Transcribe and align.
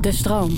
De 0.00 0.12
stroom. 0.12 0.50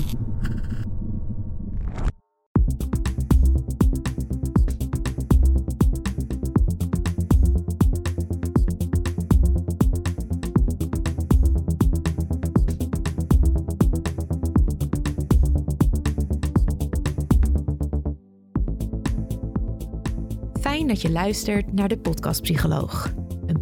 Fijn 20.61 20.87
dat 20.87 21.01
je 21.01 21.11
luistert 21.11 21.73
naar 21.73 21.87
de 21.87 21.97
Podcast 21.97 22.41
Psycholoog. 22.41 23.13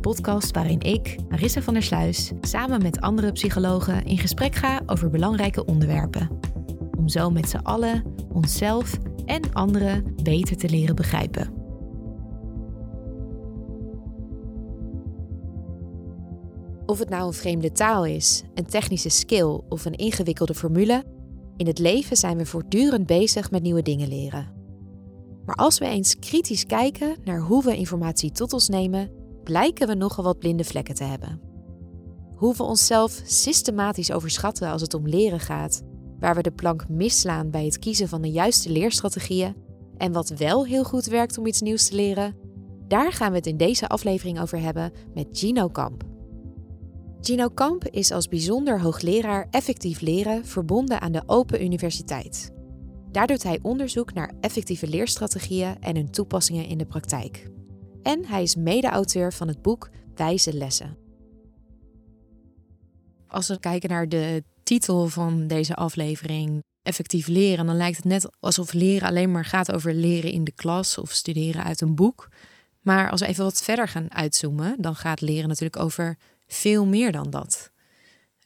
Podcast 0.02 0.52
waarin 0.52 0.80
ik, 0.80 1.16
Marissa 1.30 1.62
van 1.62 1.74
der 1.74 1.84
Sluis, 1.84 2.32
samen 2.42 2.82
met 2.82 3.02
andere 3.02 3.32
psychologen 3.32 4.04
in 4.06 4.18
gesprek 4.18 4.56
ga 4.56 4.82
over 4.86 5.10
belangrijke 5.10 5.66
onderwerpen. 5.66 6.30
Om 6.98 7.10
zo 7.10 7.30
met 7.30 7.50
z'n 7.50 7.58
allen 7.58 8.04
onszelf 8.34 8.98
en 9.26 9.54
anderen 9.54 10.16
beter 10.24 10.58
te 10.58 10.70
leren 10.70 10.96
begrijpen. 10.96 11.54
Of 16.86 17.00
het 17.00 17.10
nou 17.10 17.28
een 17.28 17.34
vreemde 17.34 17.72
taal 17.72 18.06
is, 18.06 18.44
een 18.54 18.66
technische 18.66 19.10
skill 19.10 19.60
of 19.70 19.86
een 19.86 19.96
ingewikkelde 19.96 20.56
formule, 20.56 21.04
in 21.58 21.68
het 21.68 21.80
leven 21.80 22.18
zijn 22.18 22.38
we 22.38 22.46
voortdurend 22.46 23.06
bezig 23.06 23.52
met 23.52 23.62
nieuwe 23.62 23.82
dingen 23.82 24.08
leren. 24.08 24.54
Maar 25.46 25.56
als 25.56 25.78
we 25.80 25.86
eens 25.86 26.20
kritisch 26.20 26.66
kijken 26.66 27.16
naar 27.24 27.40
hoe 27.40 27.64
we 27.64 27.76
informatie 27.76 28.32
tot 28.32 28.54
ons 28.54 28.70
nemen, 28.70 29.21
blijken 29.44 29.88
we 29.88 29.94
nogal 29.94 30.24
wat 30.24 30.40
blinde 30.40 30.64
vlekken 30.64 30.96
te 30.96 31.04
hebben. 31.04 31.42
Hoe 32.36 32.56
we 32.56 32.64
onszelf 32.64 33.22
systematisch 33.26 34.12
overschatten 34.12 34.70
als 34.70 34.82
het 34.82 34.94
om 34.94 35.08
leren 35.08 35.40
gaat, 35.40 35.82
waar 36.20 36.36
we 36.36 36.42
de 36.42 36.52
plank 36.52 36.90
misslaan 36.90 37.50
bij 37.50 37.66
het 37.66 37.80
kiezen 37.80 38.08
van 38.08 38.22
de 38.22 38.32
juiste 38.32 38.72
leerstrategieën 38.72 39.56
en 39.98 40.12
wat 40.12 40.30
wel 40.30 40.66
heel 40.66 40.84
goed 40.84 41.06
werkt 41.06 41.38
om 41.38 41.46
iets 41.46 41.62
nieuws 41.62 41.88
te 41.88 41.96
leren, 41.96 42.36
daar 42.88 43.12
gaan 43.12 43.32
we 43.32 43.38
het 43.38 43.48
in 43.48 43.58
deze 43.58 43.88
aflevering 43.88 44.42
over 44.42 44.60
hebben 44.60 44.92
met 45.14 45.28
Gino 45.32 45.68
Kamp. 45.68 46.04
Gino 47.22 47.48
Kamp 47.48 47.88
is 47.88 48.12
als 48.12 48.28
bijzonder 48.28 48.82
hoogleraar 48.82 49.48
effectief 49.50 50.02
leren 50.02 50.46
verbonden 50.46 51.02
aan 51.02 51.12
de 51.12 51.24
Open 51.26 51.64
Universiteit. 51.64 52.52
Daar 53.12 53.28
doet 53.28 53.44
hij 53.44 53.60
onderzoek 53.62 54.14
naar 54.14 54.34
effectieve 54.40 54.88
leerstrategieën 54.88 55.80
en 55.80 55.96
hun 55.96 56.12
toepassingen 56.12 56.66
in 56.66 56.78
de 56.78 56.86
praktijk. 56.86 57.50
En 58.04 58.26
hij 58.26 58.42
is 58.42 58.56
mede-auteur 58.56 59.34
van 59.34 59.48
het 59.48 59.62
boek 59.62 59.90
Wijze 60.16 60.54
Lessen. 60.54 60.98
Als 63.28 63.48
we 63.48 63.60
kijken 63.60 63.90
naar 63.90 64.10
de 64.10 64.44
titel 64.64 65.08
van 65.08 65.48
deze 65.48 65.76
aflevering, 65.76 66.64
effectief 66.84 67.28
leren, 67.28 67.66
dan 67.66 67.76
lijkt 67.76 67.96
het 67.96 68.06
net 68.06 68.30
alsof 68.40 68.74
leren 68.74 69.08
alleen 69.08 69.32
maar 69.32 69.46
gaat 69.46 69.72
over 69.72 69.94
leren 69.94 70.32
in 70.32 70.44
de 70.44 70.52
klas 70.52 70.98
of 70.98 71.12
studeren 71.12 71.64
uit 71.64 71.82
een 71.82 71.96
boek. 71.96 72.30
Maar 72.82 73.10
als 73.12 73.22
we 73.22 73.28
even 73.28 73.44
wat 73.44 73.64
verder 73.64 73.88
gaan 73.88 74.14
uitzoomen, 74.14 74.76
dan 74.80 74.96
gaat 74.96 75.22
leren 75.22 75.48
natuurlijk 75.48 75.84
over 75.84 76.18
veel 76.48 76.86
meer 76.86 77.12
dan 77.12 77.30
dat. 77.30 77.72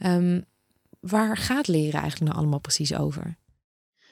Um, 0.05 0.45
waar 0.99 1.37
gaat 1.37 1.67
leren 1.67 1.99
eigenlijk 1.99 2.31
nou 2.31 2.37
allemaal 2.37 2.59
precies 2.59 2.95
over? 2.95 3.37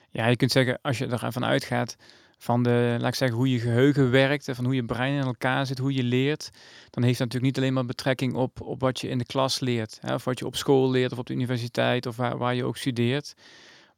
Ja, 0.09 0.27
je 0.27 0.35
kunt 0.35 0.51
zeggen, 0.51 0.79
als 0.81 0.97
je 0.97 1.07
ervan 1.07 1.45
uitgaat 1.45 1.95
van 2.43 2.63
de, 2.63 2.95
laat 2.99 3.09
ik 3.09 3.15
zeggen, 3.15 3.37
hoe 3.37 3.49
je 3.49 3.59
geheugen 3.59 4.11
werkt, 4.11 4.49
van 4.51 4.65
hoe 4.65 4.75
je 4.75 4.83
brein 4.83 5.13
in 5.13 5.23
elkaar 5.23 5.65
zit, 5.65 5.77
hoe 5.77 5.93
je 5.93 6.03
leert, 6.03 6.49
dan 6.89 7.03
heeft 7.03 7.17
dat 7.17 7.27
natuurlijk 7.27 7.43
niet 7.43 7.57
alleen 7.57 7.73
maar 7.73 7.85
betrekking 7.85 8.33
op, 8.33 8.61
op 8.61 8.79
wat 8.79 8.99
je 8.99 9.07
in 9.07 9.17
de 9.17 9.25
klas 9.25 9.59
leert, 9.59 9.97
hè, 10.01 10.13
of 10.13 10.23
wat 10.23 10.39
je 10.39 10.45
op 10.45 10.55
school 10.55 10.91
leert 10.91 11.11
of 11.11 11.17
op 11.17 11.25
de 11.25 11.33
universiteit 11.33 12.05
of 12.05 12.15
waar, 12.15 12.37
waar 12.37 12.55
je 12.55 12.63
ook 12.63 12.77
studeert. 12.77 13.33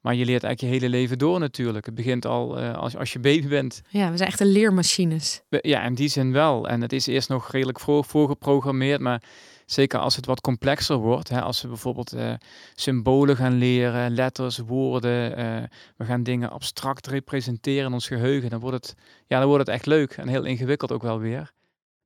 Maar 0.01 0.16
je 0.16 0.25
leert 0.25 0.44
eigenlijk 0.44 0.73
je 0.73 0.79
hele 0.79 0.97
leven 0.97 1.17
door 1.17 1.39
natuurlijk. 1.39 1.85
Het 1.85 1.95
begint 1.95 2.25
al 2.25 2.61
uh, 2.61 2.78
als, 2.78 2.95
als 2.95 3.13
je 3.13 3.19
baby 3.19 3.47
bent. 3.47 3.81
Ja, 3.89 4.11
we 4.11 4.17
zijn 4.17 4.29
echt 4.29 4.39
een 4.39 4.51
leermachines. 4.51 5.41
Ja, 5.50 5.84
in 5.84 5.94
die 5.94 6.09
zin 6.09 6.31
wel. 6.31 6.67
En 6.67 6.81
het 6.81 6.94
is 6.94 7.07
eerst 7.07 7.29
nog 7.29 7.51
redelijk 7.51 7.79
voor, 7.79 8.05
voorgeprogrammeerd, 8.05 9.01
maar 9.01 9.22
Zeker 9.66 10.00
als 10.00 10.16
het 10.16 10.26
wat 10.26 10.42
complexer 10.42 10.98
wordt. 10.98 11.30
Hè, 11.30 11.42
als 11.42 11.62
we 11.62 11.68
bijvoorbeeld 11.68 12.14
uh, 12.14 12.34
symbolen 12.76 13.36
gaan 13.36 13.58
leren, 13.58 14.14
letters, 14.14 14.58
woorden. 14.58 15.40
Uh, 15.40 15.64
we 15.98 16.06
gaan 16.06 16.24
dingen 16.24 16.50
abstract 16.50 17.08
representeren 17.08 17.86
in 17.86 17.94
ons 17.94 18.08
geheugen. 18.08 18.50
Dan 18.50 18.59
wordt, 18.59 18.88
het, 18.88 18.96
ja, 19.28 19.40
dan 19.40 19.48
wordt 19.48 19.66
het 19.66 19.76
echt 19.76 19.86
leuk 19.86 20.12
en 20.12 20.28
heel 20.28 20.44
ingewikkeld 20.44 20.92
ook 20.92 21.02
wel 21.02 21.20
weer. 21.20 21.53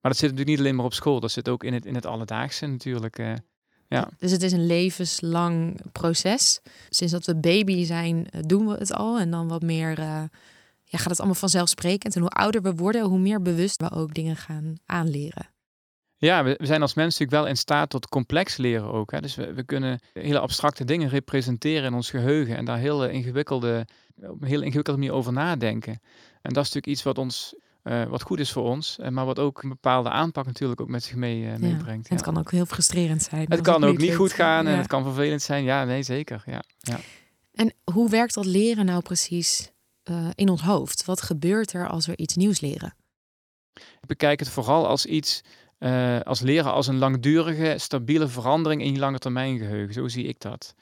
Maar 0.02 0.12
dat 0.12 0.18
zit 0.18 0.30
natuurlijk 0.30 0.50
niet 0.50 0.59
alleen 0.59 0.75
maar 0.75 0.86
op 0.86 0.94
school. 0.94 1.20
Dat 1.20 1.31
zit 1.31 1.50
ook 1.50 1.64
in 1.64 1.74
het, 1.74 1.86
in 1.86 1.96
het 1.96 2.06
alledaagse 2.06 2.66
natuurlijk. 2.66 3.20
Uh, 3.20 3.34
ja. 3.88 4.09
Dus 4.18 4.31
het 4.31 4.44
is 4.44 4.52
een 4.52 4.66
levenslang 4.66 5.81
proces. 5.91 6.62
Sinds 6.90 7.14
dat 7.14 7.26
we 7.26 7.36
baby 7.36 7.86
zijn, 7.86 8.28
doen 8.41 8.68
we 8.68 8.74
het 8.74 8.94
al. 8.94 9.20
En 9.20 9.31
dan 9.31 9.47
wat 9.47 9.62
meer 9.62 10.00
ja, 10.84 10.97
gaat 10.97 11.09
het 11.09 11.18
allemaal 11.18 11.36
vanzelfsprekend. 11.36 12.16
En 12.16 12.22
hoe 12.22 12.30
ouder 12.30 12.62
we 12.62 12.76
worden, 12.76 13.03
hoe 13.03 13.20
meer 13.20 13.41
bewust 13.41 13.81
we 13.81 13.91
ook 13.91 14.14
dingen 14.14 14.36
gaan 14.36 14.76
aanleren. 14.86 15.50
Ja, 16.19 16.44
we, 16.44 16.57
zijn 16.59 16.81
als 16.81 16.94
mens 16.94 17.18
natuurlijk 17.18 17.41
wel 17.41 17.50
in 17.52 17.57
staat 17.57 17.90
tot 17.90 18.07
complex 18.07 18.57
leren 18.57 18.91
ook. 18.91 19.12
Hè? 19.12 19.22
Dus 19.22 19.35
we, 19.35 19.53
we 19.53 19.63
kunnen 19.63 20.00
hele 20.13 20.40
abstracte 20.40 20.85
dingen 20.85 21.09
representeren 21.09 21.84
in 21.84 21.94
ons 21.94 22.09
geheugen 22.09 22.57
en 22.57 22.66
daar 22.66 22.78
hele 22.78 23.12
ingewikkelde, 23.12 23.88
op 24.16 24.41
een 24.41 24.47
heel 24.47 24.62
ingewikkelde 24.62 25.00
manier 25.00 25.13
over 25.13 25.34
nadenken. 25.34 26.02
En 26.41 26.53
dat 26.53 26.66
is 26.66 26.74
natuurlijk 26.74 26.88
iets 26.88 27.03
wat 27.03 27.18
ons 27.18 27.56
uh, 27.84 28.03
wat 28.06 28.22
goed 28.22 28.40
is 28.40 28.52
voor 28.52 28.63
ons, 28.63 28.97
uh, 29.00 29.08
maar 29.08 29.25
wat 29.25 29.40
ook 29.40 29.63
een 29.63 29.69
bepaalde 29.69 30.09
aanpak 30.09 30.46
natuurlijk 30.46 30.81
ook 30.81 30.90
met 30.90 31.03
zich 31.03 31.16
mee, 31.16 31.41
uh, 31.41 31.56
meebrengt. 31.56 32.08
Ja. 32.08 32.16
Het 32.16 32.24
kan 32.24 32.38
ook 32.38 32.52
heel 32.52 32.66
frustrerend 32.66 33.24
zijn. 33.24 33.46
Het 33.50 33.62
kan 33.62 33.84
ook 33.84 33.97
niet 33.97 34.16
goed 34.16 34.31
gaan 34.31 34.68
en 34.68 34.78
het 34.78 34.88
kan 34.88 35.03
vervelend 35.03 35.41
zijn. 35.41 35.63
Ja, 35.63 35.84
nee, 35.84 36.03
zeker. 36.03 36.44
Ja. 36.46 36.63
Ja. 36.79 37.00
En 37.53 37.74
hoe 37.94 38.09
werkt 38.09 38.34
dat 38.34 38.46
leren 38.46 38.85
nou 38.85 39.02
precies 39.02 39.72
in 40.35 40.50
ons 40.50 40.62
hoofd? 40.62 41.06
Wat 41.06 41.22
gebeurt 41.22 41.74
er 41.74 41.88
als 41.88 42.06
we 42.06 42.18
iets 42.18 42.35
nieuws 42.35 42.59
leren? 42.59 42.96
Ik 43.74 44.08
bekijk 44.08 44.40
het 44.40 44.50
vooral 44.50 44.88
als 44.88 45.06
iets 45.06 45.41
uh, 45.79 46.19
als 46.19 46.40
leren 46.40 46.72
als 46.72 46.88
een 46.88 46.97
langdurige, 46.97 47.75
stabiele 47.78 48.28
verandering 48.28 48.84
in 48.84 48.94
je 48.94 49.00
lange 49.00 49.19
termijn 49.19 49.57
geheugen. 49.57 49.94
Zo 49.94 50.07
zie 50.07 50.25
ik 50.25 50.40
dat. 50.40 50.73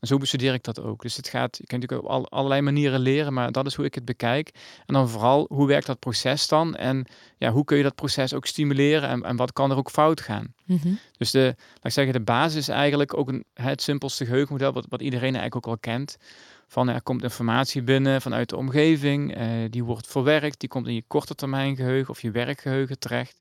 En 0.00 0.06
zo 0.06 0.16
bestudeer 0.16 0.54
ik 0.54 0.62
dat 0.62 0.80
ook. 0.80 1.02
Dus 1.02 1.16
het 1.16 1.28
gaat, 1.28 1.56
je 1.56 1.66
kunt 1.66 1.80
natuurlijk 1.82 2.08
op 2.08 2.32
allerlei 2.32 2.60
manieren 2.60 3.00
leren, 3.00 3.32
maar 3.32 3.52
dat 3.52 3.66
is 3.66 3.74
hoe 3.74 3.84
ik 3.84 3.94
het 3.94 4.04
bekijk. 4.04 4.50
En 4.86 4.94
dan 4.94 5.08
vooral, 5.08 5.46
hoe 5.48 5.66
werkt 5.66 5.86
dat 5.86 5.98
proces 5.98 6.48
dan? 6.48 6.76
En 6.76 7.06
ja, 7.38 7.50
hoe 7.50 7.64
kun 7.64 7.76
je 7.76 7.82
dat 7.82 7.94
proces 7.94 8.34
ook 8.34 8.46
stimuleren 8.46 9.08
en, 9.08 9.22
en 9.22 9.36
wat 9.36 9.52
kan 9.52 9.70
er 9.70 9.76
ook 9.76 9.90
fout 9.90 10.20
gaan? 10.20 10.54
Mm 10.64 10.78
-hmm. 10.82 10.98
Dus 11.16 11.30
de, 11.30 11.44
laat 11.74 11.84
ik 11.84 11.90
zeggen, 11.90 12.12
de 12.12 12.20
basis 12.20 12.56
is 12.56 12.68
eigenlijk 12.68 13.16
ook 13.16 13.28
een, 13.28 13.44
het 13.54 13.82
simpelste 13.82 14.24
geheugenmodel, 14.24 14.72
wat, 14.72 14.86
wat 14.88 15.02
iedereen 15.02 15.34
eigenlijk 15.34 15.56
ook 15.56 15.72
al 15.72 15.78
kent. 15.78 16.16
Van 16.66 16.88
er 16.88 17.02
komt 17.02 17.22
informatie 17.22 17.82
binnen 17.82 18.22
vanuit 18.22 18.48
de 18.48 18.56
omgeving, 18.56 19.38
uh, 19.38 19.46
die 19.70 19.84
wordt 19.84 20.06
verwerkt, 20.06 20.60
die 20.60 20.68
komt 20.68 20.86
in 20.86 20.94
je 20.94 21.04
korte 21.06 21.34
termijn 21.34 21.76
geheugen 21.76 22.10
of 22.10 22.22
je 22.22 22.30
werkgeheugen 22.30 22.98
terecht. 22.98 23.40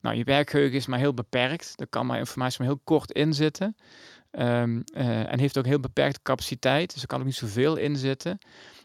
Nou, 0.00 0.16
je 0.16 0.24
werkgeheugen 0.24 0.76
is 0.76 0.86
maar 0.86 0.98
heel 0.98 1.14
beperkt. 1.14 1.72
Er 1.76 1.86
kan 1.86 2.06
maar 2.06 2.18
informatie 2.18 2.58
maar 2.58 2.68
heel 2.68 2.80
kort 2.84 3.12
in 3.12 3.34
zitten. 3.34 3.76
Um, 4.32 4.84
uh, 4.94 5.32
en 5.32 5.38
heeft 5.38 5.58
ook 5.58 5.66
heel 5.66 5.80
beperkte 5.80 6.20
capaciteit. 6.22 6.92
Dus 6.92 7.02
er 7.02 7.08
kan 7.08 7.18
ook 7.18 7.26
niet 7.26 7.34
zoveel 7.34 7.76
in 7.76 7.96
zitten. 7.96 8.38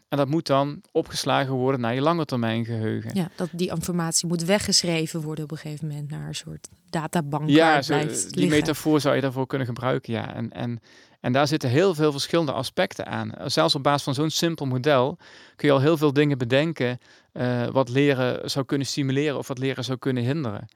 En 0.10 0.18
dat 0.18 0.28
moet 0.28 0.48
dan 0.48 0.82
opgeslagen 0.92 1.54
worden 1.54 1.82
naar 1.82 1.94
je 1.94 2.02
langetermijn 2.02 2.66
geheugen. 2.66 3.12
Ja, 3.14 3.30
dat 3.36 3.50
die 3.52 3.70
informatie 3.70 4.28
moet 4.28 4.44
weggeschreven 4.44 5.22
worden 5.22 5.44
op 5.44 5.52
een 5.52 5.58
gegeven 5.58 5.88
moment 5.88 6.10
naar 6.10 6.28
een 6.28 6.36
soort 6.36 6.68
databank. 6.90 7.50
Ja, 7.50 7.82
zo, 7.82 7.94
blijft 7.94 8.24
die 8.24 8.40
liggen. 8.40 8.60
metafoor 8.60 9.02
zou 9.02 9.16
je 9.16 9.22
daarvoor 9.22 9.48
kunnen 9.48 9.68
gebruiken. 9.68 10.14
Ja. 10.14 10.34
En, 10.34 10.52
en, 10.52 10.80
en 11.20 11.34
daar 11.34 11.48
zitten 11.48 11.70
heel 11.70 11.96
veel 11.96 12.12
verschillende 12.12 12.52
aspecten 12.52 13.06
aan. 13.06 13.32
Zelfs 13.46 13.76
op 13.76 13.84
basis 13.84 14.04
van 14.04 14.14
zo'n 14.14 14.30
simpel 14.30 14.66
model 14.66 15.18
kun 15.56 15.68
je 15.68 15.74
al 15.74 15.82
heel 15.82 15.98
veel 15.98 16.14
dingen 16.14 16.38
bedenken 16.38 17.00
eh, 17.32 17.68
wat 17.68 17.90
leren 17.90 18.50
zou 18.50 18.66
kunnen 18.66 18.88
stimuleren 18.88 19.38
of 19.38 19.48
wat 19.48 19.58
leren 19.58 19.84
zou 19.84 19.98
kunnen 19.98 20.24
hinderen. 20.24 20.68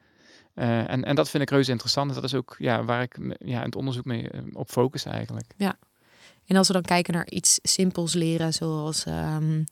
Eh, 0.59 0.89
en, 0.89 1.03
en 1.03 1.15
dat 1.15 1.29
vind 1.29 1.43
ik 1.43 1.49
reuze 1.49 1.71
interessant. 1.71 2.13
Dat 2.13 2.23
is 2.23 2.33
ook 2.33 2.55
ja, 2.57 2.83
waar 2.83 3.01
ik 3.01 3.17
ja, 3.39 3.57
in 3.57 3.65
het 3.65 3.75
onderzoek 3.75 4.05
mee 4.05 4.29
eh, 4.29 4.41
op 4.53 4.69
focus 4.69 5.05
eigenlijk. 5.05 5.53
En 6.45 6.55
als 6.55 6.67
we 6.67 6.73
dan 6.73 6.81
kijken 6.81 7.13
naar 7.13 7.29
iets 7.29 7.59
simpels 7.63 8.13
leren, 8.13 8.53
zoals 8.53 9.05
ehm, 9.05 9.63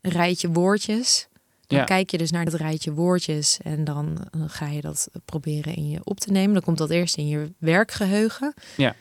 een 0.00 0.10
rijtje 0.10 0.48
woordjes. 0.48 1.28
Dan 1.66 1.78
Ja. 1.78 1.84
kijk 1.84 2.10
je 2.10 2.18
dus 2.18 2.30
naar 2.30 2.44
dat 2.44 2.54
rijtje 2.54 2.92
woordjes 2.92 3.58
en 3.62 3.84
dan, 3.84 4.28
eh, 4.30 4.40
ga 4.46 4.66
je 4.66 4.80
dat 4.80 5.08
proberen 5.24 5.74
in 5.74 5.88
je 5.88 6.00
op 6.04 6.20
te 6.20 6.30
nemen. 6.32 6.52
Dan 6.52 6.62
komt 6.62 6.78
dat 6.78 6.90
eerst 6.90 7.16
in 7.16 7.28
je 7.28 7.52
werkgeheugen. 7.58 8.54
Ja. 8.76 8.94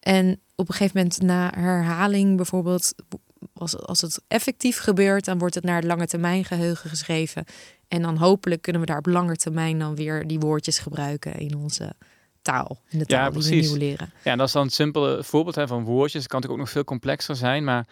En 0.00 0.40
op 0.54 0.68
een 0.68 0.74
gegeven 0.74 0.96
moment 0.96 1.22
na 1.22 1.52
herhaling 1.54 2.36
bijvoorbeeld, 2.36 2.94
als, 3.52 3.78
als 3.78 4.00
het 4.00 4.22
effectief 4.28 4.78
gebeurt, 4.78 5.24
dan 5.24 5.38
wordt 5.38 5.54
het 5.54 5.64
naar 5.64 5.76
het 5.76 5.84
lange 5.84 6.06
termijn 6.06 6.44
geheugen 6.44 6.90
geschreven. 6.90 7.44
En 7.88 8.02
dan 8.02 8.16
hopelijk 8.16 8.62
kunnen 8.62 8.80
we 8.80 8.86
daar 8.86 8.98
op 8.98 9.06
lange 9.06 9.36
termijn 9.36 9.78
dan 9.78 9.94
weer 9.94 10.26
die 10.26 10.38
woordjes 10.38 10.78
gebruiken 10.78 11.34
in 11.34 11.56
onze 11.56 11.92
taal. 12.42 12.80
In 12.88 12.98
de 12.98 13.06
taal 13.06 13.18
Ja, 13.24 13.30
die 13.30 13.38
we 13.42 13.46
precies. 13.48 13.68
nieuw 13.70 13.78
leren. 13.78 14.12
Ja, 14.24 14.30
en 14.32 14.38
dat 14.38 14.46
is 14.46 14.52
dan 14.52 14.62
een 14.62 14.70
simpele 14.70 15.24
voorbeeld 15.24 15.54
hè, 15.54 15.66
van 15.66 15.84
woordjes. 15.84 16.22
Het 16.22 16.30
kan 16.30 16.40
natuurlijk 16.40 16.52
ook 16.52 16.58
nog 16.66 16.70
veel 16.70 16.84
complexer 16.84 17.36
zijn, 17.36 17.64
maar 17.64 17.86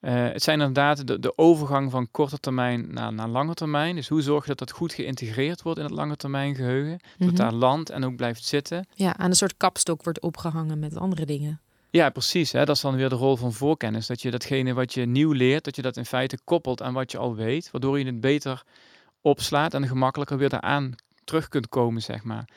eh, 0.00 0.14
het 0.14 0.42
zijn 0.42 0.58
inderdaad 0.60 1.06
de, 1.06 1.18
de 1.18 1.38
overgang 1.38 1.90
van 1.90 2.10
korte 2.10 2.38
termijn 2.38 2.92
naar, 2.92 3.12
naar 3.12 3.28
lange 3.28 3.54
termijn. 3.54 3.96
Dus 3.96 4.08
hoe 4.08 4.22
zorg 4.22 4.42
je 4.42 4.48
dat 4.48 4.58
dat 4.58 4.70
goed 4.70 4.92
geïntegreerd 4.92 5.62
wordt 5.62 5.78
in 5.78 5.84
het 5.84 5.94
lange 5.94 6.16
termijn 6.16 6.54
geheugen? 6.54 6.98
Dat 7.18 7.28
Mhm. 7.28 7.36
daar 7.36 7.52
landt 7.52 7.90
en 7.90 8.04
ook 8.04 8.16
blijft 8.16 8.44
zitten. 8.44 8.86
Ja, 8.94 9.16
aan 9.16 9.30
een 9.30 9.36
soort 9.36 9.56
kapstok 9.56 10.02
wordt 10.04 10.20
opgehangen 10.20 10.78
met 10.78 10.96
andere 10.96 11.26
dingen. 11.26 11.60
Ja, 11.90 12.10
precies. 12.10 12.52
Hè? 12.52 12.64
Dat 12.64 12.76
is 12.76 12.82
dan 12.82 12.96
weer 12.96 13.08
de 13.08 13.14
rol 13.14 13.36
van 13.36 13.52
voorkennis. 13.52 14.06
Dat 14.06 14.22
je 14.22 14.30
datgene 14.30 14.72
wat 14.74 14.94
je 14.94 15.06
nieuw 15.06 15.32
leert, 15.32 15.64
dat 15.64 15.76
je 15.76 15.82
dat 15.82 15.96
in 15.96 16.04
feite 16.06 16.38
koppelt 16.44 16.82
aan 16.82 16.92
wat 16.94 17.10
je 17.12 17.18
al 17.18 17.34
weet. 17.34 17.68
Waardoor 17.70 17.98
je 17.98 18.04
het 18.06 18.20
beter 18.20 18.62
opslaat 19.26 19.74
en 19.74 19.88
gemakkelijker 19.88 20.38
weer 20.38 20.48
daaraan 20.48 20.94
terug 21.24 21.48
kunt 21.48 21.68
komen, 21.68 22.02
zeg 22.02 22.22
maar. 22.22 22.48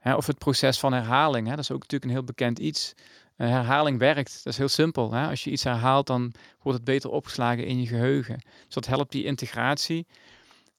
Hè, 0.00 0.14
of 0.14 0.26
het 0.26 0.38
proces 0.38 0.78
van 0.78 0.92
herhaling. 0.92 1.46
Hè? 1.46 1.54
Dat 1.54 1.64
is 1.64 1.70
ook 1.70 1.80
natuurlijk 1.80 2.04
een 2.04 2.16
heel 2.16 2.24
bekend 2.24 2.58
iets. 2.58 2.94
Eh, 3.36 3.48
herhaling 3.48 3.98
werkt. 3.98 4.40
Dat 4.44 4.52
is 4.52 4.58
heel 4.58 4.68
simpel. 4.68 5.12
Hè? 5.12 5.28
Als 5.28 5.44
je 5.44 5.50
iets 5.50 5.64
herhaalt, 5.64 6.06
dan 6.06 6.32
wordt 6.62 6.78
het 6.78 6.86
beter 6.86 7.10
opgeslagen 7.10 7.66
in 7.66 7.80
je 7.80 7.86
geheugen. 7.86 8.40
Dus 8.64 8.74
dat 8.74 8.86
helpt 8.86 9.12
die 9.12 9.24
integratie. 9.24 10.06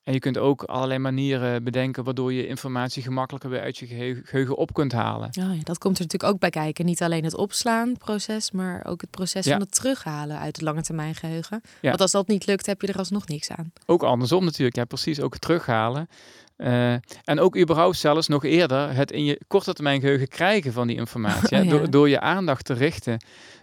En 0.03 0.13
je 0.13 0.19
kunt 0.19 0.37
ook 0.37 0.63
allerlei 0.63 0.99
manieren 0.99 1.63
bedenken 1.63 2.03
waardoor 2.03 2.33
je 2.33 2.47
informatie 2.47 3.03
gemakkelijker 3.03 3.49
weer 3.49 3.61
uit 3.61 3.77
je 3.77 3.85
geheugen, 3.87 4.57
op 4.57 4.73
kunt 4.73 4.91
halen. 4.91 5.27
Oh 5.27 5.55
ja, 5.55 5.63
dat 5.63 5.77
komt 5.77 5.97
er 5.97 6.03
natuurlijk 6.03 6.33
ook 6.33 6.39
bij 6.39 6.49
kijken. 6.49 6.85
Niet 6.85 7.01
alleen 7.01 7.23
het 7.23 7.35
opslaan 7.35 7.97
proces, 7.97 8.51
maar 8.51 8.85
ook 8.85 9.01
het 9.01 9.09
proces 9.09 9.45
Ja. 9.45 9.51
van 9.51 9.61
het 9.61 9.71
terughalen 9.75 10.37
uit 10.39 10.55
het 10.55 10.65
lange 10.65 10.81
termijn 10.81 11.15
geheugen. 11.15 11.61
Ja. 11.81 11.89
Want 11.89 12.01
als 12.01 12.11
dat 12.11 12.27
niet 12.27 12.45
lukt, 12.45 12.65
heb 12.65 12.81
je 12.81 12.87
er 12.87 12.97
alsnog 12.97 13.27
niks 13.27 13.49
aan. 13.51 13.71
Ook 13.85 14.03
andersom 14.03 14.43
natuurlijk, 14.43 14.75
ja 14.75 14.85
precies, 14.85 15.19
ook 15.21 15.33
het 15.33 15.41
terughalen. 15.41 16.07
Eh, 16.55 16.93
en 17.23 17.39
ook 17.39 17.57
überhaupt 17.57 17.97
zelfs 17.97 18.27
nog 18.27 18.43
eerder 18.43 18.93
het 18.93 19.11
in 19.11 19.25
je 19.25 19.41
korte 19.47 19.73
termijn 19.73 19.99
geheugen 20.01 20.27
krijgen 20.27 20.73
van 20.73 20.87
die 20.87 20.97
informatie. 20.97 21.57
Ja. 21.63 21.69
door, 21.69 21.89
door 21.89 22.09
je 22.09 22.19
aandacht 22.19 22.65
te 22.65 22.73
richten. 22.73 23.17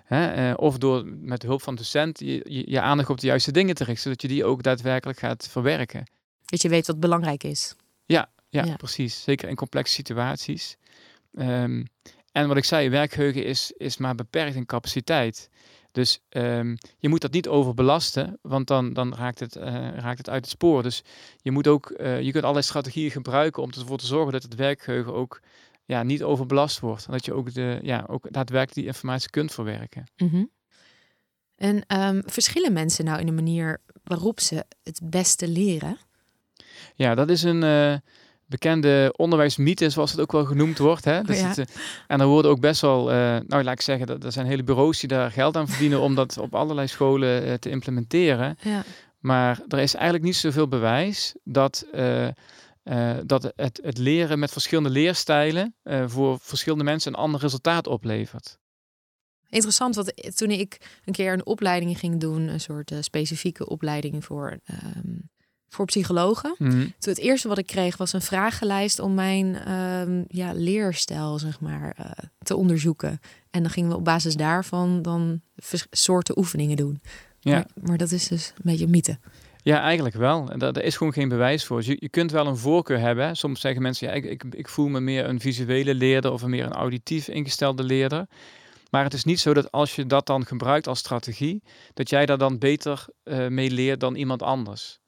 Hè, 0.05 0.27
eh, 0.51 0.55
of 0.57 0.79
door 0.79 1.05
met 1.21 1.43
hulp 1.43 1.63
van 1.63 1.75
docent 1.75 2.19
je, 2.19 2.45
je, 2.45 2.71
je 2.71 2.81
aandacht 2.81 3.11
op 3.11 3.21
de 3.21 3.27
juiste 3.27 3.53
dingen 3.53 3.75
te 3.75 3.85
richten. 3.85 4.03
Zodat 4.03 4.23
je 4.23 4.29
die 4.29 4.45
ook 4.45 4.63
daadwerkelijk 4.63 5.19
gaat 5.19 5.49
verwerken. 5.51 6.05
Dat 6.51 6.63
je 6.63 6.69
weet 6.69 6.87
wat 6.87 7.01
belangrijk 7.01 7.45
is. 7.45 7.75
Ja, 8.07 8.29
Ja. 8.65 8.77
precies. 8.77 9.23
Zeker 9.23 9.49
in 9.49 9.55
complexe 9.55 9.93
situaties. 9.93 10.77
Ehm, 11.35 11.85
en 12.33 12.49
wat 12.49 12.57
ik 12.57 12.65
zei, 12.65 12.89
werkgeheugen 12.89 13.45
is, 13.45 13.73
is 13.77 13.97
maar 13.97 14.15
beperkt 14.15 14.55
in 14.55 14.67
capaciteit. 14.67 15.51
Dus 15.93 16.21
ehm, 16.29 16.77
je 16.99 17.09
moet 17.09 17.21
dat 17.21 17.33
niet 17.33 17.49
overbelasten, 17.49 18.39
want 18.43 18.67
dan, 18.67 18.93
dan 18.93 19.15
raakt, 19.15 19.41
het, 19.41 19.57
eh, 19.57 19.73
raakt 19.97 20.19
het 20.19 20.29
uit 20.29 20.41
het 20.41 20.51
spoor. 20.51 20.83
Dus 20.83 21.03
je, 21.43 21.51
moet 21.51 21.67
ook, 21.67 21.91
eh, 21.91 22.21
je 22.21 22.31
kunt 22.31 22.43
allerlei 22.45 22.65
strategieën 22.65 23.11
gebruiken 23.11 23.63
om 23.63 23.71
ervoor 23.71 23.99
te 23.99 24.07
zorgen 24.07 24.33
dat 24.33 24.43
het 24.43 24.55
werkgeheugen 24.55 25.15
ook 25.15 25.41
ja, 25.85 26.03
niet 26.03 26.23
overbelast 26.23 26.81
wordt. 26.81 27.07
En 27.07 27.13
dat 27.13 27.25
je 27.25 27.33
ook, 27.33 27.55
de, 27.55 27.79
ja, 27.83 28.05
ook 28.09 28.33
daadwerkelijk 28.33 28.75
die 28.75 28.87
informatie 28.87 29.31
kunt 29.31 29.53
verwerken. 29.53 30.05
Mhm. 30.17 30.45
En 31.57 31.87
ehm, 31.87 32.23
verschillen 32.25 32.73
mensen 32.73 33.05
nou 33.05 33.21
in 33.21 33.27
de 33.27 33.33
manier 33.33 33.81
waarop 34.05 34.41
ze 34.41 34.65
het 34.83 35.01
beste 35.03 35.49
leren? 35.49 35.99
Ja, 36.95 37.15
dat 37.15 37.31
is 37.31 37.43
een 37.43 37.63
eh, 37.63 37.95
bekende 38.47 39.15
onderwijsmythe, 39.17 39.91
zoals 39.91 40.11
het 40.11 40.21
ook 40.21 40.33
wel 40.33 40.45
genoemd 40.45 40.79
wordt. 40.79 41.05
Hè? 41.05 41.23
Dus 41.23 41.41
ja. 41.41 41.47
het, 41.49 41.59
eh, 41.59 41.65
en 42.07 42.21
er 42.21 42.27
worden 42.27 42.51
ook 42.51 42.61
best 42.61 42.81
wel, 42.81 43.11
eh, 43.11 43.17
nou 43.47 43.63
laat 43.63 43.75
ik 43.75 43.81
zeggen, 43.81 44.07
dat 44.07 44.25
er 44.25 44.33
zijn 44.33 44.47
hele 44.47 44.65
bureaus 44.65 45.01
die 45.01 45.09
daar 45.09 45.31
geld 45.31 45.57
aan 45.57 45.69
verdienen 45.69 46.01
om 46.01 46.15
dat 46.15 46.39
op 46.39 46.55
allerlei 46.55 46.87
scholen 46.87 47.61
te 47.61 47.71
implementeren. 47.71 48.57
Ja. 48.61 48.85
Maar 49.19 49.61
er 49.69 49.79
is 49.79 49.95
eigenlijk 49.95 50.25
niet 50.25 50.37
zoveel 50.37 50.69
bewijs 50.69 51.35
dat, 51.45 51.87
dat 53.25 53.53
het, 53.57 53.81
het 53.83 53.99
leren 53.99 54.39
met 54.39 54.51
verschillende 54.53 54.91
leerstijlen 54.91 55.75
voor 56.07 56.39
verschillende 56.41 56.85
mensen 56.85 57.13
een 57.13 57.19
ander 57.19 57.41
resultaat 57.41 57.87
oplevert. 57.87 58.59
Interessant, 59.51 59.95
want 59.95 60.37
toen 60.37 60.51
ik 60.51 61.01
een 61.05 61.13
keer 61.13 61.33
een 61.33 61.47
opleiding 61.47 61.99
ging 61.99 62.21
doen, 62.21 62.49
een 62.49 62.61
soort 62.61 62.93
specifieke 63.01 63.69
opleiding 63.69 64.25
voor, 64.25 64.59
ehm, 64.65 65.17
voor 65.69 65.85
psychologen. 65.87 66.55
Mhm. 66.59 66.71
Toen 66.71 67.13
het 67.13 67.19
eerste 67.19 67.49
wat 67.49 67.59
ik 67.59 67.67
kreeg 67.67 67.97
was 67.97 68.13
een 68.13 68.23
vragenlijst 68.23 68.99
om 68.99 69.15
mijn 69.15 69.57
ehm, 69.57 70.23
ja, 70.29 70.53
leerstijl 70.53 71.39
zeg 71.39 71.61
maar, 71.61 71.95
eh, 71.97 72.11
te 72.43 72.57
onderzoeken. 72.57 73.21
En 73.51 73.63
dan 73.63 73.71
gingen 73.71 73.91
we 73.91 73.97
op 73.97 74.05
basis 74.05 74.35
daarvan 74.35 75.03
dan 75.03 75.41
soorten 75.91 76.39
oefeningen 76.39 76.77
doen. 76.77 77.01
Ja. 77.41 77.53
Maar, 77.53 77.67
maar 77.83 77.99
dat 77.99 78.11
is 78.11 78.29
dus 78.29 78.49
een 78.57 78.63
beetje 78.63 78.85
een 78.85 78.91
mythe. 78.91 79.19
Ja, 79.63 79.81
eigenlijk 79.81 80.15
wel. 80.15 80.51
En 80.51 80.59
Daar, 80.59 80.73
daar 80.73 80.83
is 80.83 80.97
gewoon 80.97 81.13
geen 81.13 81.29
bewijs 81.29 81.65
voor. 81.65 81.77
Dus 81.77 81.87
je, 81.87 81.97
je 82.01 82.09
kunt 82.09 82.31
wel 82.31 82.47
een 82.47 82.57
voorkeur 82.57 83.01
hebben. 83.01 83.27
hè. 83.27 83.35
Soms 83.35 83.61
zeggen 83.61 83.83
mensen, 83.83 84.07
ja, 84.09 84.13
ik, 84.13 84.25
ik, 84.25 84.45
ik 84.51 84.69
voel 84.69 84.89
me 84.89 85.01
meer 85.01 85.25
een 85.25 85.41
visuele 85.41 85.95
leerder 85.95 86.33
of 86.33 86.43
een 86.43 86.51
meer 86.51 86.65
een 86.65 86.73
auditief 86.73 87.29
ingestelde 87.29 87.83
leerder. 87.83 88.27
Maar 88.91 89.05
het 89.05 89.15
is 89.15 89.25
niet 89.25 89.41
zo 89.41 89.55
dat 89.55 89.73
als 89.73 89.95
je 89.97 90.07
dat 90.07 90.27
dan 90.27 90.47
gebruikt 90.47 90.87
als 90.87 90.99
strategie, 90.99 91.63
dat 91.95 92.11
jij 92.11 92.27
daar 92.27 92.39
dan 92.39 92.59
beter 92.59 93.05
eh, 93.23 93.47
mee 93.47 93.71
leert 93.71 94.01
dan 94.01 94.15
iemand 94.15 94.43
anders. 94.43 95.01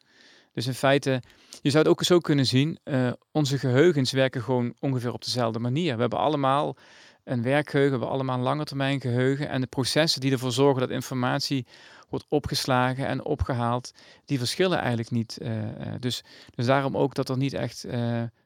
Dus 0.52 0.66
in 0.66 0.74
feite, 0.74 1.22
je 1.62 1.70
zou 1.70 1.82
het 1.82 1.92
ook 1.92 2.02
zo 2.02 2.18
kunnen 2.18 2.46
zien, 2.46 2.78
eh, 2.84 3.12
onze 3.32 3.58
geheugens 3.58 4.12
werken 4.12 4.42
gewoon 4.42 4.74
ongeveer 4.78 5.12
op 5.12 5.24
dezelfde 5.24 5.58
manier. 5.58 5.94
We 5.94 6.00
hebben 6.00 6.18
allemaal 6.18 6.76
een 7.24 7.42
werkgeheugen, 7.42 7.92
we 7.92 7.98
hebben 7.98 8.14
allemaal 8.16 8.36
een 8.36 8.44
lange 8.44 8.64
termijn 8.64 9.00
geheugen. 9.00 9.48
En 9.48 9.60
de 9.60 9.66
processen 9.66 10.20
die 10.20 10.32
ervoor 10.32 10.52
zorgen 10.52 10.80
dat 10.80 10.90
informatie 10.90 11.66
wordt 12.08 12.26
opgeslagen 12.28 13.06
en 13.06 13.24
opgehaald, 13.24 13.92
die 14.24 14.38
verschillen 14.38 14.78
eigenlijk 14.78 15.10
niet. 15.10 15.38
eh, 15.38 15.62
eh, 15.62 16.00
dus, 16.00 16.22
dus 16.54 16.66
daarom 16.66 16.96
ook 16.96 17.14
dat 17.14 17.28
er 17.28 17.36
niet 17.36 17.52
echt 17.52 17.86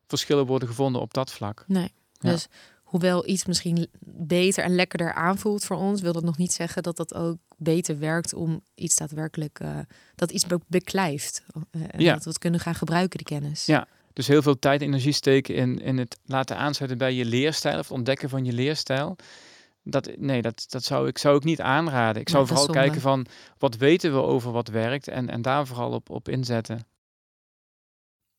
verschillen 0.06 0.46
worden 0.46 0.68
gevonden 0.68 1.00
op 1.00 1.14
dat 1.14 1.32
vlak. 1.32 1.64
Nee. 1.66 1.92
Ja. 2.12 2.30
Dus 2.30 2.48
hoewel 2.82 3.28
iets 3.28 3.44
misschien 3.44 3.88
beter 4.06 4.64
en 4.64 4.74
lekkerder 4.74 5.12
aanvoelt 5.12 5.64
voor 5.64 5.76
ons, 5.76 6.00
wil 6.00 6.12
dat 6.12 6.22
nog 6.24 6.36
niet 6.36 6.52
zeggen 6.52 6.82
dat 6.82 6.96
dat 6.96 7.14
ook 7.14 7.38
beter 7.64 7.98
werkt 7.98 8.34
om 8.34 8.62
iets 8.74 8.96
daadwerkelijk 8.96 9.60
eh, 9.60 9.78
dat 10.14 10.30
iets 10.30 10.46
be- 10.46 10.60
beklijft. 10.66 11.44
En 11.70 12.00
Ja. 12.00 12.12
Dat 12.12 12.24
we 12.24 12.28
het 12.28 12.38
kunnen 12.38 12.60
gaan 12.60 12.74
gebruiken, 12.74 13.18
die 13.18 13.26
kennis. 13.26 13.66
Ja. 13.66 13.86
Dus 14.12 14.26
heel 14.26 14.42
veel 14.42 14.58
tijd 14.58 14.80
en 14.80 14.86
energie 14.86 15.12
steken 15.12 15.54
in, 15.54 15.78
in 15.78 15.98
het 15.98 16.18
laten 16.24 16.56
aansluiten 16.56 16.98
bij 16.98 17.14
je 17.14 17.24
leerstijl 17.24 17.78
of 17.78 17.88
het 17.88 17.96
ontdekken 17.96 18.28
van 18.28 18.44
je 18.44 18.52
leerstijl. 18.52 19.16
Dat, 19.82 20.10
nee, 20.16 20.42
dat, 20.42 20.64
dat 20.68 20.84
zou 20.84 21.08
ik 21.08 21.18
zou 21.18 21.36
ik 21.36 21.44
niet 21.44 21.60
aanraden. 21.60 22.20
Ik 22.22 22.28
zou 22.28 22.46
vooral 22.46 22.66
kijken 22.66 23.00
van 23.00 23.26
wat 23.58 23.76
weten 23.76 24.12
we 24.12 24.22
over 24.22 24.52
wat 24.52 24.68
werkt 24.68 25.08
en, 25.08 25.30
en 25.30 25.42
daar 25.42 25.66
vooral 25.66 25.90
op, 25.90 26.10
op 26.10 26.28
inzetten. 26.28 26.86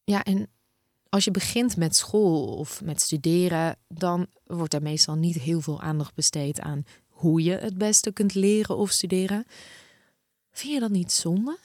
Ja, 0.04 0.24
en 0.24 0.48
als 1.10 1.24
je 1.24 1.32
begint 1.32 1.78
met 1.78 1.96
school 1.96 2.56
of 2.58 2.82
met 2.84 3.02
studeren, 3.02 3.78
dan 3.88 4.28
wordt 4.44 4.74
er 4.74 4.82
meestal 4.82 5.16
niet 5.16 5.36
heel 5.36 5.62
veel 5.62 5.82
aandacht 5.82 6.16
besteed 6.16 6.60
aan 6.60 6.84
hoe 7.26 7.44
je 7.44 7.58
het 7.58 7.78
beste 7.78 8.12
kunt 8.12 8.34
leren 8.34 8.78
of 8.78 8.90
studeren. 8.92 9.46
Vind 10.52 10.74
je 10.74 10.80
dat 10.80 10.90
niet 10.90 11.12
zonde? 11.12 11.58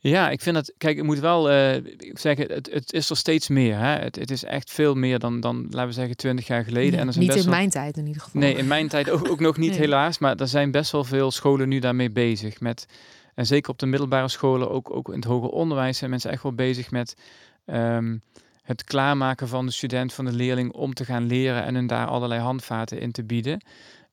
Ja, 0.00 0.30
ik 0.30 0.40
vind 0.40 0.54
dat, 0.54 0.72
kijk, 0.78 0.96
ik 0.96 1.02
moet 1.02 1.18
wel 1.18 1.50
eh, 1.50 1.84
zeggen, 2.12 2.52
het, 2.52 2.70
het 2.72 2.92
is 2.92 3.10
er 3.10 3.16
steeds 3.16 3.48
meer. 3.48 3.78
Hè? 3.78 3.98
Het, 3.98 4.16
het 4.16 4.30
is 4.30 4.44
echt 4.44 4.70
veel 4.70 4.94
meer 4.94 5.18
dan, 5.18 5.40
dan, 5.40 5.66
laten 5.70 5.86
we 5.86 5.92
zeggen, 5.92 6.16
twintig 6.16 6.46
jaar 6.46 6.64
geleden. 6.64 6.92
Ja, 6.92 6.98
en 6.98 7.06
er 7.06 7.12
zijn 7.12 7.24
niet 7.24 7.34
best 7.34 7.44
in 7.44 7.50
wel... 7.50 7.60
mijn 7.60 7.70
tijd 7.70 7.96
in 7.96 8.06
ieder 8.06 8.22
geval. 8.22 8.40
Nee, 8.40 8.54
in 8.54 8.66
mijn 8.66 8.88
tijd 8.88 9.10
ook, 9.10 9.28
ook 9.30 9.40
nog 9.40 9.56
niet 9.56 9.70
Nee. 9.70 9.78
helaas. 9.78 10.18
Maar 10.18 10.36
er 10.36 10.48
zijn 10.48 10.70
best 10.70 10.92
wel 10.92 11.04
veel 11.04 11.30
scholen 11.30 11.68
nu 11.68 11.78
daarmee 11.78 12.10
bezig. 12.10 12.60
Met, 12.60 12.86
en 13.34 13.46
zeker 13.46 13.70
op 13.70 13.78
de 13.78 13.86
middelbare 13.86 14.28
scholen, 14.28 14.70
ook, 14.70 14.90
ook 14.90 15.08
in 15.08 15.14
het 15.14 15.24
hoger 15.24 15.50
onderwijs, 15.50 15.98
zijn 15.98 16.10
mensen 16.10 16.30
echt 16.30 16.42
wel 16.42 16.54
bezig 16.54 16.90
met 16.90 17.16
ehm, 17.64 18.16
het 18.62 18.84
klaarmaken 18.84 19.48
van 19.48 19.66
de 19.66 19.72
student, 19.72 20.12
van 20.12 20.24
de 20.24 20.32
leerling, 20.32 20.72
om 20.72 20.94
te 20.94 21.04
gaan 21.04 21.26
leren 21.26 21.64
en 21.64 21.74
hun 21.74 21.86
daar 21.86 22.06
allerlei 22.06 22.40
handvaten 22.40 23.00
in 23.00 23.12
te 23.12 23.24
bieden. 23.24 23.60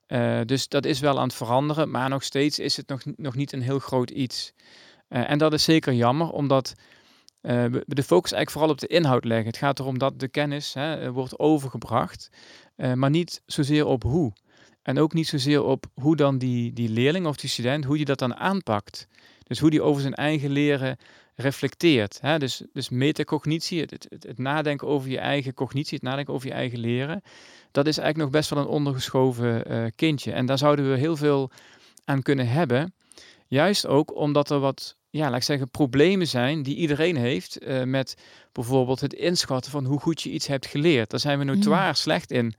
Uh, 0.07 0.41
dus 0.45 0.67
dat 0.67 0.85
is 0.85 0.99
wel 0.99 1.17
aan 1.17 1.27
het 1.27 1.35
veranderen, 1.35 1.91
maar 1.91 2.09
nog 2.09 2.23
steeds 2.23 2.59
is 2.59 2.77
het 2.77 2.87
nog, 2.87 3.01
nog 3.15 3.35
niet 3.35 3.53
een 3.53 3.61
heel 3.61 3.79
groot 3.79 4.09
iets. 4.09 4.53
Uh, 5.09 5.29
en 5.29 5.37
dat 5.37 5.53
is 5.53 5.63
zeker 5.63 5.93
jammer, 5.93 6.29
omdat 6.29 6.73
uh, 7.41 7.65
we 7.65 7.83
de 7.85 8.03
focus 8.03 8.31
eigenlijk 8.31 8.51
vooral 8.51 8.69
op 8.69 8.79
de 8.79 8.87
inhoud 8.87 9.25
leggen. 9.25 9.47
Het 9.47 9.57
gaat 9.57 9.79
erom 9.79 9.99
dat 9.99 10.19
de 10.19 10.27
kennis 10.27 10.73
hè, 10.73 11.11
wordt 11.11 11.39
overgebracht, 11.39 12.29
maar 12.75 13.09
niet 13.09 13.41
zozeer 13.45 13.85
op 13.85 14.03
hoe. 14.03 14.33
En 14.81 14.99
ook 14.99 15.13
niet 15.13 15.27
zozeer 15.27 15.63
op 15.63 15.85
hoe 15.93 16.15
dan 16.15 16.37
die, 16.37 16.73
die 16.73 16.89
leerling 16.89 17.25
of 17.25 17.35
die 17.35 17.49
student, 17.49 17.85
hoe 17.85 17.95
die 17.95 18.05
dat 18.05 18.19
dan 18.19 18.35
aanpakt. 18.35 19.07
Dus 19.43 19.59
hoe 19.59 19.69
die 19.69 19.81
over 19.81 20.01
zijn 20.01 20.13
eigen 20.13 20.49
leren 20.49 20.97
reflecteert. 21.35 22.17
Hè? 22.21 22.39
Dus, 22.39 22.61
dus 22.73 22.89
metacognitie, 22.89 23.81
het, 23.81 23.91
het, 23.91 24.23
het, 24.23 24.37
nadenken 24.37 24.87
over 24.87 25.09
je 25.09 25.19
eigen 25.19 25.53
cognitie, 25.53 25.93
het 25.93 26.03
nadenken 26.03 26.33
over 26.33 26.47
je 26.47 26.53
eigen 26.53 26.79
leren, 26.79 27.21
dat 27.71 27.87
is 27.87 27.97
eigenlijk 27.97 28.17
nog 28.17 28.39
best 28.39 28.49
wel 28.49 28.59
een 28.59 28.69
ondergeschoven 28.69 29.71
uh, 29.71 29.85
kindje. 29.95 30.31
En 30.31 30.45
daar 30.45 30.57
zouden 30.57 30.91
we 30.91 30.97
heel 30.97 31.17
veel 31.17 31.51
aan 32.05 32.21
kunnen 32.21 32.47
hebben. 32.47 32.93
Juist 33.47 33.87
ook 33.87 34.15
omdat 34.15 34.49
er 34.49 34.59
wat, 34.59 34.97
ja, 35.09 35.29
laat 35.29 35.37
ik 35.37 35.43
zeggen, 35.43 35.69
problemen 35.69 36.27
zijn 36.27 36.63
die 36.63 36.75
iedereen 36.75 37.15
heeft 37.15 37.63
uh, 37.63 37.83
met 37.83 38.17
bijvoorbeeld 38.51 39.01
het 39.01 39.13
inschatten 39.13 39.71
van 39.71 39.85
hoe 39.85 39.99
goed 39.99 40.21
je 40.21 40.31
iets 40.31 40.47
hebt 40.47 40.65
geleerd. 40.65 41.09
Daar 41.09 41.19
zijn 41.19 41.39
we 41.39 41.43
notoir 41.43 41.87
mm. 41.87 41.93
slecht 41.93 42.31
in 42.31 42.55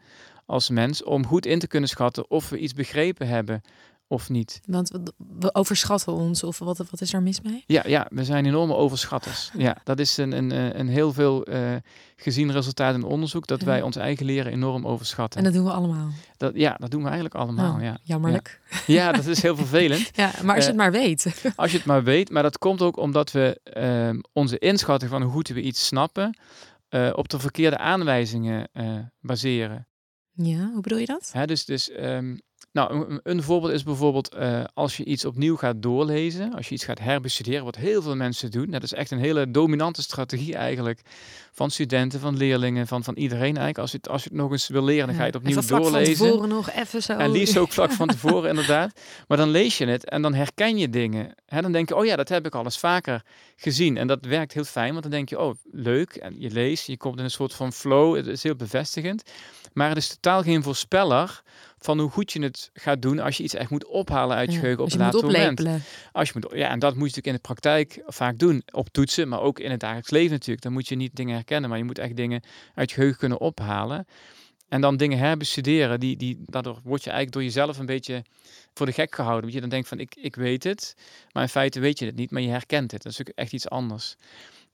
als 0.46 0.70
mens 0.70 1.02
om 1.02 1.26
goed 1.26 1.46
in 1.46 1.58
te 1.58 1.66
kunnen 1.66 1.88
schatten 1.88 2.30
of 2.30 2.48
we 2.48 2.58
iets 2.58 2.72
begrepen 2.72 3.28
hebben 3.28 3.62
of 4.08 4.28
niet. 4.28 4.60
Want 4.66 4.90
we 5.38 5.54
overschatten 5.54 6.12
ons, 6.12 6.42
of 6.42 6.58
wat, 6.58 6.76
wat 6.90 7.00
is 7.00 7.12
er 7.12 7.22
mis 7.22 7.40
mee? 7.40 7.64
Ja, 7.66 7.82
ja 7.86 8.06
we 8.10 8.24
zijn 8.24 8.46
enorme 8.46 8.74
overschatters. 8.74 9.50
Ja, 9.58 9.76
dat 9.84 9.98
is 9.98 10.16
een, 10.16 10.32
een, 10.32 10.52
eh, 10.52 10.78
een 10.78 10.88
heel 10.88 11.12
veel 11.12 11.48
uh, 11.48 11.74
gezien 12.16 12.52
resultaat 12.52 12.94
in 12.94 13.02
onderzoek, 13.02 13.46
dat 13.46 13.62
wij 13.62 13.82
ons 13.82 13.96
eigen 13.96 14.26
leren 14.26 14.52
enorm 14.52 14.86
overschatten. 14.86 15.38
En 15.38 15.44
dat 15.44 15.54
doen 15.54 15.64
we 15.64 15.72
allemaal? 15.72 16.08
Dat, 16.36 16.52
ja, 16.54 16.76
dat 16.78 16.90
doen 16.90 17.00
we 17.00 17.06
eigenlijk 17.06 17.34
allemaal, 17.34 17.74
oh, 17.74 17.82
ja. 17.82 17.98
Jammerlijk. 18.02 18.60
Ja. 18.70 18.94
ja. 18.94 19.12
dat 19.12 19.26
is 19.26 19.42
heel 19.42 19.56
vervelend. 19.56 20.10
ja, 20.16 20.32
maar 20.42 20.54
als 20.54 20.64
je 20.64 20.70
het 20.70 20.80
maar 20.80 20.92
weet. 20.92 21.42
als 21.56 21.70
je 21.70 21.76
het 21.76 21.86
maar 21.86 22.04
weet, 22.04 22.30
maar 22.30 22.42
dat 22.42 22.58
komt 22.58 22.82
ook 22.82 22.96
omdat 22.96 23.32
we 23.32 23.60
uh, 24.14 24.22
onze 24.32 24.58
inschatting 24.58 25.10
van 25.10 25.22
hoe 25.22 25.32
goed 25.32 25.48
we 25.48 25.62
iets 25.62 25.86
snappen, 25.86 26.38
uh, 26.90 27.10
op 27.14 27.28
de 27.28 27.38
verkeerde 27.38 27.78
aanwijzingen 27.78 28.70
baseren. 29.20 29.86
Ja, 30.32 30.70
hoe 30.72 30.80
bedoel 30.80 30.98
je 30.98 31.06
dat? 31.06 31.30
Ja, 31.32 31.46
dus 31.46 31.64
dus 31.64 31.90
um, 31.90 32.40
nou, 32.76 33.20
een, 33.22 33.42
voorbeeld 33.42 33.72
is 33.72 33.82
bijvoorbeeld 33.82 34.36
uh, 34.38 34.64
als 34.74 34.96
je 34.96 35.04
iets 35.04 35.24
opnieuw 35.24 35.56
gaat 35.56 35.82
doorlezen, 35.82 36.54
als 36.54 36.68
je 36.68 36.74
iets 36.74 36.84
gaat 36.84 36.98
herbestuderen, 36.98 37.64
wat 37.64 37.76
heel 37.76 38.02
veel 38.02 38.16
mensen 38.16 38.50
doen. 38.50 38.70
Dat 38.70 38.82
is 38.82 38.92
echt 38.92 39.10
een 39.10 39.18
hele 39.18 39.50
dominante 39.50 40.02
strategie 40.02 40.54
eigenlijk 40.54 41.00
van 41.52 41.70
studenten, 41.70 42.20
van 42.20 42.36
leerlingen, 42.36 42.86
van, 42.86 43.04
van 43.04 43.14
iedereen 43.14 43.44
eigenlijk. 43.56 43.78
Als 43.78 43.90
je, 43.90 43.96
het, 43.96 44.08
als 44.08 44.22
je 44.22 44.28
het 44.28 44.38
nog 44.38 44.50
eens 44.50 44.68
wil 44.68 44.84
leren, 44.84 45.06
dan 45.06 45.14
ga 45.14 45.20
je 45.20 45.26
het 45.26 45.36
opnieuw 45.36 45.62
vlak 45.62 45.82
doorlezen. 45.82 46.16
Van 46.16 46.26
tevoren 46.26 46.48
nog 46.48 46.70
even 46.70 47.02
zo. 47.02 47.12
En 47.12 47.30
liefst 47.30 47.56
ook 47.56 47.72
vlak 47.72 47.92
van 47.92 48.08
tevoren 48.16 48.48
inderdaad. 48.48 49.00
Maar 49.28 49.36
dan 49.36 49.48
lees 49.48 49.78
je 49.78 49.86
het 49.86 50.08
en 50.08 50.22
dan 50.22 50.34
herken 50.34 50.78
je 50.78 50.88
dingen. 50.88 51.34
Hè, 51.46 51.62
dan 51.62 51.72
denk 51.72 51.88
je, 51.88 51.96
oh 51.96 52.04
ja, 52.04 52.16
dat 52.16 52.28
heb 52.28 52.46
ik 52.46 52.54
al 52.54 52.64
eens 52.64 52.78
vaker 52.78 53.22
gezien. 53.56 53.96
En 53.96 54.06
dat 54.06 54.24
werkt 54.24 54.52
heel 54.52 54.64
fijn, 54.64 54.90
want 54.90 55.02
dan 55.02 55.10
denk 55.10 55.28
je, 55.28 55.40
oh 55.40 55.54
leuk. 55.72 56.14
En 56.14 56.34
je 56.38 56.50
leest, 56.50 56.86
je 56.86 56.96
komt 56.96 57.18
in 57.18 57.24
een 57.24 57.30
soort 57.30 57.54
van 57.54 57.72
flow. 57.72 58.16
Het 58.16 58.26
is 58.26 58.42
heel 58.42 58.56
bevestigend. 58.56 59.22
Maar 59.72 59.88
het 59.88 59.98
is 59.98 60.08
totaal 60.08 60.42
geen 60.42 60.62
voorspeller 60.62 61.42
van 61.78 62.00
hoe 62.00 62.10
goed 62.10 62.32
je 62.32 62.42
het 62.42 62.70
gaat 62.72 63.02
doen 63.02 63.18
als 63.18 63.36
je 63.36 63.42
iets 63.42 63.54
echt 63.54 63.70
moet 63.70 63.86
ophalen 63.86 64.36
uit 64.36 64.52
je 64.52 64.58
geheugen 64.58 64.84
op 64.84 64.92
een 64.92 64.98
later 64.98 65.24
moment. 65.24 65.66
Als 66.12 66.28
je 66.28 66.38
moet, 66.40 66.52
ja, 66.58 66.68
en 66.68 66.78
dat 66.78 66.94
moet 66.94 67.10
je 67.10 67.16
natuurlijk 67.16 67.26
in 67.26 67.32
de 67.32 67.54
praktijk 67.54 68.02
vaak 68.06 68.38
doen. 68.38 68.62
Op 68.72 68.88
toetsen, 68.88 69.28
maar 69.28 69.40
ook 69.40 69.58
in 69.58 69.70
het 69.70 69.80
dagelijks 69.80 70.10
leven 70.10 70.30
natuurlijk. 70.30 70.62
Dan 70.62 70.72
moet 70.72 70.88
je 70.88 70.96
niet 70.96 71.16
dingen 71.16 71.34
herkennen, 71.34 71.68
maar 71.70 71.78
je 71.78 71.84
moet 71.84 71.98
echt 71.98 72.16
dingen 72.16 72.42
uit 72.74 72.88
je 72.88 72.94
geheugen 72.94 73.18
kunnen 73.18 73.40
ophalen. 73.40 74.06
En 74.68 74.80
dan 74.80 74.96
dingen 74.96 75.18
herbestuderen, 75.18 76.00
die, 76.00 76.16
die, 76.16 76.42
daardoor 76.46 76.80
word 76.84 77.04
je 77.04 77.10
eigenlijk 77.10 77.32
door 77.32 77.42
jezelf 77.42 77.78
een 77.78 77.86
beetje 77.86 78.24
voor 78.74 78.86
de 78.86 78.92
gek 78.92 79.14
gehouden. 79.14 79.42
Want 79.42 79.54
je 79.54 79.60
dan 79.60 79.68
denkt 79.68 79.88
van, 79.88 79.98
ik, 79.98 80.14
ik 80.20 80.34
weet 80.34 80.64
het, 80.64 80.96
maar 81.32 81.42
in 81.42 81.48
feite 81.48 81.80
weet 81.80 81.98
je 81.98 82.06
het 82.06 82.16
niet, 82.16 82.30
maar 82.30 82.42
je 82.42 82.48
herkent 82.48 82.92
het. 82.92 83.02
Dat 83.02 83.12
is 83.12 83.20
ook 83.20 83.28
echt 83.28 83.52
iets 83.52 83.68
anders. 83.68 84.16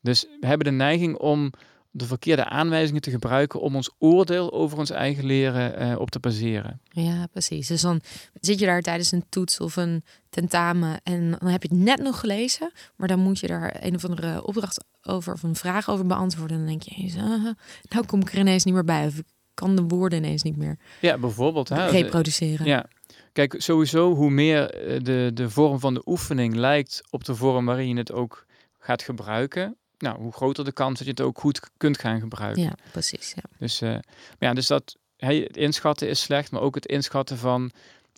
Dus 0.00 0.26
we 0.40 0.47
hebben 0.47 0.66
de 0.66 0.73
neiging 0.73 1.16
om 1.16 1.52
de 1.94 2.06
verkeerde 2.06 2.44
aanwijzingen 2.44 3.02
te 3.02 3.11
gebruiken 3.11 3.61
om 3.61 3.76
ons 3.76 3.90
oordeel 3.99 4.52
over 4.52 4.78
ons 4.78 4.90
eigen 4.90 5.25
leren 5.25 5.82
uh, 5.82 5.99
op 5.99 6.11
te 6.11 6.18
baseren. 6.18 6.80
Ja, 6.88 7.26
precies. 7.26 7.66
Dus 7.66 7.80
dan 7.80 8.00
zit 8.40 8.58
je 8.58 8.66
daar 8.66 8.82
tijdens 8.82 9.12
een 9.12 9.25
toets 9.28 9.61
of 9.61 9.76
een 9.76 10.04
tentamen 10.30 11.00
en 11.02 11.30
dan 11.38 11.49
heb 11.49 11.62
je 11.62 11.68
het 11.68 11.78
net 11.78 11.99
nog 11.99 12.20
gelezen, 12.20 12.72
maar 12.96 13.08
dan 13.08 13.18
moet 13.18 13.38
je 13.38 13.46
daar 13.46 13.76
een 13.80 13.94
of 13.94 14.04
andere 14.04 14.46
opdracht 14.46 14.84
over 15.02 15.32
of 15.32 15.42
een 15.42 15.56
vraag 15.56 15.90
over 15.90 16.06
beantwoorden. 16.06 16.56
En 16.56 16.66
dan 16.66 16.78
denk 16.78 16.82
je, 16.82 17.18
uh, 17.18 17.52
nou 17.88 18.06
kom 18.06 18.20
ik 18.20 18.32
er 18.32 18.38
ineens 18.38 18.64
niet 18.64 18.75
meer 18.75 18.84
bij 18.84 19.06
of 19.06 19.18
ik 19.18 19.26
kan 19.54 19.76
de 19.76 19.82
woorden 19.82 20.18
ineens 20.18 20.42
niet 20.42 20.56
meer. 20.56 20.78
Ja, 21.00 21.18
bijvoorbeeld. 21.18 21.68
Hè, 21.68 21.87
reproduceren. 21.87 22.66
Ja. 22.66 22.87
Kijk, 23.32 23.54
sowieso 23.58 24.14
hoe 24.14 24.30
meer 24.30 24.70
eh, 24.70 25.02
de, 25.02 25.30
de 25.34 25.50
vorm 25.50 25.80
van 25.80 25.94
de 25.94 26.02
oefening 26.04 26.54
lijkt 26.54 27.02
op 27.11 27.25
de 27.25 27.34
vorm 27.34 27.64
waarin 27.64 27.88
je 27.88 27.96
het 27.96 28.12
ook 28.12 28.46
gaat 28.78 29.02
gebruiken, 29.02 29.76
nou, 30.02 30.21
hoe 30.21 30.32
groter 30.32 30.64
de 30.64 30.73
kans 30.73 30.99
dat 30.99 31.06
je 31.06 31.11
het 31.11 31.21
ook 31.21 31.38
goed 31.38 31.61
kunt 31.76 31.99
gaan 31.99 32.21
gebruiken. 32.21 32.62
Ja, 32.62 32.75
precies. 32.90 33.32
Ja. 33.35 33.42
Dus, 33.59 33.82
uh, 33.82 33.99
ja, 34.38 34.52
dus 34.54 34.66
dat 34.66 34.97
het 35.16 35.56
inschatten 35.56 36.09
is 36.09 36.21
slecht, 36.21 36.50
maar 36.50 36.61
ook 36.61 36.75
het 36.75 36.87
inschatten 36.87 37.38
van 37.38 37.71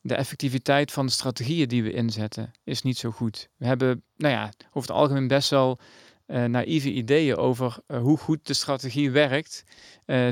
de 0.02 0.14
effectiviteit 0.14 0.92
van 0.92 1.06
de 1.06 1.12
strategieën 1.12 1.68
die 1.68 1.82
we 1.82 1.92
inzetten 1.92 2.52
is 2.64 2.82
niet 2.82 2.98
zo 2.98 3.10
goed. 3.10 3.48
We 3.56 3.66
hebben, 3.66 4.02
nou 4.16 4.34
ja, 4.34 4.52
over 4.72 4.88
het 4.88 4.98
algemeen 4.98 5.28
best 5.28 5.50
wel 5.50 5.78
uh, 6.26 6.44
naïeve 6.44 6.92
ideeën 6.92 7.36
over 7.36 7.76
uh, 7.88 7.98
hoe 7.98 8.18
goed 8.18 8.46
de 8.46 8.54
strategie 8.54 9.10
werkt 9.10 9.64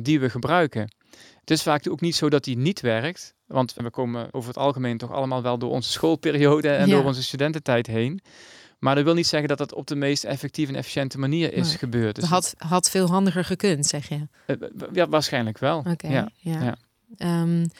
die 0.02 0.20
we 0.20 0.30
gebruiken. 0.30 0.92
Het 1.40 1.50
is 1.50 1.62
vaak 1.62 1.88
ook 1.88 2.00
niet 2.00 2.14
zo 2.14 2.28
dat 2.28 2.44
die 2.44 2.56
niet 2.56 2.80
werkt, 2.80 3.34
want 3.46 3.74
we 3.74 3.90
komen 3.90 4.28
over 4.32 4.48
het 4.48 4.58
algemeen 4.58 4.98
toch 4.98 5.12
allemaal 5.12 5.42
wel 5.42 5.58
door 5.58 5.70
onze 5.70 5.90
schoolperiode 5.90 6.68
en 6.68 6.88
ja. 6.88 6.94
door 6.94 7.04
onze 7.04 7.22
studententijd 7.22 7.86
heen. 7.86 8.20
Maar 8.82 8.94
dat 8.94 9.04
wil 9.04 9.14
niet 9.14 9.26
zeggen 9.26 9.48
dat 9.48 9.58
dat 9.58 9.74
op 9.74 9.86
de 9.86 9.94
meest 9.94 10.24
effectieve 10.24 10.72
en 10.72 10.78
efficiënte 10.78 11.18
manier 11.18 11.52
is 11.52 11.74
gebeurd. 11.74 12.14
Dus 12.14 12.24
had, 12.24 12.54
had 12.58 12.90
veel 12.90 13.06
handiger 13.06 13.44
gekund, 13.44 13.86
zeg 13.86 14.08
je? 14.08 14.28
Uh, 14.46 14.56
ja, 14.92 15.08
waarschijnlijk 15.08 15.58
wel. 15.58 15.78
Oké, 15.78 16.08
ja. 16.08 16.28
ja. 16.36 16.76
Um, 17.18 17.70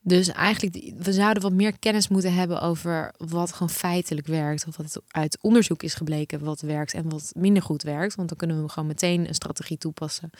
dus 0.00 0.28
eigenlijk, 0.28 0.92
we 0.98 1.12
zouden 1.12 1.42
wat 1.42 1.52
meer 1.52 1.78
kennis 1.78 2.08
moeten 2.08 2.34
hebben 2.34 2.60
over 2.60 3.14
wat 3.16 3.52
gewoon 3.52 3.70
feitelijk 3.70 4.26
werkt. 4.26 4.66
Of 4.66 4.76
wat 4.76 5.02
uit 5.08 5.38
onderzoek 5.40 5.82
is 5.82 5.94
gebleken 5.94 6.44
wat 6.44 6.60
werkt 6.60 6.94
en 6.94 7.08
wat 7.08 7.32
minder 7.36 7.62
goed 7.62 7.82
werkt. 7.82 8.14
Want 8.14 8.28
dan 8.28 8.36
kunnen 8.38 8.62
we 8.62 8.68
gewoon 8.68 8.88
meteen 8.88 9.28
een 9.28 9.34
strategie 9.34 9.78
toepassen 9.78 10.30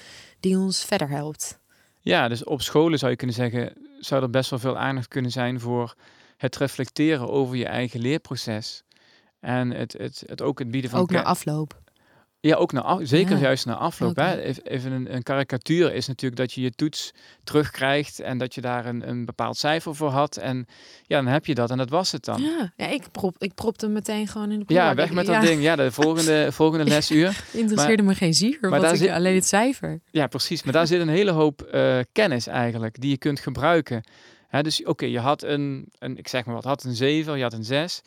die 0.41 0.59
ons 0.59 0.85
verder 0.85 1.09
helpt. 1.09 1.59
Ja, 2.01 2.29
dus 2.29 2.45
op 2.45 2.63
scholen 2.63 2.99
zou 2.99 3.11
je 3.11 3.17
kunnen 3.17 3.37
zeggen, 3.37 3.73
zou 4.01 4.23
er 4.23 4.31
best 4.31 4.51
wel 4.51 4.59
veel 4.59 4.79
aandacht 4.79 5.09
kunnen 5.09 5.31
zijn 5.31 5.61
voor 5.61 5.95
het 6.37 6.57
reflecteren 6.57 7.29
over 7.29 7.57
je 7.57 7.67
eigen 7.67 8.01
leerproces. 8.01 8.83
En 9.43 9.71
het, 9.71 9.93
het, 9.99 10.23
het 10.27 10.43
ook 10.43 10.59
het 10.59 10.71
bieden 10.71 10.91
van... 10.91 11.01
Ook 11.01 11.11
naar 11.11 11.23
afloop. 11.23 11.81
Ja, 12.41 12.57
ook 12.57 12.73
naar 12.73 12.83
af, 12.83 13.01
zeker 13.03 13.39
juist 13.39 13.67
naar 13.67 13.77
afloop. 13.77 14.17
Hè? 14.17 14.41
Even 14.63 14.93
een, 14.93 15.15
een 15.15 15.23
karikatuur 15.23 15.95
is 15.95 16.07
natuurlijk 16.07 16.41
dat 16.41 16.53
je 16.53 16.61
je 16.61 16.71
toets 16.71 17.13
terugkrijgt 17.45 18.21
en 18.21 18.39
dat 18.39 18.55
je 18.55 18.61
daar 18.61 18.87
een, 18.87 19.09
een 19.09 19.25
bepaald 19.25 19.57
cijfer 19.57 19.95
voor 19.95 20.11
had. 20.11 20.37
En 20.37 20.67
ja, 21.07 21.23
dan 21.23 21.33
heb 21.33 21.47
je 21.47 21.55
dat 21.55 21.71
en 21.71 21.77
dat 21.77 21.91
was 21.91 22.13
het 22.13 22.25
dan. 22.25 22.43
Ja, 22.43 22.73
ja 22.77 22.87
ik, 22.87 23.11
prop, 23.11 23.35
ik 23.39 23.55
propte 23.55 23.89
meteen 23.89 24.27
gewoon 24.27 24.51
in 24.51 24.59
de 24.59 24.75
Ja, 24.75 24.95
weg 24.95 25.13
met 25.13 25.27
dat 25.27 25.43
ding. 25.43 25.63
Ja, 25.63 25.77
de 25.77 25.93
volgende, 25.93 26.49
volgende 26.53 26.85
lesuur. 26.85 27.45
Interesseerde 27.53 28.03
me 28.03 28.15
geen 28.15 28.35
zier, 28.35 28.59
maar 28.61 28.81
daar 28.81 28.97
zit 28.97 29.11
alleen 29.11 29.35
het 29.35 29.47
cijfer. 29.47 30.01
Ja, 30.11 30.27
precies. 30.27 30.63
Maar 30.63 30.73
daar 30.73 30.87
zit 30.87 31.01
een 31.01 31.09
hele 31.09 31.31
hoop 31.31 31.71
uh, 31.75 31.99
kennis 32.13 32.47
eigenlijk 32.47 33.01
die 33.01 33.11
je 33.11 33.19
kunt 33.19 33.41
gebruiken. 33.41 34.05
Hè, 34.49 34.63
dus 34.63 34.85
oké, 34.85 35.07
je 35.07 35.21
had 35.21 35.43
een, 35.43 35.89
een, 35.99 36.17
ik 36.17 36.29
zeg 36.29 36.45
maar 36.45 36.55
wat, 36.55 36.65
had 36.65 36.85
een 36.85 36.95
7, 36.95 37.37
je 37.37 37.43
had 37.43 37.53
een 37.53 37.65
6. 37.65 38.03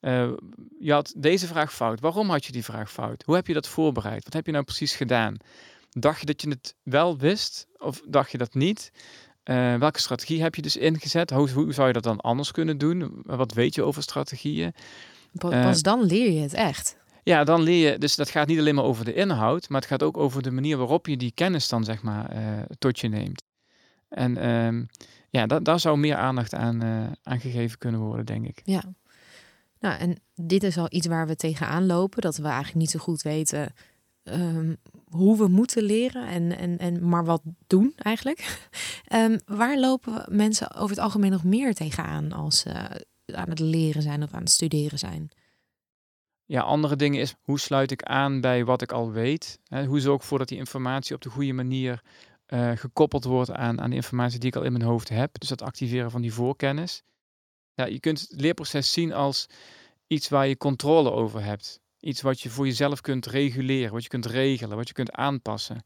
Uh, 0.00 0.30
je 0.78 0.92
had 0.92 1.14
deze 1.16 1.46
vraag 1.46 1.74
fout. 1.74 2.00
Waarom 2.00 2.30
had 2.30 2.44
je 2.44 2.52
die 2.52 2.64
vraag 2.64 2.92
fout? 2.92 3.22
Hoe 3.26 3.34
heb 3.34 3.46
je 3.46 3.52
dat 3.52 3.68
voorbereid? 3.68 4.24
Wat 4.24 4.32
heb 4.32 4.46
je 4.46 4.52
nou 4.52 4.64
precies 4.64 4.94
gedaan? 4.94 5.36
Dacht 5.90 6.20
je 6.20 6.26
dat 6.26 6.42
je 6.42 6.48
het 6.48 6.74
wel 6.82 7.18
wist 7.18 7.66
of 7.76 8.02
dacht 8.08 8.30
je 8.30 8.38
dat 8.38 8.54
niet? 8.54 8.90
Uh, 9.44 9.74
welke 9.74 10.00
strategie 10.00 10.42
heb 10.42 10.54
je 10.54 10.62
dus 10.62 10.76
ingezet? 10.76 11.30
Hoe, 11.30 11.50
hoe, 11.50 11.72
zou 11.72 11.86
je 11.86 11.92
dat 11.92 12.02
dan 12.02 12.20
anders 12.20 12.50
kunnen 12.50 12.78
doen? 12.78 13.22
Wat 13.22 13.52
weet 13.52 13.74
je 13.74 13.82
over 13.82 14.02
strategieën? 14.02 14.72
Pas 15.32 15.52
uh, 15.52 15.82
dan 15.82 16.02
leer 16.02 16.30
je 16.30 16.40
het 16.40 16.54
echt. 16.54 16.96
Ja, 17.22 17.44
dan 17.44 17.62
leer 17.62 17.92
je. 17.92 17.98
Dus 17.98 18.16
dat 18.16 18.30
gaat 18.30 18.46
niet 18.46 18.58
alleen 18.58 18.74
maar 18.74 18.84
over 18.84 19.04
de 19.04 19.14
inhoud, 19.14 19.68
maar 19.68 19.80
het 19.80 19.90
gaat 19.90 20.02
ook 20.02 20.16
over 20.16 20.42
de 20.42 20.50
manier 20.50 20.76
waarop 20.76 21.06
je 21.06 21.16
die 21.16 21.32
kennis 21.34 21.68
dan 21.68 21.84
zeg 21.84 22.02
maar 22.02 22.30
tot 22.78 22.98
je 22.98 23.08
neemt. 23.08 23.42
En 24.08 24.48
um, 24.48 24.86
ja, 25.30 25.46
da 25.46 25.60
daar 25.60 25.80
zou 25.80 25.98
meer 25.98 26.16
aandacht 26.16 26.54
aan, 26.54 26.82
aan 27.22 27.40
gegeven 27.40 27.78
kunnen 27.78 28.00
worden, 28.00 28.26
denk 28.26 28.46
ik. 28.46 28.60
Ja. 28.64 28.82
Nou, 29.80 29.98
en 29.98 30.16
dit 30.34 30.62
is 30.62 30.78
al 30.78 30.86
iets 30.90 31.06
waar 31.06 31.26
we 31.26 31.36
tegenaan 31.36 31.86
lopen, 31.86 32.20
dat 32.20 32.36
we 32.36 32.46
eigenlijk 32.46 32.74
niet 32.74 32.90
zo 32.90 32.98
goed 32.98 33.22
weten 33.22 33.72
um, 34.32 34.76
hoe 35.04 35.36
we 35.38 35.48
moeten 35.48 35.82
leren 35.82 36.28
en, 36.28 36.58
en, 36.58 36.78
en 36.78 37.08
maar 37.08 37.24
wat 37.24 37.42
doen 37.66 37.92
eigenlijk. 37.96 38.68
Um, 39.12 39.40
waar 39.58 39.78
lopen 39.78 40.24
mensen 40.28 40.74
over 40.74 40.96
het 40.96 41.04
algemeen 41.04 41.30
nog 41.30 41.44
meer 41.44 41.74
tegenaan 41.74 42.32
als 42.32 42.58
ze 42.58 42.70
aan 43.34 43.48
het 43.48 43.58
leren 43.58 44.02
zijn 44.02 44.22
of 44.22 44.32
aan 44.32 44.40
het 44.40 44.50
studeren 44.50 44.98
zijn? 44.98 45.30
Ja, 46.44 46.60
andere 46.60 46.96
dingen 46.96 47.20
is 47.20 47.34
hoe 47.42 47.58
sluit 47.58 47.90
ik 47.90 48.02
aan 48.02 48.40
bij 48.40 48.64
wat 48.64 48.82
ik 48.82 48.92
al 48.92 49.10
weet? 49.10 49.58
Hè? 49.64 49.84
Hoe 49.84 50.00
zorg 50.00 50.14
ik 50.16 50.22
ervoor 50.22 50.38
dat 50.38 50.48
die 50.48 50.58
informatie 50.58 51.14
op 51.14 51.22
de 51.22 51.30
goede 51.30 51.52
manier 51.52 52.02
eh, 52.46 52.70
gekoppeld 52.74 53.24
wordt 53.24 53.52
aan, 53.52 53.80
aan 53.80 53.90
de 53.90 53.96
informatie 53.96 54.38
die 54.38 54.48
ik 54.48 54.56
al 54.56 54.62
in 54.62 54.72
mijn 54.72 54.84
hoofd 54.84 55.08
heb. 55.08 55.38
Dus 55.38 55.48
dat 55.48 55.62
activeren 55.62 56.10
van 56.10 56.20
die 56.20 56.32
voorkennis. 56.32 57.02
Ja, 57.78 57.86
je 57.86 58.00
kunt 58.00 58.20
het 58.20 58.40
leerproces 58.40 58.92
zien 58.92 59.12
als 59.12 59.46
iets 60.06 60.28
waar 60.28 60.46
je 60.46 60.56
controle 60.56 61.10
over 61.12 61.44
hebt. 61.44 61.80
Iets 62.00 62.20
wat 62.20 62.40
je 62.40 62.50
voor 62.50 62.66
jezelf 62.66 63.00
kunt 63.00 63.26
reguleren, 63.26 63.92
wat 63.92 64.02
je 64.02 64.08
kunt 64.08 64.26
regelen, 64.26 64.76
wat 64.76 64.88
je 64.88 64.94
kunt 64.94 65.12
aanpassen. 65.12 65.82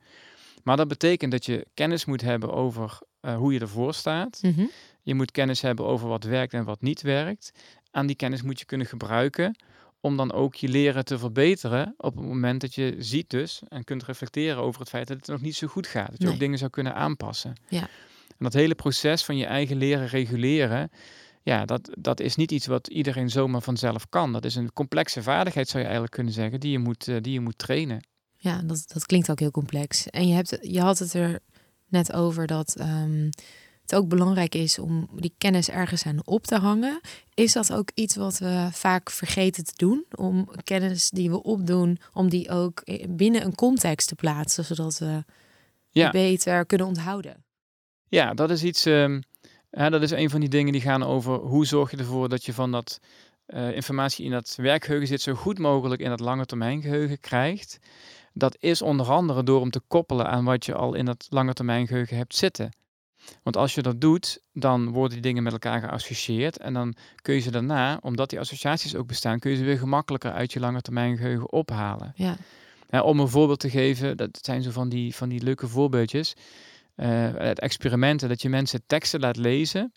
Maar 0.63 0.77
dat 0.77 0.89
betekent 0.89 1.33
dat 1.33 1.45
je 1.47 1.67
kennis 1.75 2.05
moet 2.05 2.21
hebben 2.21 2.53
over 2.53 2.99
uh, 3.23 3.37
hoe 3.37 3.53
je 3.53 3.61
ervoor 3.61 3.95
staat. 3.95 4.39
Mhm. 4.43 4.65
Je 5.03 5.15
moet 5.15 5.31
kennis 5.31 5.61
hebben 5.61 5.87
over 5.87 6.09
wat 6.09 6.25
werkt 6.25 6.53
en 6.53 6.65
wat 6.65 6.83
niet 6.83 7.03
werkt. 7.03 7.53
Aan 7.91 8.07
die 8.07 8.17
kennis 8.17 8.43
moet 8.43 8.59
je 8.59 8.65
kunnen 8.65 8.87
gebruiken 8.87 9.57
om 10.01 10.17
dan 10.17 10.33
ook 10.33 10.55
je 10.55 10.69
leren 10.69 11.05
te 11.05 11.19
verbeteren 11.19 11.95
op 11.97 12.17
het 12.17 12.25
moment 12.25 12.61
dat 12.61 12.75
je 12.75 12.95
ziet 12.99 13.31
dus 13.31 13.63
en 13.69 13.85
kunt 13.85 14.05
reflecteren 14.05 14.63
over 14.63 14.81
het 14.81 14.89
feit 14.89 15.09
dat 15.09 15.17
het 15.17 15.27
nog 15.27 15.41
niet 15.41 15.57
zo 15.57 15.67
goed 15.67 15.87
gaat. 15.87 16.11
Dat 16.11 16.19
je 16.19 16.25
Nee. 16.25 16.33
ook 16.35 16.41
dingen 16.41 16.59
zou 16.59 16.71
kunnen 16.71 16.95
aanpassen. 16.95 17.53
Ja. 17.69 17.81
En 18.29 18.49
dat 18.49 18.53
hele 18.53 18.75
proces 18.75 19.25
van 19.25 19.37
je 19.37 19.47
eigen 19.47 19.77
leren 19.77 20.07
reguleren, 20.07 20.91
ja, 21.43 21.65
dat, 21.65 21.91
dat 21.99 22.21
is 22.21 22.37
niet 22.37 22.53
iets 22.53 22.67
wat 22.67 22.89
iedereen 22.89 23.31
zomaar 23.31 23.63
vanzelf 23.63 24.09
kan. 24.09 24.33
Dat 24.33 24.45
is 24.45 24.55
een 24.55 24.73
complexe 24.73 25.23
vaardigheid, 25.23 25.67
zou 25.67 25.79
je 25.79 25.85
eigenlijk 25.85 26.15
kunnen 26.15 26.33
zeggen, 26.33 26.61
die 26.61 26.71
je 26.71 26.79
moet, 26.79 27.09
eh, 27.09 27.17
die 27.21 27.33
je 27.33 27.41
moet 27.41 27.59
trainen. 27.59 28.07
Ja, 28.37 28.63
dat, 28.63 28.85
dat 28.93 29.07
klinkt 29.07 29.31
ook 29.31 29.39
heel 29.41 29.51
complex. 29.51 30.07
En 30.11 30.29
je, 30.29 30.35
hebt, 30.35 30.59
je 30.61 30.81
had 30.81 30.99
het 30.99 31.15
er 31.15 31.39
net 31.89 32.13
over 32.13 32.47
dat 32.47 32.77
ehm, 32.77 33.31
het 33.83 33.95
ook 33.95 34.09
belangrijk 34.09 34.55
is 34.55 34.79
om 34.79 35.09
die 35.15 35.35
kennis 35.39 35.71
ergens 35.71 36.07
aan 36.07 36.27
op 36.27 36.45
te 36.47 36.57
hangen. 36.59 37.01
Is 37.35 37.53
dat 37.53 37.73
ook 37.73 37.91
iets 37.95 38.17
wat 38.17 38.39
we 38.39 38.69
vaak 38.73 39.11
vergeten 39.11 39.65
te 39.65 39.73
doen? 39.77 40.05
Om 40.15 40.49
kennis 40.65 41.11
die 41.11 41.31
we 41.31 41.43
opdoen, 41.43 41.99
om 42.13 42.29
die 42.29 42.51
ook 42.51 42.83
i- 42.89 43.07
binnen 43.09 43.45
een 43.45 43.55
context 43.55 44.09
te 44.09 44.15
plaatsen, 44.15 44.65
zodat 44.65 44.99
we 44.99 45.25
Ja. 45.91 46.11
beter 46.11 46.67
kunnen 46.67 46.87
onthouden. 46.87 47.45
Ja, 48.09 48.35
dat 48.35 48.51
is 48.51 48.63
iets. 48.63 48.87
ehm, 48.87 49.21
hè, 49.73 49.91
dat 49.91 50.03
is 50.03 50.11
een 50.11 50.31
van 50.31 50.41
die 50.41 50.49
dingen 50.49 50.73
die 50.73 50.81
gaan 50.81 51.03
over 51.03 51.35
hoe 51.35 51.67
zorg 51.67 51.91
je 51.91 51.97
ervoor 51.97 52.29
dat 52.29 52.45
je 52.45 52.53
van 52.53 52.73
dat 52.73 53.01
eh, 53.47 53.75
informatie 53.75 54.25
in 54.25 54.31
dat 54.31 54.55
werkgeheugen 54.57 55.09
zit, 55.09 55.21
zo 55.21 55.35
goed 55.35 55.59
mogelijk 55.59 56.01
in 56.01 56.09
dat 56.09 56.21
lange 56.21 56.47
termijn 56.47 56.83
geheugen 56.83 57.21
krijgt. 57.21 57.79
Dat 58.33 58.57
is 58.61 58.83
onder 58.83 59.11
andere 59.11 59.43
door 59.43 59.61
hem 59.61 59.71
te 59.71 59.81
koppelen 59.89 60.29
aan 60.29 60.45
wat 60.45 60.65
je 60.65 60.75
al 60.75 60.95
in 60.95 61.05
dat 61.05 61.27
lange 61.31 61.53
termijn 61.53 61.87
geheugen 61.87 62.17
hebt 62.17 62.35
zitten. 62.35 62.71
Want 63.43 63.57
als 63.57 63.75
je 63.75 63.83
dat 63.83 64.01
doet, 64.01 64.43
dan 64.53 64.91
worden 64.91 65.13
die 65.13 65.21
dingen 65.21 65.43
met 65.43 65.53
elkaar 65.53 65.81
geassocieerd. 65.81 66.59
En 66.59 66.73
dan 66.73 66.95
kun 67.23 67.35
je 67.35 67.41
ze 67.41 67.51
daarna, 67.51 67.99
omdat 68.03 68.31
die 68.31 68.41
associaties 68.41 68.95
ook 68.95 69.07
bestaan, 69.07 69.39
kun 69.39 69.51
je 69.51 69.57
ze 69.57 69.65
weer 69.65 69.79
gemakkelijker 69.79 70.33
uit 70.33 70.53
je 70.53 70.61
lange 70.61 70.81
termijn 70.81 71.17
geheugen 71.17 71.53
ophalen. 71.53 72.13
Ja, 72.17 72.37
Ja, 72.91 73.03
om 73.03 73.21
een 73.21 73.29
voorbeeld 73.29 73.61
te 73.61 73.71
geven, 73.71 74.17
dat 74.17 74.39
zijn 74.43 74.63
zo 74.63 74.71
van 74.71 74.89
die, 74.89 75.15
van 75.15 75.29
die 75.29 75.43
leuke 75.43 75.69
voorbeeldjes. 75.69 76.35
Eh, 76.95 77.35
uit 77.35 77.61
experimenten, 77.61 78.29
dat 78.29 78.43
je 78.43 78.49
mensen 78.49 78.83
teksten 78.87 79.21
laat 79.21 79.37
lezen, 79.37 79.93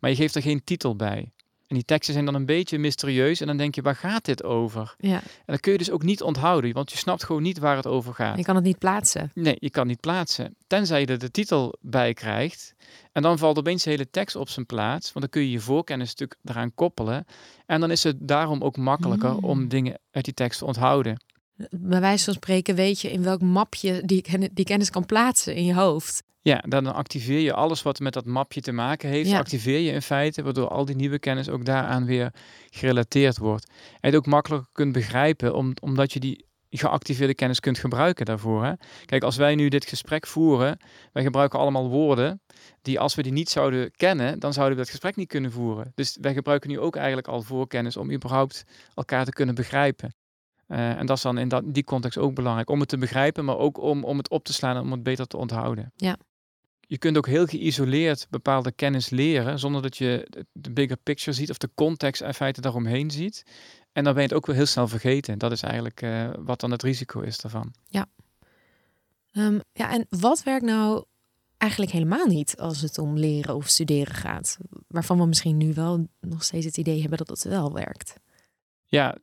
maar 0.00 0.10
je 0.10 0.16
geeft 0.16 0.34
er 0.34 0.42
geen 0.42 0.64
titel 0.64 0.96
bij. 0.96 1.30
En 1.66 1.74
die 1.74 1.84
teksten 1.84 2.12
zijn 2.14 2.26
dan 2.26 2.34
een 2.34 2.46
beetje 2.46 2.78
mysterieus 2.78 3.40
en 3.40 3.46
dan 3.46 3.56
denk 3.56 3.74
je, 3.74 3.82
waar 3.82 3.96
gaat 3.96 4.24
dit 4.24 4.44
over? 4.44 4.94
ja. 4.98 5.14
En 5.16 5.22
dat 5.52 5.60
kun 5.60 5.72
je 5.72 5.78
dus 5.78 5.90
ook 5.90 6.02
niet 6.02 6.22
onthouden, 6.22 6.72
want 6.72 6.90
je 6.90 6.96
snapt 6.98 7.24
gewoon 7.24 7.42
niet 7.42 7.58
waar 7.58 7.76
het 7.76 7.86
over 7.86 8.14
gaat. 8.14 8.36
je 8.36 8.44
kan 8.44 8.54
het 8.54 8.64
niet 8.64 8.78
plaatsen. 8.78 9.30
Nee, 9.34 9.56
je 9.58 9.70
kan 9.70 9.86
niet 9.86 10.00
plaatsen. 10.00 10.56
Tenzij 10.66 11.00
je 11.00 11.06
er 11.06 11.18
de 11.18 11.30
titel 11.30 11.74
bij 11.80 12.12
krijgt. 12.14 12.74
En 13.12 13.22
dan 13.22 13.38
valt 13.38 13.58
opeens 13.58 13.82
de 13.82 13.90
hele 13.90 14.10
tekst 14.10 14.36
op 14.36 14.48
zijn 14.48 14.66
plaats. 14.66 15.12
Want 15.12 15.20
dan 15.20 15.28
kun 15.28 15.42
je 15.42 15.50
je 15.50 15.60
voorkennis 15.60 16.08
natuurlijk 16.08 16.40
eraan 16.44 16.74
koppelen. 16.74 17.24
En 17.66 17.80
dan 17.80 17.90
is 17.90 18.02
het 18.02 18.16
daarom 18.28 18.62
ook 18.62 18.76
makkelijker 18.76 19.32
Mm. 19.32 19.44
om 19.44 19.68
dingen 19.68 19.98
uit 20.10 20.24
die 20.24 20.34
tekst 20.34 20.58
te 20.58 20.64
onthouden. 20.64 21.24
Bij 21.70 22.00
wijze 22.00 22.24
van 22.24 22.34
spreken 22.34 22.74
weet 22.74 23.00
je 23.00 23.10
in 23.10 23.22
welk 23.22 23.40
mapje 23.40 24.02
die, 24.04 24.50
die 24.52 24.64
kennis 24.64 24.90
kan 24.90 25.06
plaatsen 25.06 25.54
in 25.54 25.64
je 25.64 25.74
hoofd. 25.74 26.22
Ja, 26.42 26.62
dan 26.68 26.94
activeer 26.94 27.40
je 27.40 27.52
alles 27.52 27.82
wat 27.82 28.00
met 28.00 28.12
dat 28.12 28.24
mapje 28.24 28.60
te 28.60 28.72
maken 28.72 29.08
heeft. 29.08 29.30
Ja. 29.30 29.38
Activeer 29.38 29.78
je 29.78 29.92
in 29.92 30.02
feite, 30.02 30.42
waardoor 30.42 30.68
al 30.68 30.84
die 30.84 30.96
nieuwe 30.96 31.18
kennis 31.18 31.48
ook 31.48 31.64
daaraan 31.64 32.04
weer 32.04 32.32
gerelateerd 32.70 33.38
wordt. 33.38 33.70
En 34.00 34.08
het 34.10 34.14
ook 34.16 34.26
makkelijker 34.26 34.68
kunt 34.72 34.92
begrijpen, 34.92 35.54
om, 35.54 35.72
omdat 35.80 36.12
je 36.12 36.20
die 36.20 36.46
geactiveerde 36.70 37.34
kennis 37.34 37.60
kunt 37.60 37.78
gebruiken 37.78 38.24
daarvoor. 38.24 38.64
Hè? 38.64 38.72
Kijk, 39.04 39.22
als 39.22 39.36
wij 39.36 39.54
nu 39.54 39.68
dit 39.68 39.86
gesprek 39.86 40.26
voeren, 40.26 40.78
wij 41.12 41.22
gebruiken 41.22 41.58
allemaal 41.58 41.88
woorden 41.88 42.40
die 42.82 43.00
als 43.00 43.14
we 43.14 43.22
die 43.22 43.32
niet 43.32 43.50
zouden 43.50 43.90
kennen, 43.90 44.38
dan 44.38 44.52
zouden 44.52 44.76
we 44.76 44.82
dat 44.82 44.90
gesprek 44.90 45.16
niet 45.16 45.28
kunnen 45.28 45.52
voeren. 45.52 45.92
Dus 45.94 46.18
wij 46.20 46.32
gebruiken 46.32 46.70
nu 46.70 46.78
ook 46.80 46.96
eigenlijk 46.96 47.28
al 47.28 47.42
voorkennis 47.42 47.96
om 47.96 48.12
überhaupt 48.12 48.64
elkaar 48.94 49.24
te 49.24 49.32
kunnen 49.32 49.54
begrijpen. 49.54 50.14
Eh, 50.66 50.98
en 50.98 51.06
dat 51.06 51.16
is 51.16 51.22
dan 51.22 51.38
in 51.38 51.48
dat, 51.48 51.62
die 51.66 51.84
context 51.84 52.18
ook 52.18 52.34
belangrijk. 52.34 52.70
Om 52.70 52.80
het 52.80 52.88
te 52.88 52.98
begrijpen, 52.98 53.44
maar 53.44 53.58
ook 53.58 53.78
om, 53.78 54.04
om 54.04 54.18
het 54.18 54.30
op 54.30 54.44
te 54.44 54.52
slaan 54.52 54.76
en 54.76 54.82
om 54.82 54.92
het 54.92 55.02
beter 55.02 55.26
te 55.26 55.36
onthouden. 55.36 55.92
Ja. 55.96 56.16
Je 56.80 56.98
kunt 56.98 57.16
ook 57.16 57.26
heel 57.26 57.46
geïsoleerd 57.46 58.26
bepaalde 58.30 58.72
kennis 58.72 59.10
leren, 59.10 59.58
zonder 59.58 59.82
dat 59.82 59.96
je 59.96 60.44
de- 60.52 60.70
bigger 60.70 60.96
picture 60.96 61.36
ziet 61.36 61.50
of 61.50 61.58
de 61.58 61.70
context 61.74 62.22
in 62.22 62.34
feite 62.34 62.60
daaromheen 62.60 63.10
ziet. 63.10 63.42
En 63.92 64.04
dan 64.04 64.12
ben 64.12 64.22
je 64.22 64.28
het 64.28 64.36
ook 64.36 64.46
wel 64.46 64.56
heel 64.56 64.66
snel 64.66 64.88
vergeten. 64.88 65.38
Dat 65.38 65.52
is 65.52 65.62
eigenlijk 65.62 66.02
eh, 66.02 66.30
wat 66.38 66.60
dan 66.60 66.70
het 66.70 66.82
risico 66.82 67.20
is 67.20 67.38
daarvan. 67.38 67.74
Ehm, 69.32 69.58
ja, 69.72 69.90
en 69.92 70.06
wat 70.08 70.42
werkt 70.42 70.64
nou 70.64 71.04
eigenlijk 71.58 71.92
helemaal 71.92 72.26
niet 72.26 72.56
als 72.56 72.80
het 72.80 72.98
om 72.98 73.18
leren 73.18 73.54
of 73.54 73.68
studeren 73.68 74.14
gaat? 74.14 74.58
Waarvan 74.88 75.18
we 75.18 75.26
misschien 75.26 75.56
nu 75.56 75.74
wel 75.74 76.06
nog 76.20 76.44
steeds 76.44 76.64
het 76.66 76.76
idee 76.76 77.00
hebben 77.00 77.18
dat 77.18 77.28
het 77.28 77.42
wel 77.42 77.72
werkt. 77.72 78.14
Ja, 78.84 79.16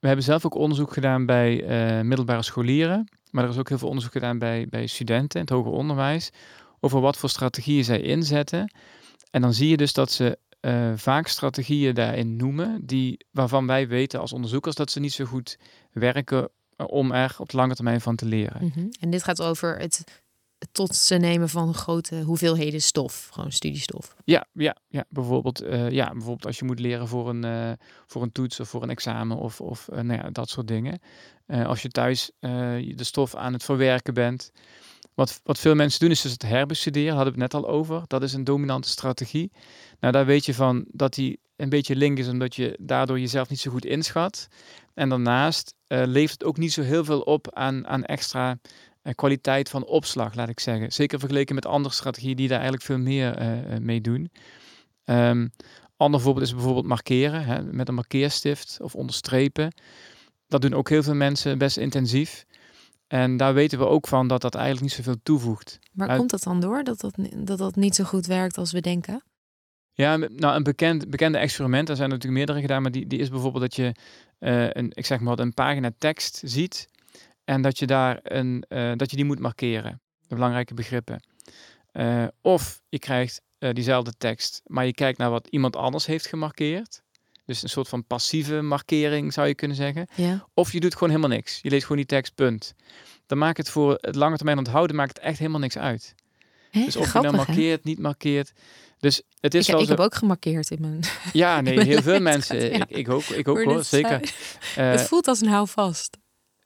we 0.00 0.06
hebben 0.06 0.24
zelf 0.24 0.46
ook 0.46 0.54
onderzoek 0.54 0.92
gedaan 0.92 1.26
bij 1.26 1.64
eh, 1.64 2.04
middelbare 2.04 2.42
scholieren. 2.42 3.08
Maar 3.30 3.44
er 3.44 3.50
is 3.50 3.58
ook 3.58 3.68
heel 3.68 3.78
veel 3.78 3.88
onderzoek 3.88 4.12
gedaan 4.12 4.38
bij, 4.38 4.66
bij 4.70 4.86
studenten 4.86 5.40
in 5.40 5.46
het 5.46 5.54
hoger 5.54 5.72
onderwijs. 5.72 6.30
Over 6.80 7.00
wat 7.00 7.16
voor 7.16 7.28
strategieën 7.28 7.84
zij 7.84 8.00
inzetten. 8.00 8.72
En 9.30 9.40
dan 9.40 9.54
zie 9.54 9.68
je 9.68 9.76
dus 9.76 9.92
dat 9.92 10.10
ze 10.10 10.38
eh, 10.60 10.92
vaak 10.94 11.26
strategieën 11.26 11.94
daarin 11.94 12.36
noemen. 12.36 12.86
Die, 12.86 13.26
waarvan 13.30 13.66
wij 13.66 13.88
weten 13.88 14.20
als 14.20 14.32
onderzoekers 14.32 14.74
dat 14.74 14.90
ze 14.90 15.00
niet 15.00 15.12
zo 15.12 15.24
goed 15.24 15.58
werken 15.92 16.48
eh, 16.76 16.86
om 16.88 17.12
er 17.12 17.36
op 17.38 17.48
de 17.48 17.56
lange 17.56 17.74
termijn 17.74 18.00
van 18.00 18.16
te 18.16 18.26
leren. 18.26 18.64
Mhm. 18.66 18.86
En 19.00 19.10
dit 19.10 19.22
gaat 19.22 19.42
over 19.42 19.78
het, 19.78 19.98
het 19.98 20.22
tot 20.72 20.94
ze 20.94 21.14
nemen 21.14 21.48
van 21.48 21.74
grote 21.74 22.22
hoeveelheden 22.22 22.82
stof, 22.82 23.28
gewoon 23.32 23.52
studiestof. 23.52 24.14
Ja, 24.24 24.46
ja, 24.52 24.76
ja. 24.88 25.04
Bijvoorbeeld, 25.08 25.60
eh, 25.60 25.90
ja, 25.90 26.10
bijvoorbeeld 26.10 26.46
als 26.46 26.58
je 26.58 26.64
moet 26.64 26.80
leren 26.80 27.08
voor 27.08 27.28
een, 27.28 27.44
eh, 27.44 27.72
voor 28.06 28.22
een 28.22 28.32
toets 28.32 28.60
of 28.60 28.68
voor 28.68 28.82
een 28.82 28.90
examen 28.90 29.36
of, 29.36 29.60
of 29.60 29.88
eh, 29.88 30.00
nou 30.00 30.22
ja, 30.22 30.30
dat 30.30 30.48
soort 30.48 30.68
dingen. 30.68 31.00
Als 31.66 31.82
je 31.82 31.88
thuis 31.88 32.30
de 32.40 32.94
stof 32.96 33.34
aan 33.34 33.52
het 33.52 33.64
verwerken 33.64 34.14
bent. 34.14 34.50
Wat, 35.14 35.40
wat 35.44 35.58
veel 35.58 35.74
mensen 35.74 36.00
doen 36.00 36.10
is 36.10 36.20
dus 36.20 36.32
het 36.32 36.42
herbestuderen, 36.42 37.14
hadden 37.14 37.34
we 37.34 37.40
het 37.40 37.52
net 37.52 37.62
al 37.62 37.68
over. 37.68 38.02
Dat 38.06 38.22
is 38.22 38.32
een 38.32 38.44
dominante 38.44 38.88
strategie. 38.88 39.52
Nou, 40.00 40.12
daar 40.12 40.26
weet 40.26 40.46
je 40.46 40.54
van 40.54 40.84
dat 40.88 41.14
die 41.14 41.40
een 41.56 41.68
beetje 41.68 41.96
link 41.96 42.18
is, 42.18 42.28
omdat 42.28 42.56
je 42.56 42.76
daardoor 42.80 43.20
jezelf 43.20 43.48
niet 43.48 43.60
zo 43.60 43.70
goed 43.70 43.84
inschat. 43.84 44.48
En 44.94 45.08
daarnaast 45.08 45.74
eh, 45.86 46.02
levert 46.06 46.32
het 46.32 46.44
ook 46.44 46.56
niet 46.56 46.72
zo 46.72 46.82
heel 46.82 47.04
veel 47.04 47.20
op 47.20 47.54
aan, 47.54 47.86
aan 47.86 48.04
extra 48.04 48.58
eh, 49.02 49.14
kwaliteit 49.14 49.68
van 49.68 49.84
opslag, 49.84 50.34
laat 50.34 50.48
ik 50.48 50.60
zeggen. 50.60 50.92
Zeker 50.92 51.18
vergeleken 51.18 51.54
met 51.54 51.66
andere 51.66 51.94
strategieën 51.94 52.36
die 52.36 52.48
daar 52.48 52.60
eigenlijk 52.60 52.86
veel 52.86 52.98
meer 52.98 53.36
eh, 53.36 53.78
mee 53.78 54.00
doen. 54.00 54.30
Ehm 55.04 55.46
ander 56.00 56.20
voorbeeld 56.20 56.46
is 56.46 56.54
bijvoorbeeld 56.54 56.86
markeren, 56.86 57.44
hè, 57.44 57.62
met 57.62 57.88
een 57.88 57.94
markeerstift 57.94 58.78
of 58.82 58.94
onderstrepen. 58.94 59.72
Dat 60.46 60.62
doen 60.62 60.74
ook 60.74 60.88
heel 60.88 61.02
veel 61.02 61.14
mensen 61.14 61.58
best 61.58 61.76
intensief. 61.76 62.44
En 63.06 63.36
daar 63.36 63.54
weten 63.54 63.78
we 63.78 63.86
ook 63.86 64.06
van 64.06 64.28
dat 64.28 64.40
dat 64.40 64.54
eigenlijk 64.54 64.84
niet 64.84 64.94
zoveel 65.04 65.20
toevoegt. 65.22 65.78
Waar 65.92 66.08
Uit- 66.08 66.18
komt 66.18 66.30
dat 66.30 66.42
dan 66.42 66.60
door? 66.60 66.84
Dat 66.84 67.00
dat, 67.00 67.14
dat 67.36 67.58
dat 67.58 67.76
niet 67.76 67.94
zo 67.94 68.04
goed 68.04 68.26
werkt 68.26 68.58
als 68.58 68.72
we 68.72 68.80
denken? 68.80 69.22
Ja, 69.92 70.16
nou 70.16 70.56
een 70.56 70.62
bekend, 70.62 71.10
bekende 71.10 71.38
experiment, 71.38 71.88
er 71.88 71.96
zijn 71.96 72.08
natuurlijk 72.08 72.36
meerdere 72.36 72.60
gedaan, 72.60 72.82
maar 72.82 72.90
die, 72.90 73.06
die 73.06 73.18
is 73.18 73.30
bijvoorbeeld 73.30 73.62
dat 73.62 73.76
je 73.76 73.94
eh, 74.38 74.70
een, 74.70 74.90
ik 74.94 75.06
zeg 75.06 75.20
maar 75.20 75.36
wat, 75.36 75.46
een 75.46 75.54
pagina 75.54 75.90
tekst 75.98 76.42
ziet 76.44 76.88
en 77.44 77.62
dat 77.62 77.78
je 77.78 77.86
daar 77.86 78.18
een, 78.22 78.64
eh, 78.68 78.92
dat 78.96 79.10
je 79.10 79.16
die 79.16 79.24
moet 79.24 79.38
markeren, 79.38 80.00
de 80.26 80.34
belangrijke 80.34 80.74
begrippen. 80.74 81.22
Eh, 81.92 82.24
of 82.40 82.80
je 82.88 82.98
krijgt 82.98 83.42
eh, 83.58 83.72
diezelfde 83.72 84.12
tekst, 84.18 84.60
maar 84.66 84.86
je 84.86 84.94
kijkt 84.94 85.18
naar 85.18 85.30
wat 85.30 85.46
iemand 85.50 85.76
anders 85.76 86.06
heeft 86.06 86.26
gemarkeerd. 86.26 87.02
Dus 87.44 87.62
een 87.62 87.68
soort 87.68 87.88
van 87.88 88.04
passieve 88.04 88.60
markering 88.60 89.32
zou 89.32 89.46
je 89.46 89.54
kunnen 89.54 89.76
zeggen. 89.76 90.06
Ja. 90.14 90.46
Of 90.54 90.72
je 90.72 90.80
doet 90.80 90.92
gewoon 90.92 91.08
helemaal 91.08 91.36
niks. 91.36 91.58
Je 91.62 91.70
leest 91.70 91.82
gewoon 91.82 91.96
die 91.96 92.06
tekst, 92.06 92.34
punt. 92.34 92.74
Dan 93.26 93.38
maakt 93.38 93.56
het 93.56 93.70
voor 93.70 93.98
het 94.00 94.14
lange 94.14 94.36
termijn 94.36 94.58
onthouden 94.58 94.96
maakt 94.96 95.16
het 95.16 95.26
echt 95.26 95.38
helemaal 95.38 95.60
niks 95.60 95.78
uit. 95.78 96.14
Dus 96.70 96.96
of 96.96 97.04
je 97.04 97.10
Grappig, 97.10 97.30
nou 97.30 97.44
hè? 97.44 97.52
markeert, 97.52 97.84
niet 97.84 97.98
markeert. 97.98 98.52
Dus 98.98 99.22
het 99.40 99.54
is 99.54 99.66
Ik, 99.66 99.72
wel 99.72 99.80
ik 99.80 99.86
zo... 99.86 99.92
heb 99.92 100.02
ook 100.04 100.14
gemarkeerd 100.14 100.70
in 100.70 100.80
mijn... 100.80 101.00
Ja, 101.32 101.60
nee, 101.60 101.80
heel 101.92 102.02
veel 102.02 102.20
mensen. 102.20 102.72
ja. 102.72 102.86
Ik, 102.88 102.96
ik 102.96 103.08
ook, 103.08 103.22
ik 103.22 103.48
ook 103.48 103.56
Hoor 103.56 103.64
hoor, 103.64 103.76
dit 103.76 103.86
zeker. 103.86 104.32
het 104.74 105.02
voelt 105.02 105.28
als 105.28 105.40
een 105.40 105.48
houvast. 105.48 106.18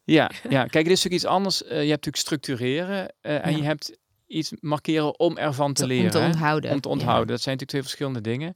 Ja, 0.04 0.30
ja, 0.48 0.64
kijk, 0.66 0.84
dit 0.84 0.92
is 0.96 1.02
natuurlijk 1.02 1.14
iets 1.22 1.24
anders. 1.24 1.62
Eh, 1.62 1.68
je 1.70 1.76
hebt 1.76 2.04
natuurlijk 2.04 2.16
structureren 2.16 3.14
eh, 3.20 3.46
en 3.46 3.56
je 3.56 3.62
hebt 3.62 3.98
iets 4.26 4.52
markeren 4.60 5.18
om 5.18 5.36
ervan 5.36 5.72
te 5.72 5.82
Om 5.82 5.88
leren. 5.88 6.10
te 6.10 6.18
hè. 6.18 6.26
onthouden. 6.26 6.70
Om 6.70 6.80
te 6.80 6.88
onthouden. 6.88 7.26
Dat 7.26 7.40
zijn 7.40 7.56
natuurlijk 7.56 7.70
twee 7.70 7.82
verschillende 7.82 8.20
dingen. 8.20 8.52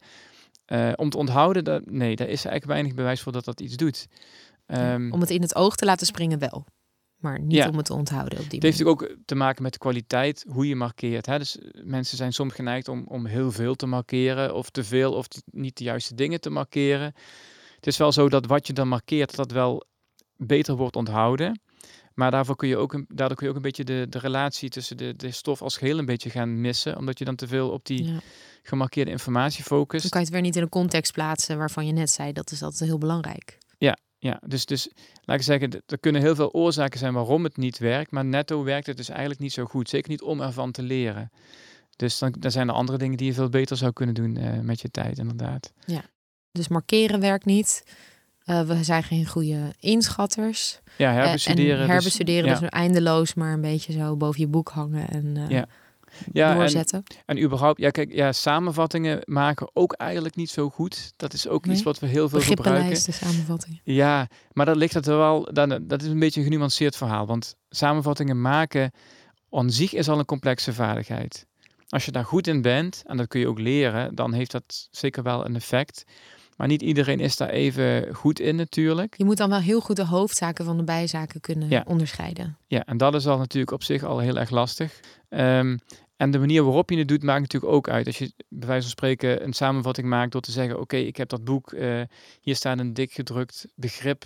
Eh, 0.65 0.93
om 0.97 1.11
te 1.11 1.17
onthouden, 1.17 1.65
dat, 1.65 1.91
nee, 1.91 2.17
daar 2.17 2.27
is 2.29 2.45
eigenlijk 2.45 2.65
weinig 2.65 2.95
bewijs 2.95 3.21
voor 3.21 3.33
dat 3.33 3.45
dat 3.45 3.61
iets 3.61 3.77
doet. 3.77 4.07
Ehm, 4.67 5.13
Om 5.13 5.21
het 5.21 5.31
in 5.31 5.43
het 5.43 5.55
oog 5.55 5.77
te 5.77 5.85
laten 5.85 6.07
springen 6.07 6.39
wel. 6.39 6.67
maar 7.19 7.41
niet 7.41 7.57
Ja. 7.57 7.69
om 7.69 7.77
het 7.77 7.87
te 7.87 7.95
onthouden 7.95 8.39
op 8.39 8.51
die 8.51 8.55
Het 8.55 8.63
heeft 8.63 8.79
natuurlijk 8.79 9.03
ook 9.13 9.19
te 9.25 9.35
maken 9.35 9.63
met 9.63 9.73
de 9.73 9.79
kwaliteit, 9.79 10.45
hoe 10.49 10.69
je 10.69 10.77
markeert. 10.77 11.27
Hè? 11.27 11.39
Dus 11.39 11.59
mensen 11.83 12.17
zijn 12.17 12.33
soms 12.33 12.55
geneigd 12.55 12.89
om, 12.89 13.05
om 13.09 13.27
heel 13.27 13.53
veel 13.53 13.75
te 13.75 13.87
markeren, 13.87 14.55
of 14.55 14.71
te 14.71 14.85
veel, 14.85 15.13
of 15.13 15.27
niet 15.51 15.77
de 15.77 15.85
juiste 15.85 16.15
dingen 16.15 16.41
te 16.41 16.51
markeren. 16.51 17.15
Het 17.77 17.87
is 17.87 17.97
wel 17.97 18.13
zo 18.13 18.29
dat 18.29 18.47
wat 18.47 18.67
je 18.67 18.73
dan 18.73 18.89
markeert, 18.89 19.37
dat 19.37 19.51
wel 19.51 19.85
beter 20.39 20.77
wordt 20.77 20.97
onthouden. 20.97 21.61
Maar 22.15 22.31
daarvoor 22.31 22.57
kun 22.57 22.69
je 22.69 22.77
ook 22.77 22.93
een, 22.93 23.05
daardoor 23.09 23.37
kun 23.37 23.47
je 23.47 23.51
ook 23.53 23.57
een 23.59 23.63
beetje 23.67 23.85
de, 23.85 24.07
de 24.09 24.19
relatie 24.19 24.69
tussen 24.69 24.97
de, 24.97 25.17
de 25.17 25.31
stof 25.31 25.63
als 25.63 25.77
geheel 25.77 25.99
een 25.99 26.05
beetje 26.07 26.31
gaan 26.31 26.61
missen. 26.61 26.97
Omdat 26.97 27.19
je 27.19 27.25
dan 27.25 27.37
te 27.37 27.47
veel 27.47 27.71
op 27.71 27.87
die 27.87 28.05
Ja. 28.05 28.19
gemarkeerde 28.63 29.11
informatie 29.11 29.65
Dan 29.69 29.79
focust. 29.79 30.09
kan 30.09 30.21
je 30.21 30.27
het 30.27 30.35
weer 30.35 30.45
niet 30.45 30.57
in 30.57 30.63
een 30.63 30.69
context 30.69 31.13
plaatsen 31.13 31.59
waarvan 31.59 31.87
je 31.87 31.93
net 31.93 32.11
zei, 32.11 32.33
dat 32.33 32.51
is 32.51 32.63
altijd 32.63 32.91
heel 32.91 32.99
belangrijk. 32.99 33.59
Ja, 34.21 34.41
dus, 34.47 34.67
dus 34.67 34.89
laat 35.25 35.37
ik 35.37 35.43
zeggen, 35.43 35.83
er 35.87 35.99
kunnen 35.99 36.21
heel 36.23 36.35
veel 36.35 36.53
oorzaken 36.53 36.99
zijn 36.99 37.13
waarom 37.15 37.45
het 37.45 37.57
niet 37.57 37.79
werkt. 37.79 38.11
Maar 38.11 38.25
netto 38.25 38.63
werkt 38.65 38.87
het 38.87 38.97
dus 38.97 39.09
eigenlijk 39.09 39.41
niet 39.41 39.53
zo 39.53 39.65
goed. 39.65 39.89
Zeker 39.89 40.11
niet 40.11 40.23
om 40.23 40.41
ervan 40.41 40.71
te 40.73 40.83
leren. 40.83 41.31
Dus 41.97 42.19
dan, 42.19 42.35
dan 42.39 42.51
zijn 42.51 42.69
er 42.69 42.75
andere 42.75 42.99
dingen 42.99 43.17
die 43.17 43.27
je 43.27 43.33
veel 43.33 43.49
beter 43.49 43.77
zou 43.77 43.93
kunnen 43.93 44.15
doen 44.15 44.37
eh, 44.37 44.59
met 44.61 44.81
je 44.81 44.91
tijd, 44.91 45.19
inderdaad. 45.19 45.73
Dus 46.53 46.69
markeren 46.69 47.21
werkt 47.21 47.45
niet. 47.45 47.85
Eh, 48.49 48.61
we 48.61 48.85
zijn 48.85 49.03
geen 49.03 49.27
goede 49.27 49.75
inschatters. 49.81 50.81
Ja, 50.97 51.11
Eh, 51.11 51.17
herbestuderen. 51.17 51.73
en 51.75 51.79
dus- 51.79 51.89
herbestuderen, 51.89 52.51
ja. 52.51 52.59
dus 52.59 52.69
eindeloos 52.69 53.35
maar 53.35 53.53
een 53.53 53.61
beetje 53.61 53.93
zo 53.93 54.17
boven 54.17 54.41
je 54.41 54.47
boek 54.47 54.69
hangen 54.69 55.09
en 55.09 55.37
eh, 55.37 55.49
Ja, 55.49 55.67
ja, 56.33 56.51
en, 56.51 56.57
doorzetten. 56.57 57.03
en 57.27 57.43
überhaupt, 57.43 57.81
ja, 57.81 57.91
kijk, 57.91 58.13
ja, 58.13 58.33
samenvattingen 58.33 59.21
maken 59.25 59.71
ook 59.73 59.93
eigenlijk 59.93 60.37
niet 60.37 60.51
zo 60.51 60.71
goed. 60.71 61.13
Dat 61.17 61.33
is 61.33 61.49
ook 61.49 61.67
iets 61.67 61.83
wat 61.83 61.99
we 61.99 62.07
heel 62.07 62.29
veel 62.29 62.41
gebruiken. 62.41 62.65
Begrippenlijsten, 62.65 63.13
samenvattingen. 63.13 63.81
Ja, 63.85 64.29
maar 64.53 64.67
dat 64.67 64.77
ligt 64.77 64.95
het 64.95 65.07
er 65.07 65.17
wel. 65.17 65.49
Dan, 65.53 65.79
dat 65.87 66.03
is 66.03 66.09
een 66.09 66.19
beetje 66.19 66.41
een 66.41 66.47
genuanceerd 66.47 66.97
verhaal. 66.97 67.27
Want 67.27 67.55
samenvattingen 67.71 68.41
maken 68.41 68.93
aan 69.51 69.71
zich 69.71 69.93
is 69.95 70.09
al 70.09 70.19
een 70.19 70.25
complexe 70.25 70.73
vaardigheid. 70.73 71.47
Als 71.89 72.05
je 72.05 72.13
daar 72.13 72.25
goed 72.25 72.47
in 72.47 72.63
bent, 72.63 73.03
en 73.07 73.17
dat 73.17 73.29
kun 73.29 73.41
je 73.41 73.49
ook 73.49 73.59
leren, 73.59 74.15
dan 74.15 74.33
heeft 74.33 74.51
dat 74.51 74.89
zeker 74.91 75.23
wel 75.23 75.45
een 75.47 75.55
effect. 75.57 76.05
Maar 76.59 76.67
niet 76.69 76.83
iedereen 76.83 77.21
is 77.21 77.37
daar 77.37 77.49
even 77.49 78.15
goed 78.15 78.41
in 78.41 78.57
natuurlijk. 78.57 79.15
Je 79.17 79.25
moet 79.25 79.37
dan 79.37 79.49
wel 79.51 79.61
heel 79.61 79.81
goed 79.81 79.97
de 79.97 80.05
hoofdzaken 80.05 80.65
van 80.65 80.77
de 80.77 80.85
bijzaken 80.85 81.41
kunnen 81.41 81.69
Ja. 81.69 81.85
onderscheiden. 81.87 82.57
Ja, 82.67 82.85
en 82.85 82.97
dat 82.97 83.15
is 83.15 83.27
al 83.27 83.39
natuurlijk 83.39 83.73
op 83.73 83.83
zich 83.83 84.03
al 84.05 84.19
heel 84.19 84.37
erg 84.39 84.51
lastig. 84.51 85.01
Ehm, 85.29 85.77
en 86.17 86.31
de 86.31 86.39
manier 86.39 86.63
waarop 86.65 86.91
je 86.91 86.99
het 86.99 87.09
doet 87.09 87.23
maakt 87.23 87.41
natuurlijk 87.41 87.73
ook 87.73 87.89
uit. 87.89 88.07
Als 88.07 88.19
je 88.19 88.33
bij 88.49 88.69
wijze 88.69 88.83
van 88.83 88.91
spreken 88.91 89.45
een 89.45 89.53
samenvatting 89.53 90.07
maakt 90.09 90.33
door 90.33 90.41
te 90.41 90.51
zeggen: 90.53 90.81
Oké, 90.81 90.97
ik 90.97 91.17
heb 91.17 91.29
dat 91.29 91.45
boek, 91.45 91.73
eh, 91.73 92.01
hier 92.41 92.57
staat 92.57 92.79
een 92.79 92.95
dik 92.95 93.13
gedrukt 93.13 93.67
begrip. 93.75 94.25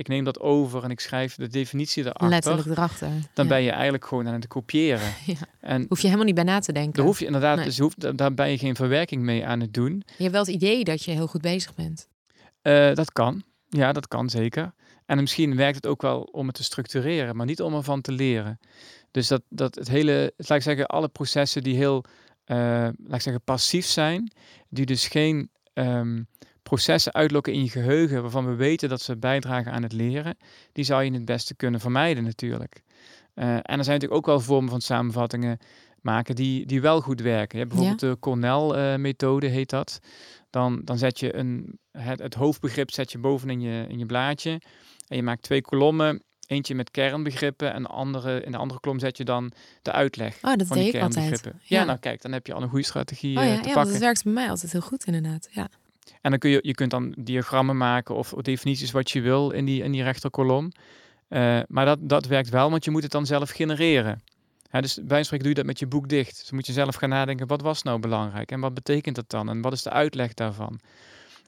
Ik 0.00 0.08
neem 0.08 0.24
dat 0.24 0.40
over 0.40 0.84
en 0.84 0.90
ik 0.90 1.00
schrijf 1.00 1.34
de 1.34 1.48
definitie 1.48 2.02
erachter. 2.02 2.28
Letterlijk 2.28 2.66
erachter. 2.68 3.08
Dan 3.34 3.44
Ja. 3.44 3.50
ben 3.50 3.62
je 3.62 3.70
eigenlijk 3.70 4.04
gewoon 4.06 4.26
aan 4.28 4.34
het 4.34 4.46
kopiëren. 4.46 5.12
Ja. 5.26 5.34
En 5.60 5.84
Hoef 5.88 5.98
je 5.98 6.04
helemaal 6.04 6.26
niet 6.26 6.34
bij 6.34 6.44
na 6.44 6.58
te 6.58 6.72
denken. 6.72 6.92
daar 6.92 7.04
hoef 7.04 7.18
je 7.18 7.26
inderdaad, 7.26 7.56
Nee. 7.56 7.64
dus 7.64 7.78
hoeft, 7.78 8.00
daar- 8.00 8.16
daar 8.16 8.34
ben 8.34 8.50
je 8.50 8.58
geen 8.58 8.76
verwerking 8.76 9.22
mee 9.22 9.46
aan 9.46 9.60
het 9.60 9.74
doen. 9.74 10.02
Je 10.06 10.22
hebt 10.22 10.32
wel 10.32 10.40
het 10.44 10.50
idee 10.54 10.84
dat 10.84 11.04
je 11.04 11.10
heel 11.10 11.26
goed 11.26 11.40
bezig 11.40 11.74
bent. 11.74 12.08
Eh, 12.62 12.94
dat 12.94 13.12
kan. 13.12 13.42
Ja, 13.68 13.92
dat 13.92 14.08
kan 14.08 14.30
zeker. 14.30 14.72
En 15.06 15.16
misschien 15.20 15.56
werkt 15.56 15.74
het 15.76 15.86
ook 15.86 16.02
wel 16.02 16.20
om 16.22 16.46
het 16.46 16.54
te 16.56 16.64
structureren, 16.64 17.36
maar 17.36 17.46
niet 17.46 17.62
om 17.62 17.74
ervan 17.74 18.00
te 18.00 18.12
leren. 18.12 18.58
Dus 19.10 19.28
dat, 19.28 19.42
dat 19.48 19.74
het 19.74 19.88
hele, 19.88 20.32
laat 20.36 20.58
ik 20.58 20.62
zeggen, 20.62 20.86
alle 20.86 21.08
processen 21.08 21.62
die 21.62 21.76
heel, 21.76 22.04
eh, 22.44 22.56
laat 22.96 23.14
ik 23.14 23.20
zeggen, 23.20 23.42
passief 23.44 23.86
zijn, 23.86 24.32
die 24.68 24.86
dus 24.86 25.08
geen 25.08 25.50
ehm, 25.72 26.22
processen 26.62 27.14
uitlokken 27.14 27.52
in 27.52 27.62
je 27.62 27.68
geheugen 27.68 28.22
waarvan 28.22 28.46
we 28.46 28.54
weten 28.54 28.88
dat 28.88 29.00
ze 29.00 29.16
bijdragen 29.16 29.72
aan 29.72 29.82
het 29.82 29.92
leren, 29.92 30.36
die 30.72 30.84
zou 30.84 31.04
je 31.04 31.12
het 31.12 31.24
beste 31.24 31.54
kunnen 31.54 31.80
vermijden 31.80 32.24
natuurlijk. 32.24 32.82
Eh, 33.34 33.54
en 33.54 33.62
er 33.62 33.84
zijn 33.84 34.00
natuurlijk 34.00 34.12
ook 34.12 34.26
wel 34.26 34.40
vormen 34.40 34.70
van 34.70 34.80
samenvattingen 34.80 35.58
maken 36.00 36.34
die, 36.34 36.66
die 36.66 36.80
wel 36.80 37.00
goed 37.00 37.20
werken. 37.20 37.58
Je 37.58 37.64
hebt 37.64 37.76
bijvoorbeeld 37.76 38.00
de 38.00 38.16
Cornell-methode, 38.20 39.46
heet 39.46 39.70
dat. 39.70 39.98
Dan, 40.50 40.80
dan 40.84 40.98
zet 40.98 41.20
je 41.20 41.36
een, 41.36 41.78
het, 41.92 42.18
het 42.18 42.34
hoofdbegrip 42.34 42.90
zet 42.90 43.12
je 43.12 43.18
boven 43.18 43.50
in 43.50 43.60
je, 43.60 43.86
in 43.88 43.98
je 43.98 44.06
blaadje. 44.06 44.60
En 45.08 45.16
je 45.16 45.22
maakt 45.22 45.42
twee 45.42 45.60
kolommen. 45.60 46.22
Eentje 46.46 46.74
met 46.74 46.90
kernbegrippen 46.90 47.72
en 47.72 47.82
de 47.82 47.88
andere, 47.88 48.42
in 48.42 48.52
de 48.52 48.58
andere 48.58 48.80
kolom 48.80 48.98
zet 48.98 49.16
je 49.16 49.24
dan 49.24 49.52
de 49.82 49.92
uitleg 49.92 50.38
Oh, 50.42 50.54
dat 50.54 50.66
van 50.66 50.76
die 50.76 50.84
deed 50.84 50.94
ik 50.94 51.02
altijd. 51.02 51.14
kernbegrippen. 51.14 51.60
Ja. 51.62 51.78
Ja. 51.78 51.84
nou 51.84 51.98
kijk, 51.98 52.22
dan 52.22 52.32
heb 52.32 52.46
je 52.46 52.52
al 52.54 52.62
een 52.62 52.68
goede 52.68 52.84
strategie 52.84 53.36
Oh 53.36 53.42
eh, 53.42 53.54
ja, 53.54 53.60
te 53.60 53.68
ja 53.68 53.78
het 53.78 53.98
werkt 53.98 54.24
bij 54.24 54.32
mij 54.32 54.48
altijd 54.48 54.72
heel 54.72 54.80
goed 54.80 55.04
inderdaad. 55.04 55.48
Ja. 55.50 55.68
En 56.20 56.30
dan 56.30 56.38
kun 56.38 56.50
je, 56.50 56.58
je 56.62 56.74
kunt 56.74 56.90
dan 56.90 57.14
diagrammen 57.18 57.76
maken 57.76 58.14
of 58.14 58.30
definities 58.36 58.90
wat 58.90 59.10
je 59.10 59.20
wil 59.20 59.50
in 59.50 59.64
die, 59.64 59.82
in 59.82 59.92
die 59.92 60.02
rechterkolom. 60.02 60.72
Eh, 61.28 61.58
maar 61.68 61.84
dat, 61.84 61.98
dat 62.00 62.26
werkt 62.26 62.48
wel, 62.48 62.70
want 62.70 62.84
je 62.84 62.90
moet 62.90 63.02
het 63.02 63.12
dan 63.12 63.26
zelf 63.26 63.50
genereren. 63.50 64.22
Hè, 64.68 64.80
dus 64.80 64.98
bij 65.02 65.22
spreken 65.22 65.38
doe 65.46 65.48
je 65.48 65.54
dat 65.60 65.66
met 65.70 65.78
je 65.78 65.86
boek 65.86 66.08
dicht. 66.08 66.38
Dus 66.40 66.50
moet 66.50 66.66
je 66.66 66.72
zelf 66.72 66.94
gaan 66.94 67.08
nadenken, 67.08 67.46
wat 67.46 67.60
was 67.62 67.82
nou 67.82 68.00
belangrijk? 68.00 68.50
En 68.52 68.60
wat 68.60 68.74
betekent 68.74 69.14
dat 69.16 69.30
dan? 69.30 69.48
En 69.48 69.60
wat 69.60 69.72
is 69.72 69.82
de 69.82 69.90
uitleg 69.90 70.34
daarvan? 70.34 70.80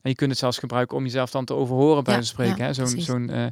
En 0.03 0.11
je 0.11 0.15
kunt 0.15 0.31
het 0.31 0.39
zelfs 0.39 0.59
gebruiken 0.59 0.97
om 0.97 1.03
jezelf 1.05 1.31
dan 1.31 1.45
te 1.45 1.55
overhoren, 1.55 2.05
bij 2.05 2.13
Ja, 2.15 2.19
van 2.21 2.29
spreken. 2.29 2.57
ja, 2.57 2.65
hè? 2.65 2.73
Zo'n, 2.73 3.01
zo'n, 3.01 3.31
eh, 3.31 3.47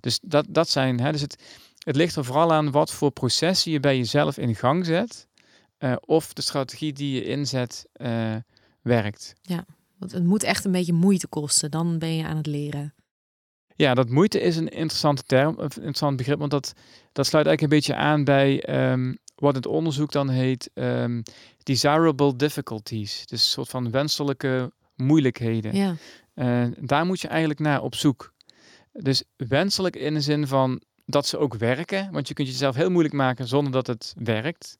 dus 0.00 0.18
dat, 0.22 0.46
dat 0.48 0.68
zijn, 0.68 1.00
hè? 1.00 1.12
dus 1.12 1.20
het, 1.20 1.42
het 1.78 1.96
ligt 1.96 2.16
er 2.16 2.24
vooral 2.24 2.52
aan 2.52 2.70
wat 2.70 2.92
voor 2.92 3.10
processen 3.10 3.72
je 3.72 3.80
bij 3.80 3.96
jezelf 3.96 4.38
in 4.38 4.54
gang 4.54 4.84
zet. 4.86 5.26
eh, 5.78 5.96
of 6.00 6.32
de 6.32 6.42
strategie 6.42 6.92
die 6.92 7.14
je 7.14 7.24
inzet 7.24 7.86
werkt. 8.82 9.34
Want 9.98 10.12
het 10.12 10.24
moet 10.24 10.42
echt 10.42 10.64
een 10.64 10.72
beetje 10.72 10.92
moeite 10.92 11.26
kosten. 11.26 11.70
Dan 11.70 11.98
ben 11.98 12.16
je 12.16 12.24
aan 12.24 12.36
het 12.36 12.46
leren. 12.46 12.94
Ja, 13.76 13.94
dat 13.94 14.08
moeite 14.08 14.40
is 14.40 14.56
een 14.56 14.68
interessante 14.68 15.22
term, 15.22 15.54
een 15.58 15.62
interessant 15.62 16.16
begrip, 16.16 16.38
want 16.38 16.50
dat, 16.50 16.72
dat 17.12 17.26
sluit 17.26 17.46
eigenlijk 17.46 17.62
een 17.62 17.78
beetje 17.78 18.02
aan 18.02 18.24
bij 18.24 18.62
ehm, 18.62 19.14
wat 19.34 19.54
het 19.54 19.66
onderzoek 19.66 20.12
dan 20.12 20.28
heet 20.28 20.70
ehm, 20.74 21.22
desirable 21.62 22.36
difficulties. 22.36 23.26
Dus 23.26 23.40
een 23.42 23.48
soort 23.48 23.68
van 23.68 23.90
wenselijke 23.90 24.72
moeilijkheden. 24.94 25.74
Ja. 25.76 25.94
Eh, 26.34 26.64
daar 26.80 27.06
moet 27.06 27.20
je 27.20 27.28
eigenlijk 27.28 27.60
naar 27.60 27.82
op 27.82 27.94
zoek. 27.94 28.32
Dus 28.92 29.22
wenselijk 29.36 29.96
in 29.96 30.14
de 30.14 30.20
zin 30.20 30.46
van 30.46 30.82
dat 31.06 31.26
ze 31.26 31.38
ook 31.38 31.54
werken, 31.54 32.08
want 32.12 32.28
je 32.28 32.34
kunt 32.34 32.48
jezelf 32.48 32.74
heel 32.74 32.90
moeilijk 32.90 33.14
maken 33.14 33.48
zonder 33.48 33.72
dat 33.72 33.86
het 33.86 34.14
werkt. 34.18 34.78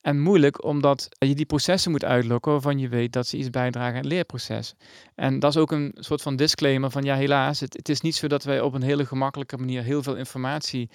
En 0.00 0.20
moeilijk 0.20 0.64
omdat 0.64 1.08
je 1.18 1.34
die 1.34 1.46
processen 1.46 1.90
moet 1.90 2.04
uitlokken 2.04 2.52
waarvan 2.52 2.78
je 2.78 2.88
weet 2.88 3.12
dat 3.12 3.26
ze 3.26 3.36
iets 3.36 3.50
bijdragen 3.50 3.90
aan 3.90 3.96
het 4.02 4.12
leerproces. 4.12 4.74
En 5.14 5.38
dat 5.38 5.50
is 5.50 5.56
ook 5.60 5.72
een 5.72 5.94
soort 5.98 6.22
van 6.22 6.36
disclaimer 6.36 6.90
van 6.90 7.02
ja, 7.02 7.16
helaas, 7.16 7.60
het, 7.60 7.72
het 7.76 7.88
is 7.88 8.00
niet 8.00 8.14
zo 8.16 8.26
dat 8.26 8.44
wij 8.44 8.60
op 8.60 8.74
een 8.74 8.82
hele 8.82 9.06
gemakkelijke 9.06 9.56
manier 9.56 9.82
heel 9.82 10.02
veel 10.02 10.16
informatie 10.16 10.90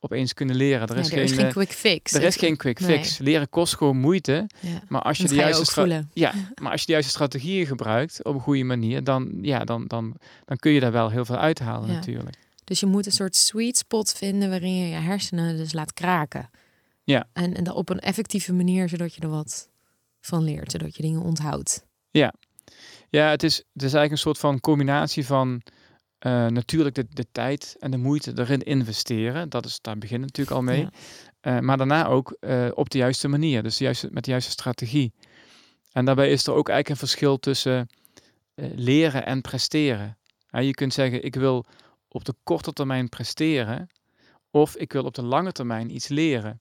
opeens 0.00 0.34
kunnen 0.34 0.56
leren. 0.56 0.88
Er 0.88 0.96
is, 0.96 1.12
er 1.12 1.18
is 1.18 1.32
geen, 1.32 1.46
eh, 1.46 1.52
quick 1.52 1.72
fix. 1.72 2.12
er 2.12 2.22
is 2.22 2.36
geen 2.36 2.56
quick 2.56 2.80
Nee. 2.80 2.96
fix. 2.96 3.18
Leren 3.18 3.48
kost 3.48 3.76
gewoon 3.76 3.96
moeite. 3.96 4.46
Ja. 4.60 4.82
Maar 4.88 5.02
als 5.02 5.16
je, 5.18 5.28
de 5.28 5.34
je 5.34 5.40
juiste 5.40 6.04
ja, 6.12 6.32
maar 6.62 6.70
als 6.70 6.80
je 6.80 6.86
de 6.86 6.92
juiste 6.92 7.10
strategieën 7.10 7.66
gebruikt 7.66 8.24
op 8.24 8.34
een 8.34 8.40
goede 8.40 8.64
manier, 8.64 9.04
dan, 9.04 9.38
ja, 9.42 9.64
dan, 9.64 9.86
dan, 9.86 10.16
dan 10.44 10.56
kun 10.56 10.72
je 10.72 10.80
daar 10.80 10.92
wel 10.92 11.10
heel 11.10 11.24
veel 11.24 11.36
uithalen 11.38 11.88
Ja. 11.88 11.94
natuurlijk. 11.94 12.36
Dus 12.64 12.80
je 12.80 12.86
moet 12.86 13.06
een 13.06 13.12
soort 13.12 13.36
sweet 13.36 13.76
spot 13.76 14.12
vinden 14.12 14.48
waarin 14.48 14.76
je 14.76 14.88
je 14.88 14.96
hersenen 14.96 15.56
dus 15.56 15.72
laat 15.72 15.92
kraken. 15.92 16.50
Ja. 17.04 17.28
En, 17.32 17.54
en 17.54 17.64
dat 17.64 17.74
op 17.74 17.88
een 17.88 18.00
effectieve 18.00 18.52
manier, 18.52 18.88
zodat 18.88 19.14
je 19.14 19.20
er 19.20 19.28
wat 19.28 19.68
van 20.20 20.42
leert, 20.42 20.70
zodat 20.70 20.96
je 20.96 21.02
dingen 21.02 21.22
onthoudt. 21.22 21.84
Ja, 23.10 23.30
het 23.30 23.42
is, 23.42 23.56
het 23.56 23.82
is 23.82 23.92
eigenlijk 23.92 24.10
een 24.10 24.18
soort 24.18 24.38
van 24.38 24.60
combinatie 24.60 25.26
van 25.26 25.62
eh, 26.18 26.46
natuurlijk 26.46 26.94
de, 26.94 27.06
de 27.08 27.26
tijd 27.32 27.76
en 27.78 27.90
de 27.90 27.96
moeite 27.96 28.32
erin 28.36 28.62
investeren. 28.62 29.48
Dat 29.48 29.66
is, 29.66 29.80
daar 29.80 29.98
begint 29.98 30.20
natuurlijk 30.20 30.56
al 30.56 30.62
mee. 30.62 30.80
Ja. 30.80 30.90
Eh, 31.40 31.58
maar 31.58 31.76
daarna 31.76 32.06
ook 32.06 32.36
eh, 32.40 32.68
op 32.74 32.90
de 32.90 32.98
juiste 32.98 33.28
manier, 33.28 33.62
dus 33.62 33.76
de 33.76 33.84
juiste, 33.84 34.08
met 34.12 34.24
de 34.24 34.30
juiste 34.30 34.50
strategie. 34.50 35.12
En 35.92 36.04
daarbij 36.04 36.30
is 36.30 36.46
er 36.46 36.52
ook 36.52 36.68
eigenlijk 36.68 36.88
een 36.88 37.08
verschil 37.08 37.38
tussen 37.38 37.88
leren 38.74 39.26
en 39.26 39.40
presteren. 39.40 40.18
Ja, 40.50 40.58
je 40.58 40.74
kunt 40.74 40.92
zeggen, 40.92 41.24
ik 41.24 41.34
wil 41.34 41.64
op 42.08 42.24
de 42.24 42.34
korte 42.42 42.72
termijn 42.72 43.08
presteren, 43.08 43.88
of 44.50 44.76
ik 44.76 44.92
wil 44.92 45.04
op 45.04 45.14
de 45.14 45.22
lange 45.22 45.52
termijn 45.52 45.94
iets 45.94 46.08
leren. 46.08 46.58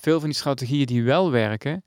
Veel 0.00 0.20
van 0.20 0.28
die 0.28 0.38
strategieën 0.38 0.86
die 0.86 1.02
wel 1.02 1.30
werken, 1.30 1.84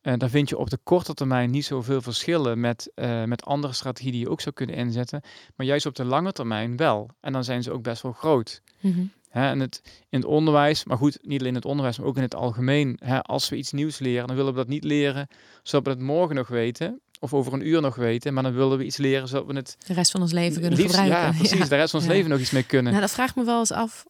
eh 0.00 0.14
daar 0.16 0.30
vind 0.30 0.48
je 0.48 0.58
op 0.58 0.70
de 0.70 0.78
korte 0.82 1.14
termijn 1.14 1.50
niet 1.50 1.64
zoveel 1.64 2.02
verschillen 2.02 2.60
met, 2.60 2.90
eh, 2.94 3.24
met 3.24 3.44
andere 3.44 3.72
strategieën 3.72 4.12
die 4.12 4.20
je 4.20 4.28
ook 4.30 4.40
zou 4.40 4.54
kunnen 4.54 4.76
inzetten, 4.76 5.22
maar 5.56 5.66
juist 5.66 5.86
op 5.86 5.94
de 5.94 6.04
lange 6.04 6.32
termijn 6.32 6.76
wel. 6.76 7.10
En 7.20 7.32
dan 7.32 7.44
zijn 7.44 7.62
ze 7.62 7.72
ook 7.72 7.82
best 7.82 8.02
wel 8.02 8.12
groot. 8.12 8.62
Mhm. 8.80 9.00
Hè, 9.28 9.48
en 9.50 9.60
het, 9.60 9.80
in 10.08 10.18
het 10.18 10.28
onderwijs, 10.28 10.84
maar 10.84 10.96
goed, 10.96 11.18
niet 11.22 11.38
alleen 11.38 11.48
in 11.48 11.54
het 11.54 11.64
onderwijs, 11.64 11.98
maar 11.98 12.06
ook 12.06 12.16
in 12.16 12.22
het 12.22 12.34
algemeen. 12.34 12.98
Hè, 13.04 13.22
als 13.22 13.48
we 13.48 13.56
iets 13.56 13.72
nieuws 13.72 13.98
leren, 13.98 14.26
dan 14.26 14.36
willen 14.36 14.52
we 14.52 14.58
dat 14.58 14.68
niet 14.68 14.84
leren 14.84 15.28
zodat 15.62 15.84
we 15.86 15.90
het 15.90 16.08
morgen 16.08 16.34
nog 16.36 16.48
weten. 16.48 17.00
Of 17.20 17.34
over 17.34 17.52
een 17.52 17.66
uur 17.66 17.80
nog 17.80 17.94
weten. 17.94 18.34
Maar 18.34 18.42
dan 18.42 18.54
willen 18.54 18.78
we 18.78 18.84
iets 18.84 18.96
leren 18.96 19.28
zodat 19.28 19.46
we 19.46 19.54
het 19.54 19.76
De 19.86 19.92
rest 19.92 20.10
van 20.10 20.20
ons 20.20 20.32
leven 20.32 20.60
kunnen 20.60 20.78
liefst, 20.78 20.96
gebruiken. 20.96 21.32
ja, 21.32 21.38
precies, 21.38 21.68
de 21.68 21.76
rest 21.76 21.90
van 21.90 22.00
ons 22.00 22.08
Ja. 22.08 22.14
leven 22.14 22.30
nog 22.30 22.40
iets 22.40 22.50
mee 22.50 22.62
kunnen. 22.62 22.92
Nou, 22.92 23.04
dat 23.04 23.12
vraagt 23.14 23.36
me 23.36 23.44
wel 23.44 23.58
eens 23.58 23.72
af 23.72 24.04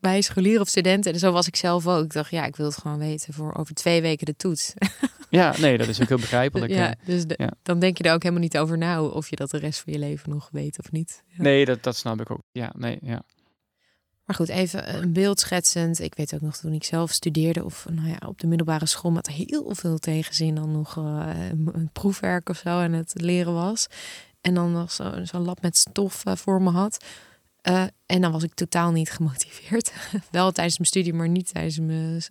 bij 0.00 0.20
scholieren 0.20 0.60
of 0.60 0.68
studenten. 0.68 1.12
En 1.12 1.18
zo 1.18 1.32
was 1.32 1.46
ik 1.46 1.56
zelf 1.56 1.86
ook. 1.86 2.04
Ik 2.04 2.12
dacht, 2.12 2.30
ja, 2.30 2.44
ik 2.44 2.56
wil 2.56 2.66
het 2.66 2.76
gewoon 2.76 2.98
weten 2.98 3.34
voor 3.34 3.54
over 3.54 3.74
twee 3.74 4.02
weken 4.02 4.26
de 4.26 4.36
toets. 4.36 4.72
Ja, 5.30 5.54
nee, 5.58 5.78
dat 5.78 5.88
is 5.88 6.00
ook 6.02 6.08
heel 6.08 6.16
begrijpelijk. 6.18 6.72
ja, 6.72 6.94
dus 7.04 7.26
de- 7.26 7.34
Ja. 7.38 7.50
dan 7.62 7.78
denk 7.78 7.98
je 7.98 8.04
er 8.04 8.12
ook 8.14 8.22
helemaal 8.22 8.42
niet 8.42 8.58
over 8.58 8.78
na 8.78 9.02
of 9.02 9.30
je 9.30 9.36
dat 9.36 9.50
de 9.50 9.58
rest 9.58 9.80
van 9.80 9.92
je 9.92 9.98
leven 9.98 10.30
nog 10.30 10.48
weet 10.52 10.78
of 10.78 10.90
niet. 10.92 11.22
Ja. 11.26 11.42
Nee, 11.42 11.64
dat, 11.64 11.82
dat 11.82 11.96
snap 11.96 12.20
ik 12.20 12.30
ook. 12.30 12.42
Ja, 12.52 12.72
nee, 12.76 12.98
ja. 13.02 13.22
Maar 14.24 14.36
goed, 14.36 14.48
even 14.48 14.94
een 15.02 15.12
beeld 15.12 15.40
schetsend. 15.40 16.00
Ik 16.00 16.14
weet 16.14 16.34
ook 16.34 16.40
nog 16.40 16.56
toen 16.56 16.72
ik 16.72 16.84
zelf 16.84 17.10
studeerde 17.10 17.64
of 17.64 17.86
nou 17.90 18.08
ja, 18.08 18.16
op 18.26 18.40
de 18.40 18.46
middelbare 18.46 18.86
school 18.86 19.10
met 19.10 19.26
heel 19.26 19.74
veel 19.74 19.98
tegenzin 19.98 20.54
dan 20.54 20.72
nog 20.72 20.96
uh, 20.96 21.30
een 21.50 21.90
proefwerk 21.92 22.48
of 22.48 22.56
zo 22.56 22.80
en 22.80 22.92
het 22.92 23.12
leren 23.14 23.54
was. 23.54 23.86
En 24.40 24.54
dan 24.54 24.72
nog 24.72 24.92
zo'n 24.92 25.26
zo 25.26 25.38
lab 25.38 25.62
met 25.62 25.76
stof 25.76 26.24
uh, 26.26 26.36
voor 26.36 26.62
me 26.62 26.70
had. 26.70 27.04
Uh, 27.68 27.84
en 28.06 28.20
dan 28.20 28.32
was 28.32 28.42
ik 28.42 28.54
totaal 28.54 28.90
niet 28.92 29.10
gemotiveerd. 29.18 29.92
Wel 30.30 30.52
tijdens 30.52 30.78
mijn 30.78 30.88
studie, 30.88 31.14
maar 31.14 31.28
niet 31.28 31.52
tijdens 31.52 31.78
mijn 31.78 32.22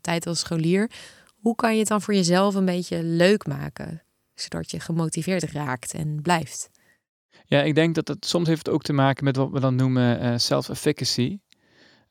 tijd 0.00 0.26
als 0.26 0.38
scholier. 0.38 0.90
Hoe 1.40 1.54
kan 1.54 1.72
je 1.72 1.78
het 1.78 1.88
dan 1.88 2.02
voor 2.02 2.14
jezelf 2.14 2.54
een 2.54 2.64
beetje 2.64 3.02
leuk 3.02 3.46
maken? 3.46 4.02
Zodat 4.34 4.70
je 4.70 4.80
gemotiveerd 4.80 5.42
raakt 5.42 5.94
en 5.94 6.22
blijft. 6.22 6.70
Ja, 7.44 7.62
ik 7.62 7.74
denk 7.74 7.94
dat 7.94 8.08
het 8.08 8.26
soms 8.26 8.48
heeft 8.48 8.68
ook 8.68 8.82
te 8.82 8.92
maken 8.92 9.24
met 9.24 9.36
wat 9.36 9.50
we 9.50 9.60
dan 9.60 9.74
noemen 9.74 10.24
uh, 10.24 10.38
self-efficacy. 10.38 11.38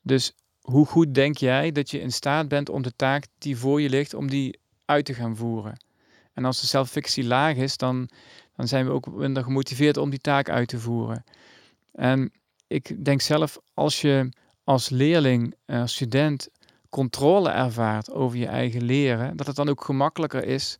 Dus 0.02 0.32
hoe 0.60 0.86
goed 0.86 1.14
denk 1.14 1.36
jij 1.36 1.72
dat 1.72 1.90
je 1.90 2.00
in 2.00 2.12
staat 2.12 2.48
bent 2.48 2.68
om 2.68 2.82
de 2.82 2.92
taak 2.96 3.26
die 3.38 3.56
voor 3.56 3.80
je 3.80 3.88
ligt, 3.88 4.14
om 4.14 4.28
die 4.28 4.58
uit 4.84 5.04
te 5.04 5.14
gaan 5.14 5.36
voeren? 5.36 5.84
En 6.32 6.44
als 6.44 6.60
de 6.60 6.66
self-efficacy 6.66 7.22
laag 7.22 7.56
is, 7.56 7.76
dan, 7.76 8.08
dan 8.56 8.68
zijn 8.68 8.86
we 8.86 8.92
ook 8.92 9.06
minder 9.12 9.42
gemotiveerd 9.42 9.96
om 9.96 10.10
die 10.10 10.18
taak 10.18 10.48
uit 10.48 10.68
te 10.68 10.78
voeren. 10.78 11.24
En 11.92 12.32
ik 12.66 13.04
denk 13.04 13.20
zelf, 13.20 13.58
als 13.74 14.00
je 14.00 14.28
als 14.64 14.88
leerling, 14.88 15.54
als 15.66 15.76
eh, 15.78 15.86
student, 15.86 16.48
controle 16.90 17.50
ervaart 17.50 18.10
over 18.10 18.38
je 18.38 18.46
eigen 18.46 18.82
leren, 18.82 19.36
dat 19.36 19.46
het 19.46 19.56
dan 19.56 19.68
ook 19.68 19.84
gemakkelijker 19.84 20.44
is 20.44 20.78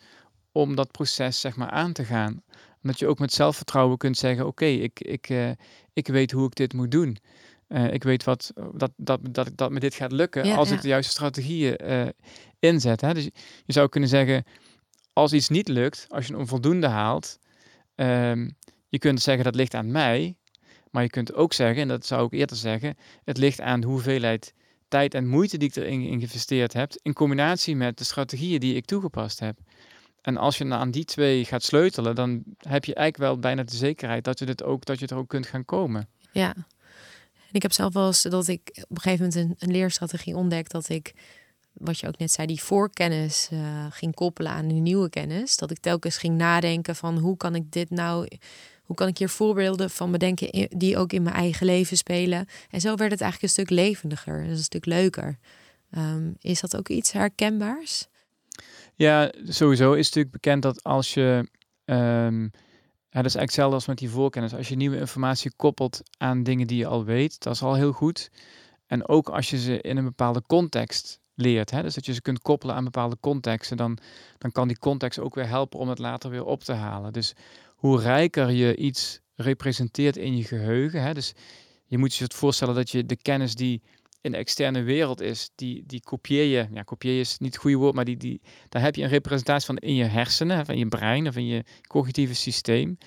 om 0.53 0.75
dat 0.75 0.90
proces 0.90 1.40
zeg 1.40 1.57
maar 1.57 1.70
aan 1.70 1.92
te 1.92 2.05
gaan. 2.05 2.42
Omdat 2.83 2.99
je 2.99 3.07
ook 3.07 3.18
met 3.18 3.33
zelfvertrouwen 3.33 3.99
kunt 3.99 4.16
zeggen: 4.16 4.46
Oké, 4.46 4.64
ik, 4.64 5.01
ik, 5.01 5.29
uh, 5.29 5.51
ik 5.92 6.07
weet 6.07 6.31
hoe 6.31 6.46
ik 6.46 6.55
dit 6.55 6.72
moet 6.72 6.90
doen. 6.90 7.18
Uh, 7.68 7.92
ik 7.92 8.03
weet 8.03 8.25
wat, 8.25 8.53
dat, 8.75 8.90
dat, 8.96 9.20
dat, 9.31 9.51
dat 9.55 9.70
me 9.70 9.81
dit 9.81 9.94
gaat 9.94 10.12
lukken 10.12 10.57
als 10.57 10.70
ik 10.70 10.81
de 10.81 10.88
juiste 10.88 11.12
strategieën 11.12 11.77
uh, 11.85 12.09
inzet. 12.59 13.01
Hè? 13.01 13.14
Dus 13.14 13.25
je 13.64 13.72
zou 13.72 13.88
kunnen 13.88 14.09
zeggen: 14.09 14.44
als 15.12 15.33
iets 15.33 15.49
niet 15.49 15.68
lukt, 15.68 16.07
als 16.09 16.27
je 16.27 16.33
een 16.33 16.38
onvoldoende 16.38 16.87
haalt, 16.87 17.38
um, 17.94 18.57
je 18.88 18.99
kunt 18.99 19.22
zeggen 19.22 19.44
dat 19.44 19.55
ligt 19.55 19.75
aan 19.75 19.90
mij. 19.90 20.37
Maar 20.96 21.04
je 21.04 21.11
kunt 21.11 21.35
ook 21.35 21.52
zeggen, 21.52 21.82
en 21.82 21.88
dat 21.88 22.06
zou 22.06 22.26
ik 22.26 22.32
eerder 22.32 22.56
zeggen, 22.56 22.96
het 23.24 23.38
ligt 23.38 23.61
aan 23.61 23.80
de 23.80 23.87
hoeveelheid 23.87 24.54
tijd 24.88 25.14
en 25.14 25.26
moeite 25.26 25.59
die 25.59 25.68
ik 25.68 25.76
erin 25.76 26.02
geïnvesteerd 26.02 26.72
heb, 26.72 26.92
in 27.02 27.12
combinatie 27.12 27.76
met 27.76 27.98
de 27.98 28.04
strategieën 28.04 28.61
die 28.61 28.74
ik 28.74 28.85
toegepast 28.85 29.40
heb. 29.40 29.59
En 30.20 30.37
als 30.37 30.59
je 30.59 30.70
aan 30.70 30.90
die 30.90 31.04
twee 31.04 31.44
gaat 31.44 31.62
sleutelen, 31.62 32.14
dan 32.14 32.42
heb 32.59 32.85
je 32.85 32.94
eigenlijk 32.94 33.30
wel 33.30 33.38
bijna 33.38 33.62
de 33.62 33.76
zekerheid 33.76 34.24
dat 34.24 34.38
je, 34.38 34.44
dit 34.46 34.62
ook, 34.62 34.85
dat 34.85 34.98
je 34.98 35.06
er 35.06 35.16
ook 35.16 35.28
kunt 35.28 35.46
gaan 35.46 35.64
komen. 35.64 36.09
Ja, 36.32 36.54
en 37.35 37.52
ik 37.52 37.62
heb 37.62 37.72
zelf 37.72 37.92
wel 37.92 38.06
eens 38.06 38.22
dat 38.22 38.48
ik 38.48 38.85
op 38.88 38.96
een 38.96 39.02
gegeven 39.02 39.26
moment 39.26 39.61
een, 39.61 39.68
een 39.68 39.74
leerstrategie 39.74 40.37
ontdekt 40.37 40.70
dat 40.70 40.88
ik, 40.88 41.14
wat 41.72 41.98
je 41.98 42.06
ook 42.06 42.18
net 42.18 42.32
zei, 42.32 42.46
die 42.46 42.62
voorkennis 42.62 43.48
uh, 43.52 43.87
ging 43.90 44.14
koppelen 44.14 44.52
aan 44.52 44.68
de 44.68 44.74
nieuwe 44.74 45.09
kennis. 45.09 45.56
Dat 45.56 45.70
ik 45.70 45.78
telkens 45.78 46.16
ging 46.16 46.37
nadenken 46.37 46.96
van 46.96 47.18
hoe 47.18 47.37
kan 47.37 47.54
ik 47.54 47.72
dit 47.72 47.90
nou 47.90 48.28
hoe 48.87 48.96
kan 48.96 49.09
ik 49.09 49.18
hier 49.18 49.29
voorbeelden 49.29 49.90
van 49.90 50.11
bedenken 50.11 50.68
die 50.79 50.96
ook 50.96 51.12
in 51.12 51.22
mijn 51.22 51.35
eigen 51.35 51.66
leven 51.66 51.96
spelen? 51.96 52.46
En 52.70 52.81
zo 52.81 52.96
werd 52.96 53.11
het 53.11 53.20
eigenlijk 53.20 53.42
een 53.42 53.64
stuk 53.64 53.70
levendiger, 53.70 54.42
dus 54.46 54.59
een 54.59 54.64
stuk 54.64 54.85
leuker. 54.85 55.38
Um, 55.99 56.37
is 56.40 56.61
dat 56.61 56.77
ook 56.77 56.88
iets 56.88 57.12
herkenbaars? 57.12 58.07
Ja, 58.94 59.33
sowieso 59.44 59.92
is 59.92 60.07
natuurlijk 60.07 60.33
bekend 60.33 60.62
dat 60.62 60.83
als 60.83 61.14
je. 61.14 61.49
Ja, 63.16 63.22
dat 63.22 63.31
is 63.31 63.37
eigenlijk 63.37 63.66
hetzelfde 63.68 63.75
als 63.75 63.87
met 63.87 63.99
die 63.99 64.11
voorkennis. 64.11 64.55
Als 64.55 64.68
je 64.68 64.77
nieuwe 64.77 64.99
informatie 64.99 65.53
koppelt 65.57 66.03
aan 66.18 66.42
dingen 66.42 66.66
die 66.66 66.79
je 66.79 66.87
al 66.87 67.05
weet, 67.05 67.42
dat 67.42 67.55
is 67.55 67.62
al 67.62 67.75
heel 67.75 67.92
goed. 67.92 68.31
En 68.87 69.09
ook 69.09 69.29
als 69.29 69.51
je 69.51 69.59
ze 69.59 69.81
in 69.81 69.96
een 69.96 70.05
bepaalde 70.05 70.42
context 70.46 71.20
leert. 71.35 71.70
Hè? 71.70 71.83
Dus 71.83 71.94
dat 71.94 72.07
je 72.07 72.12
ze 72.12 72.22
kunt 72.22 72.42
koppelen 72.42 72.75
aan 72.75 72.85
bepaalde 72.85 73.16
contexten. 73.20 73.77
Dan, 73.77 73.99
dan 74.38 74.53
kan 74.53 74.68
die 74.68 74.79
context 74.79 75.18
ook 75.18 75.35
weer 75.35 75.49
helpen 75.49 75.79
om 75.79 75.88
het 75.88 75.99
later 75.99 76.31
weer 76.31 76.44
op 76.44 76.62
te 76.62 76.72
halen. 76.72 77.12
Dus 77.12 77.35
hoe 77.87 78.01
rijker 78.01 78.51
je 78.51 78.77
iets 78.77 79.20
representeert 79.35 80.16
in 80.16 80.37
je 80.37 80.44
geheugen. 80.44 81.03
Hè? 81.03 81.14
Dus 81.14 81.35
je 81.87 81.99
moet 81.99 82.14
je 82.14 82.25
het 82.25 82.35
voorstellen 82.35 82.75
dat 82.75 82.90
je 82.90 83.07
de 83.07 83.16
kennis 83.16 83.55
die 83.55 83.83
in 84.20 84.33
de 84.33 84.38
externe 84.38 84.83
wereld 84.83 85.20
is, 85.20 85.51
die, 85.55 85.85
die 85.87 86.03
kopieer 86.03 86.44
je. 86.44 86.66
Ja, 86.72 86.83
kopieer 86.83 87.20
is 87.20 87.38
niet 87.38 87.53
het 87.53 87.62
goede 87.62 87.77
woord, 87.77 87.94
maar 87.94 88.05
die, 88.05 88.16
die, 88.16 88.40
daar 88.68 88.83
heb 88.83 88.94
je 88.94 89.03
een 89.03 89.09
representatie 89.09 89.66
van 89.66 89.77
in 89.77 89.94
je 89.94 90.05
hersenen, 90.05 90.66
van 90.66 90.79
je 90.79 90.88
brein 90.88 91.29
of 91.29 91.37
in 91.37 91.46
je 91.46 91.64
cognitieve 91.87 92.35
systeem. 92.35 92.99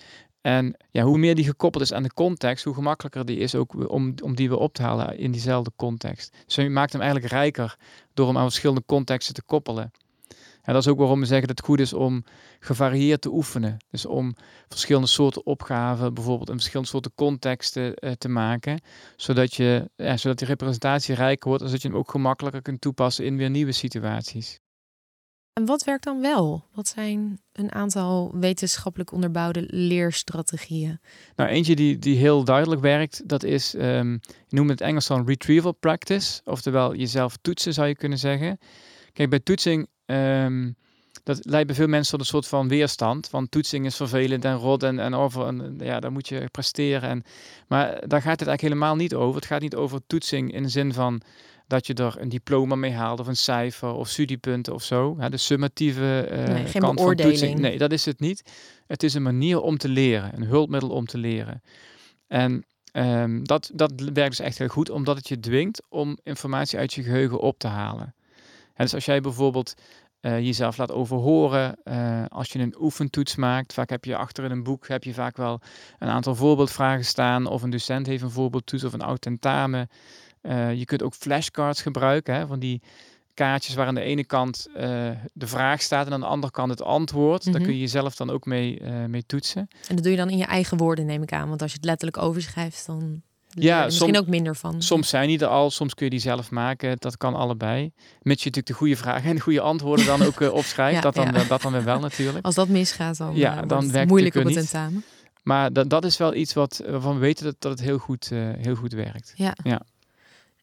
En 0.41 0.75
ja, 0.91 1.03
hoe 1.03 1.17
meer 1.17 1.35
die 1.35 1.45
gekoppeld 1.45 1.83
is 1.83 1.93
aan 1.93 2.03
de 2.03 2.13
context, 2.13 2.63
hoe 2.63 2.73
gemakkelijker 2.73 3.25
die 3.25 3.37
is 3.37 3.55
ook 3.55 3.91
om, 3.91 4.13
om 4.23 4.35
die 4.35 4.49
weer 4.49 4.57
op 4.57 4.73
te 4.73 4.81
halen 4.81 5.17
in 5.17 5.31
diezelfde 5.31 5.71
context. 5.75 6.37
Dus 6.45 6.55
je 6.55 6.69
maakt 6.69 6.91
hem 6.91 7.01
eigenlijk 7.01 7.31
rijker 7.31 7.77
door 8.13 8.27
hem 8.27 8.37
aan 8.37 8.43
verschillende 8.43 8.83
contexten 8.85 9.33
te 9.33 9.43
koppelen. 9.43 9.91
En 10.61 10.73
dat 10.73 10.83
is 10.83 10.87
ook 10.87 10.97
waarom 10.97 11.19
we 11.19 11.25
zeggen 11.25 11.47
dat 11.47 11.57
het 11.57 11.65
goed 11.65 11.79
is 11.79 11.93
om 11.93 12.23
gevarieerd 12.59 13.21
te 13.21 13.31
oefenen. 13.31 13.77
Dus 13.89 14.05
om 14.05 14.35
verschillende 14.67 15.07
soorten 15.07 15.45
opgaven, 15.45 16.13
bijvoorbeeld 16.13 16.49
in 16.49 16.55
verschillende 16.55 16.89
soorten 16.89 17.11
contexten 17.15 17.93
uh, 17.99 18.11
te 18.11 18.29
maken. 18.29 18.81
Zodat, 19.15 19.53
je, 19.53 19.89
ja, 19.95 20.17
zodat 20.17 20.37
die 20.37 20.47
representatie 20.47 21.15
rijker 21.15 21.47
wordt 21.47 21.63
en 21.63 21.69
zodat 21.69 21.83
je 21.83 21.87
hem 21.87 21.97
ook 21.97 22.11
gemakkelijker 22.11 22.61
kunt 22.61 22.81
toepassen 22.81 23.25
in 23.25 23.37
weer 23.37 23.49
nieuwe 23.49 23.71
situaties. 23.71 24.59
En 25.53 25.65
wat 25.65 25.83
werkt 25.83 26.03
dan 26.03 26.21
wel? 26.21 26.65
Wat 26.73 26.87
zijn 26.87 27.41
een 27.51 27.71
aantal 27.71 28.31
wetenschappelijk 28.33 29.11
onderbouwde 29.11 29.63
leerstrategieën? 29.67 30.99
Nou, 31.35 31.49
eentje 31.49 31.75
die, 31.75 31.97
die 31.97 32.17
heel 32.17 32.43
duidelijk 32.43 32.81
werkt, 32.81 33.27
dat 33.27 33.43
is, 33.43 33.73
um, 33.73 34.11
je 34.47 34.55
noemt 34.55 34.69
het 34.69 34.81
Engels 34.81 35.07
dan 35.07 35.27
retrieval 35.27 35.71
practice. 35.71 36.41
Oftewel 36.43 36.95
jezelf 36.95 37.37
toetsen 37.41 37.73
zou 37.73 37.87
je 37.87 37.95
kunnen 37.95 38.17
zeggen. 38.17 38.57
Kijk, 39.13 39.29
bij 39.29 39.39
toetsing 39.39 39.87
Um, 40.11 40.75
dat 41.23 41.45
leidt 41.45 41.67
bij 41.67 41.75
veel 41.75 41.87
mensen 41.87 42.11
tot 42.11 42.19
een 42.19 42.25
soort 42.25 42.47
van 42.47 42.67
weerstand. 42.67 43.29
Want 43.29 43.51
toetsing 43.51 43.85
is 43.85 43.95
vervelend 43.95 44.45
en 44.45 44.55
rot 44.55 44.83
en, 44.83 44.99
en 44.99 45.13
over. 45.13 45.45
En, 45.45 45.75
ja, 45.79 45.99
dan 45.99 46.13
moet 46.13 46.27
je 46.27 46.47
presteren. 46.51 47.09
En, 47.09 47.23
maar 47.67 47.85
daar 47.87 48.21
gaat 48.21 48.39
het 48.39 48.47
eigenlijk 48.47 48.61
helemaal 48.61 48.95
niet 48.95 49.15
over. 49.15 49.35
Het 49.35 49.45
gaat 49.45 49.61
niet 49.61 49.75
over 49.75 49.99
toetsing 50.07 50.53
in 50.53 50.63
de 50.63 50.69
zin 50.69 50.93
van 50.93 51.21
dat 51.67 51.87
je 51.87 51.93
er 51.93 52.15
een 52.19 52.29
diploma 52.29 52.75
mee 52.75 52.91
haalt 52.91 53.19
of 53.19 53.27
een 53.27 53.35
cijfer 53.35 53.93
of 53.93 54.07
studiepunten 54.07 54.73
of 54.73 54.83
zo. 54.83 55.15
Ja, 55.19 55.29
de 55.29 55.37
summatieve 55.37 56.29
uh, 56.31 56.43
nee, 56.43 56.65
geen 56.65 56.81
kant 56.81 57.01
van 57.01 57.15
toetsing. 57.15 57.59
Nee, 57.59 57.77
dat 57.77 57.91
is 57.91 58.05
het 58.05 58.19
niet. 58.19 58.51
Het 58.87 59.03
is 59.03 59.13
een 59.13 59.23
manier 59.23 59.61
om 59.61 59.77
te 59.77 59.89
leren, 59.89 60.35
een 60.35 60.43
hulpmiddel 60.43 60.89
om 60.89 61.05
te 61.05 61.17
leren. 61.17 61.61
En 62.27 62.65
um, 62.93 63.47
dat, 63.47 63.71
dat 63.73 63.91
werkt 63.95 64.37
dus 64.37 64.39
echt 64.39 64.57
heel 64.57 64.67
goed, 64.67 64.89
omdat 64.89 65.17
het 65.17 65.27
je 65.27 65.39
dwingt 65.39 65.81
om 65.89 66.17
informatie 66.23 66.79
uit 66.79 66.93
je 66.93 67.03
geheugen 67.03 67.39
op 67.39 67.59
te 67.59 67.67
halen 67.67 68.13
dus 68.83 68.93
als 68.93 69.05
jij 69.05 69.21
bijvoorbeeld 69.21 69.73
uh, 70.21 70.39
jezelf 70.39 70.77
laat 70.77 70.91
overhoren, 70.91 71.77
uh, 71.83 72.23
als 72.27 72.51
je 72.51 72.59
een 72.59 72.75
oefentoets 72.79 73.35
maakt, 73.35 73.73
vaak 73.73 73.89
heb 73.89 74.05
je 74.05 74.15
achter 74.15 74.43
in 74.43 74.51
een 74.51 74.63
boek 74.63 74.87
heb 74.87 75.03
je 75.03 75.13
vaak 75.13 75.37
wel 75.37 75.61
een 75.99 76.07
aantal 76.07 76.35
voorbeeldvragen 76.35 77.05
staan, 77.05 77.47
of 77.47 77.61
een 77.61 77.69
docent 77.69 78.07
heeft 78.07 78.23
een 78.23 78.31
voorbeeldtoets 78.31 78.83
of 78.83 78.93
een 78.93 79.01
oud 79.01 79.21
tentamen. 79.21 79.89
Uh, 80.41 80.73
je 80.73 80.85
kunt 80.85 81.03
ook 81.03 81.13
flashcards 81.13 81.81
gebruiken, 81.81 82.35
hè, 82.35 82.47
van 82.47 82.59
die 82.59 82.81
kaartjes 83.33 83.75
waar 83.75 83.87
aan 83.87 83.95
de 83.95 84.01
ene 84.01 84.25
kant 84.25 84.67
de 85.33 85.47
vraag 85.47 85.81
staat 85.81 86.05
en 86.05 86.13
aan 86.13 86.19
de 86.19 86.25
andere 86.25 86.53
kant 86.53 86.69
het 86.69 86.81
antwoord. 86.81 87.43
Daar 87.43 87.53
mhm. 87.53 87.63
kun 87.63 87.73
je 87.73 87.79
jezelf 87.79 88.15
dan 88.15 88.29
ook 88.29 88.45
mee, 88.45 88.81
mee 89.07 89.25
toetsen. 89.25 89.67
En 89.87 89.95
dat 89.95 90.03
doe 90.03 90.11
je 90.11 90.17
dan 90.17 90.29
in 90.29 90.37
je 90.37 90.45
eigen 90.45 90.77
woorden, 90.77 91.05
neem 91.05 91.23
ik 91.23 91.33
aan. 91.33 91.49
Want 91.49 91.61
als 91.61 91.71
je 91.71 91.77
het 91.77 91.85
letterlijk 91.85 92.17
overschrijft, 92.17 92.85
dan 92.85 93.21
ja, 93.61 93.85
misschien 93.85 94.17
ook 94.17 94.27
minder 94.27 94.55
van. 94.55 94.81
Soms 94.81 95.09
zijn 95.09 95.27
die 95.27 95.39
er 95.39 95.47
al, 95.47 95.71
soms 95.71 95.93
kun 95.93 96.05
je 96.05 96.11
die 96.11 96.19
zelf 96.19 96.51
maken. 96.51 96.95
Dat 96.99 97.17
kan 97.17 97.35
allebei. 97.35 97.91
Mits 98.21 98.43
je 98.43 98.49
natuurlijk 98.49 98.67
de 98.67 98.73
goede 98.73 98.95
vragen 98.95 99.29
en 99.29 99.35
de 99.35 99.41
goede 99.41 99.61
antwoorden 99.61 100.05
dan 100.05 100.21
ook 100.21 100.39
uh, 100.41 100.53
opschrijft. 100.53 101.01
dat, 101.01 101.15
dan, 101.15 101.33
dat 101.47 101.61
dan 101.61 101.71
weer 101.71 101.83
wel 101.83 101.99
natuurlijk. 101.99 102.45
Als 102.45 102.55
dat 102.55 102.67
misgaat, 102.67 103.17
dan, 103.17 103.35
ja, 103.35 103.63
uh, 103.63 103.67
dan 103.67 103.79
werkt 103.79 103.93
het 103.93 104.07
moeilijk 104.07 104.35
op 104.35 104.43
het 104.43 104.53
tentamen. 104.53 105.03
Maar 105.43 105.73
dat, 105.73 105.89
dat 105.89 106.05
is 106.05 106.17
wel 106.17 106.33
iets 106.33 106.53
wat, 106.53 106.83
waarvan 106.89 107.13
we 107.13 107.19
weten 107.19 107.45
dat, 107.45 107.55
dat 107.59 107.71
het 107.71 107.81
heel 107.81 107.97
goed, 107.97 108.29
uh, 108.33 108.49
heel 108.57 108.75
goed 108.75 108.93
werkt. 108.93 109.33
Ja. 109.35 109.55
ja. 109.63 109.81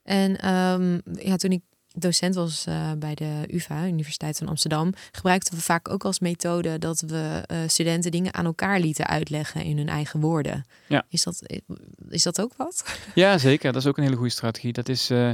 En 0.03 0.55
um, 0.55 1.03
ja, 1.19 1.37
toen 1.37 1.51
ik 1.51 1.63
docent 1.99 2.35
was 2.35 2.67
uh, 2.69 2.93
bij 2.99 3.15
de 3.15 3.45
UvA, 3.47 3.87
Universiteit 3.87 4.39
van 4.39 4.49
Amsterdam, 4.49 4.93
gebruikten 5.13 5.55
we 5.55 5.61
vaak 5.61 5.89
ook 5.89 6.05
als 6.05 6.19
methode 6.19 6.79
dat 6.79 7.01
we 7.01 7.45
uh, 7.53 7.59
studenten 7.67 8.11
dingen 8.11 8.35
aan 8.35 8.45
elkaar 8.45 8.81
lieten 8.81 9.07
uitleggen 9.07 9.65
in 9.65 9.77
hun 9.77 9.89
eigen 9.89 10.21
woorden. 10.21 10.65
Ja. 10.89 11.05
Is, 11.09 11.23
dat, 11.23 11.43
is 12.09 12.23
dat 12.23 12.41
ook 12.41 12.55
wat? 12.57 12.85
Ja, 13.15 13.39
zeker. 13.39 13.73
Dat 13.73 13.83
is 13.83 13.89
ook 13.89 13.97
een 13.97 14.03
hele 14.03 14.17
goede 14.17 14.31
strategie. 14.31 14.73
Dat 14.73 14.89
is 14.89 15.11
uh, 15.11 15.31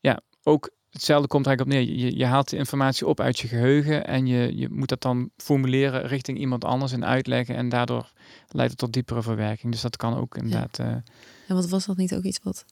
ja, 0.00 0.20
ook 0.42 0.70
hetzelfde 0.90 1.28
komt 1.28 1.46
eigenlijk 1.46 1.78
op 1.78 1.86
neer. 1.86 1.96
Je, 1.96 2.16
je 2.16 2.24
haalt 2.24 2.50
de 2.50 2.56
informatie 2.56 3.06
op 3.06 3.20
uit 3.20 3.38
je 3.38 3.48
geheugen 3.48 4.06
en 4.06 4.26
je, 4.26 4.56
je 4.56 4.68
moet 4.68 4.88
dat 4.88 5.02
dan 5.02 5.30
formuleren 5.36 6.06
richting 6.06 6.38
iemand 6.38 6.64
anders 6.64 6.92
en 6.92 7.04
uitleggen. 7.04 7.56
En 7.56 7.68
daardoor 7.68 8.12
leidt 8.48 8.70
het 8.70 8.80
tot 8.80 8.92
diepere 8.92 9.22
verwerking. 9.22 9.72
Dus 9.72 9.80
dat 9.80 9.96
kan 9.96 10.16
ook 10.16 10.36
inderdaad. 10.36 10.76
Ja. 10.76 11.02
En 11.48 11.54
wat 11.54 11.68
was 11.68 11.86
dat 11.86 11.96
niet 11.96 12.14
ook 12.14 12.22
iets 12.22 12.40
wat 12.42 12.64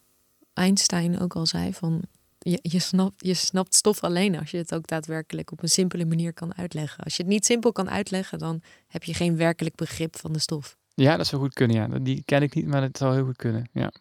Einstein 0.55 1.21
ook 1.21 1.37
al 1.37 1.47
zei? 1.47 1.73
Van 1.73 2.03
je, 2.41 2.59
je, 2.63 2.79
snapt, 2.79 3.27
je 3.27 3.35
snapt 3.35 3.75
stof 3.75 4.03
alleen 4.03 4.39
als 4.39 4.51
je 4.51 4.57
het 4.57 4.75
ook 4.75 4.87
daadwerkelijk 4.87 5.53
op 5.53 5.63
een 5.63 5.69
simpele 5.69 6.05
manier 6.05 6.33
kan 6.33 6.57
uitleggen. 6.57 7.05
Als 7.05 7.17
je 7.17 7.23
het 7.23 7.33
niet 7.33 7.45
simpel 7.45 7.73
kan 7.73 7.91
uitleggen, 7.91 8.39
dan 8.39 8.63
heb 8.87 9.05
je 9.05 9.15
geen 9.15 9.37
werkelijk 9.37 9.75
begrip 9.75 10.17
van 10.17 10.33
de 10.33 10.39
stof. 10.39 10.77
Ja, 10.95 11.17
dat 11.17 11.27
zou 11.27 11.43
goed 11.43 11.55
kunnen. 11.55 11.77
Ja. 11.77 11.99
Die 11.99 12.23
ken 12.25 12.43
ik 12.43 12.55
niet, 12.55 12.67
maar 12.67 12.81
dat 12.81 12.97
zou 12.99 13.15
heel 13.15 13.25
goed 13.25 13.37
kunnen. 13.37 13.69
Ja. 13.73 13.93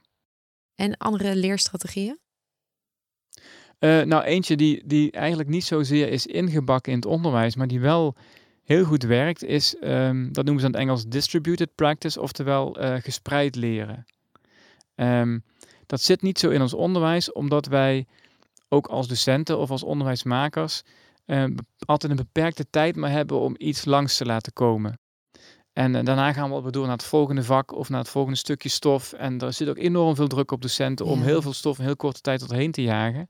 En 0.75 0.97
andere 0.97 1.35
leerstrategieën? 1.35 2.19
Uh, 3.79 4.01
nou, 4.01 4.23
eentje 4.23 4.55
die, 4.55 4.83
die 4.85 5.11
eigenlijk 5.11 5.49
niet 5.49 5.63
zozeer 5.63 6.09
is 6.09 6.25
ingebakken 6.25 6.91
in 6.91 6.97
het 6.97 7.07
onderwijs, 7.07 7.55
maar 7.55 7.67
die 7.67 7.79
wel 7.79 8.15
heel 8.63 8.83
goed 8.83 9.03
werkt, 9.03 9.43
is, 9.43 9.75
um, 9.81 10.33
dat 10.33 10.45
noemen 10.45 10.61
ze 10.61 10.67
in 10.67 10.73
het 10.73 10.81
Engels 10.81 11.07
distributed 11.07 11.75
practice, 11.75 12.21
oftewel 12.21 12.81
uh, 12.81 12.95
gespreid 12.95 13.55
leren. 13.55 14.05
Um, 14.95 15.43
dat 15.85 16.01
zit 16.01 16.21
niet 16.21 16.39
zo 16.39 16.49
in 16.49 16.61
ons 16.61 16.73
onderwijs, 16.73 17.31
omdat 17.31 17.65
wij 17.65 18.07
ook 18.69 18.87
als 18.87 19.07
docenten 19.07 19.57
of 19.57 19.71
als 19.71 19.83
onderwijsmakers 19.83 20.83
uh, 21.25 21.43
altijd 21.85 22.11
een 22.11 22.17
beperkte 22.17 22.69
tijd 22.69 22.95
maar 22.95 23.11
hebben 23.11 23.39
om 23.39 23.55
iets 23.57 23.85
langs 23.85 24.17
te 24.17 24.25
laten 24.25 24.53
komen. 24.53 24.99
En 25.73 25.93
uh, 25.95 26.03
daarna 26.03 26.33
gaan 26.33 26.63
we 26.63 26.71
door 26.71 26.85
naar 26.85 26.97
het 26.97 27.05
volgende 27.05 27.43
vak 27.43 27.71
of 27.71 27.89
naar 27.89 27.99
het 27.99 28.09
volgende 28.09 28.37
stukje 28.37 28.69
stof. 28.69 29.13
En 29.13 29.39
er 29.39 29.53
zit 29.53 29.69
ook 29.69 29.77
enorm 29.77 30.15
veel 30.15 30.27
druk 30.27 30.51
op 30.51 30.61
docenten 30.61 31.05
om 31.05 31.21
heel 31.21 31.41
veel 31.41 31.53
stof 31.53 31.77
in 31.77 31.85
heel 31.85 31.95
korte 31.95 32.21
tijd 32.21 32.39
tot 32.39 32.51
heen 32.51 32.71
te 32.71 32.81
jagen. 32.81 33.29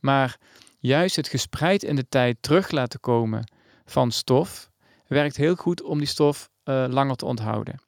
Maar 0.00 0.38
juist 0.78 1.16
het 1.16 1.28
gespreid 1.28 1.82
in 1.82 1.96
de 1.96 2.08
tijd 2.08 2.36
terug 2.40 2.70
laten 2.70 3.00
komen 3.00 3.52
van 3.84 4.10
stof 4.10 4.70
werkt 5.06 5.36
heel 5.36 5.54
goed 5.54 5.82
om 5.82 5.98
die 5.98 6.06
stof 6.06 6.50
uh, 6.64 6.84
langer 6.88 7.16
te 7.16 7.24
onthouden. 7.24 7.80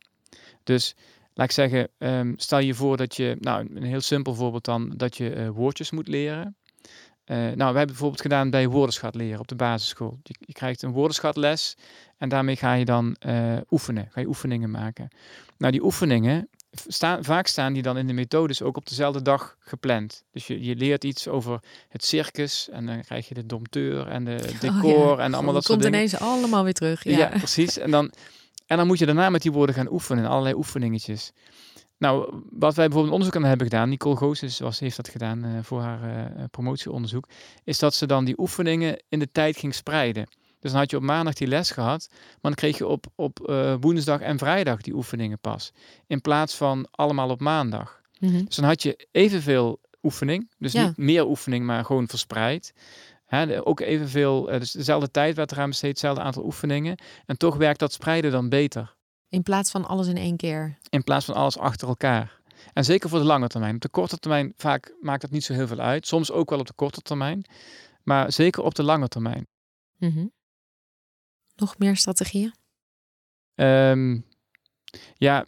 Dus 0.62 0.94
laat 1.34 1.46
ik 1.46 1.52
zeggen, 1.52 1.88
um, 1.98 2.34
stel 2.36 2.58
je 2.58 2.74
voor 2.74 2.96
dat 2.96 3.16
je, 3.16 3.36
nou 3.40 3.68
een 3.74 3.82
heel 3.82 4.00
simpel 4.00 4.34
voorbeeld 4.34 4.64
dan, 4.64 4.92
dat 4.96 5.16
je 5.16 5.34
uh, 5.34 5.48
woordjes 5.48 5.90
moet 5.90 6.08
leren. 6.08 6.56
Uh, 7.26 7.36
nou, 7.36 7.56
we 7.56 7.64
hebben 7.64 7.86
bijvoorbeeld 7.86 8.20
gedaan 8.20 8.50
bij 8.50 8.68
woordenschat 8.68 9.14
leren 9.14 9.40
op 9.40 9.48
de 9.48 9.54
basisschool. 9.54 10.18
Je, 10.22 10.34
je 10.38 10.52
krijgt 10.52 10.82
een 10.82 10.92
woordenschatles 10.92 11.76
en 12.18 12.28
daarmee 12.28 12.56
ga 12.56 12.72
je 12.72 12.84
dan 12.84 13.16
uh, 13.26 13.56
oefenen, 13.70 14.08
ga 14.10 14.20
je 14.20 14.26
oefeningen 14.26 14.70
maken. 14.70 15.08
Nou, 15.58 15.72
die 15.72 15.84
oefeningen, 15.84 16.48
staan, 16.86 17.24
vaak 17.24 17.46
staan 17.46 17.72
die 17.72 17.82
dan 17.82 17.98
in 17.98 18.06
de 18.06 18.12
methodes 18.12 18.62
ook 18.62 18.76
op 18.76 18.88
dezelfde 18.88 19.22
dag 19.22 19.56
gepland. 19.60 20.24
Dus 20.30 20.46
je, 20.46 20.64
je 20.64 20.76
leert 20.76 21.04
iets 21.04 21.28
over 21.28 21.60
het 21.88 22.04
circus 22.04 22.68
en 22.68 22.86
dan 22.86 23.00
krijg 23.00 23.28
je 23.28 23.34
de 23.34 23.46
dompteur 23.46 24.08
en 24.08 24.24
de 24.24 24.54
decor 24.60 25.10
oh 25.10 25.16
ja. 25.18 25.24
en 25.24 25.34
allemaal 25.34 25.54
dat 25.54 25.64
soort 25.64 25.82
dingen. 25.82 25.98
komt 25.98 26.12
ineens 26.12 26.30
allemaal 26.30 26.64
weer 26.64 26.72
terug. 26.72 27.04
Ja, 27.04 27.18
ja 27.18 27.28
precies. 27.28 27.78
En 27.78 27.90
dan, 27.90 28.12
en 28.66 28.76
dan 28.76 28.86
moet 28.86 28.98
je 28.98 29.06
daarna 29.06 29.30
met 29.30 29.42
die 29.42 29.52
woorden 29.52 29.74
gaan 29.74 29.92
oefenen, 29.92 30.26
allerlei 30.26 30.54
oefeningetjes. 30.54 31.32
Nou, 31.98 32.42
wat 32.50 32.74
wij 32.74 32.84
bijvoorbeeld 32.84 33.14
onderzoek 33.14 33.36
aan 33.36 33.48
hebben 33.48 33.66
gedaan, 33.66 33.88
Nicole 33.88 34.16
Goossens 34.16 34.58
was, 34.58 34.78
heeft 34.78 34.96
dat 34.96 35.08
gedaan 35.08 35.44
uh, 35.44 35.58
voor 35.62 35.80
haar 35.80 36.36
uh, 36.36 36.44
promotieonderzoek, 36.50 37.28
is 37.64 37.78
dat 37.78 37.94
ze 37.94 38.06
dan 38.06 38.24
die 38.24 38.38
oefeningen 38.38 39.02
in 39.08 39.18
de 39.18 39.32
tijd 39.32 39.56
ging 39.56 39.74
spreiden. 39.74 40.26
Dus 40.60 40.70
dan 40.70 40.80
had 40.80 40.90
je 40.90 40.96
op 40.96 41.02
maandag 41.02 41.34
die 41.34 41.46
les 41.46 41.70
gehad, 41.70 42.08
maar 42.10 42.38
dan 42.40 42.54
kreeg 42.54 42.78
je 42.78 42.86
op, 42.86 43.06
op 43.14 43.48
uh, 43.48 43.74
woensdag 43.80 44.20
en 44.20 44.38
vrijdag 44.38 44.80
die 44.80 44.94
oefeningen 44.94 45.38
pas. 45.38 45.72
In 46.06 46.20
plaats 46.20 46.54
van 46.54 46.86
allemaal 46.90 47.30
op 47.30 47.40
maandag. 47.40 48.00
Mm 48.18 48.28
-hmm. 48.28 48.44
Dus 48.44 48.56
dan 48.56 48.64
had 48.64 48.82
je 48.82 49.08
evenveel 49.12 49.80
oefening, 50.02 50.50
dus 50.58 50.72
ja. 50.72 50.86
niet 50.86 50.96
meer 50.96 51.26
oefening, 51.26 51.64
maar 51.64 51.84
gewoon 51.84 52.08
verspreid. 52.08 52.74
Hè, 53.26 53.66
ook 53.66 53.80
evenveel, 53.80 54.42
dus 54.42 54.70
dezelfde 54.70 55.10
tijd 55.10 55.36
werd 55.36 55.52
eraan 55.52 55.68
besteed, 55.68 55.90
hetzelfde 55.90 56.22
aantal 56.22 56.44
oefeningen. 56.44 56.96
En 57.26 57.36
toch 57.36 57.56
werkt 57.56 57.78
dat 57.78 57.92
spreiden 57.92 58.30
dan 58.30 58.48
beter. 58.48 58.95
In 59.28 59.42
plaats 59.42 59.70
van 59.70 59.84
alles 59.84 60.06
in 60.06 60.16
één 60.16 60.36
keer. 60.36 60.78
In 60.88 61.04
plaats 61.04 61.24
van 61.24 61.34
alles 61.34 61.58
achter 61.58 61.88
elkaar. 61.88 62.40
En 62.72 62.84
zeker 62.84 63.08
voor 63.08 63.18
de 63.18 63.24
lange 63.24 63.46
termijn. 63.46 63.74
Op 63.74 63.80
de 63.80 63.88
korte 63.88 64.18
termijn 64.18 64.52
vaak 64.56 64.94
maakt 65.00 65.20
dat 65.20 65.30
niet 65.30 65.44
zo 65.44 65.52
heel 65.52 65.66
veel 65.66 65.78
uit. 65.78 66.06
Soms 66.06 66.30
ook 66.30 66.50
wel 66.50 66.58
op 66.58 66.66
de 66.66 66.72
korte 66.72 67.00
termijn. 67.00 67.44
Maar 68.02 68.32
zeker 68.32 68.62
op 68.62 68.74
de 68.74 68.82
lange 68.82 69.08
termijn. 69.08 69.46
Mm 69.98 70.10
-hmm. 70.10 70.32
Nog 71.54 71.78
meer 71.78 71.96
strategieën? 71.96 72.54
Um, 73.54 74.26
ja, 75.14 75.46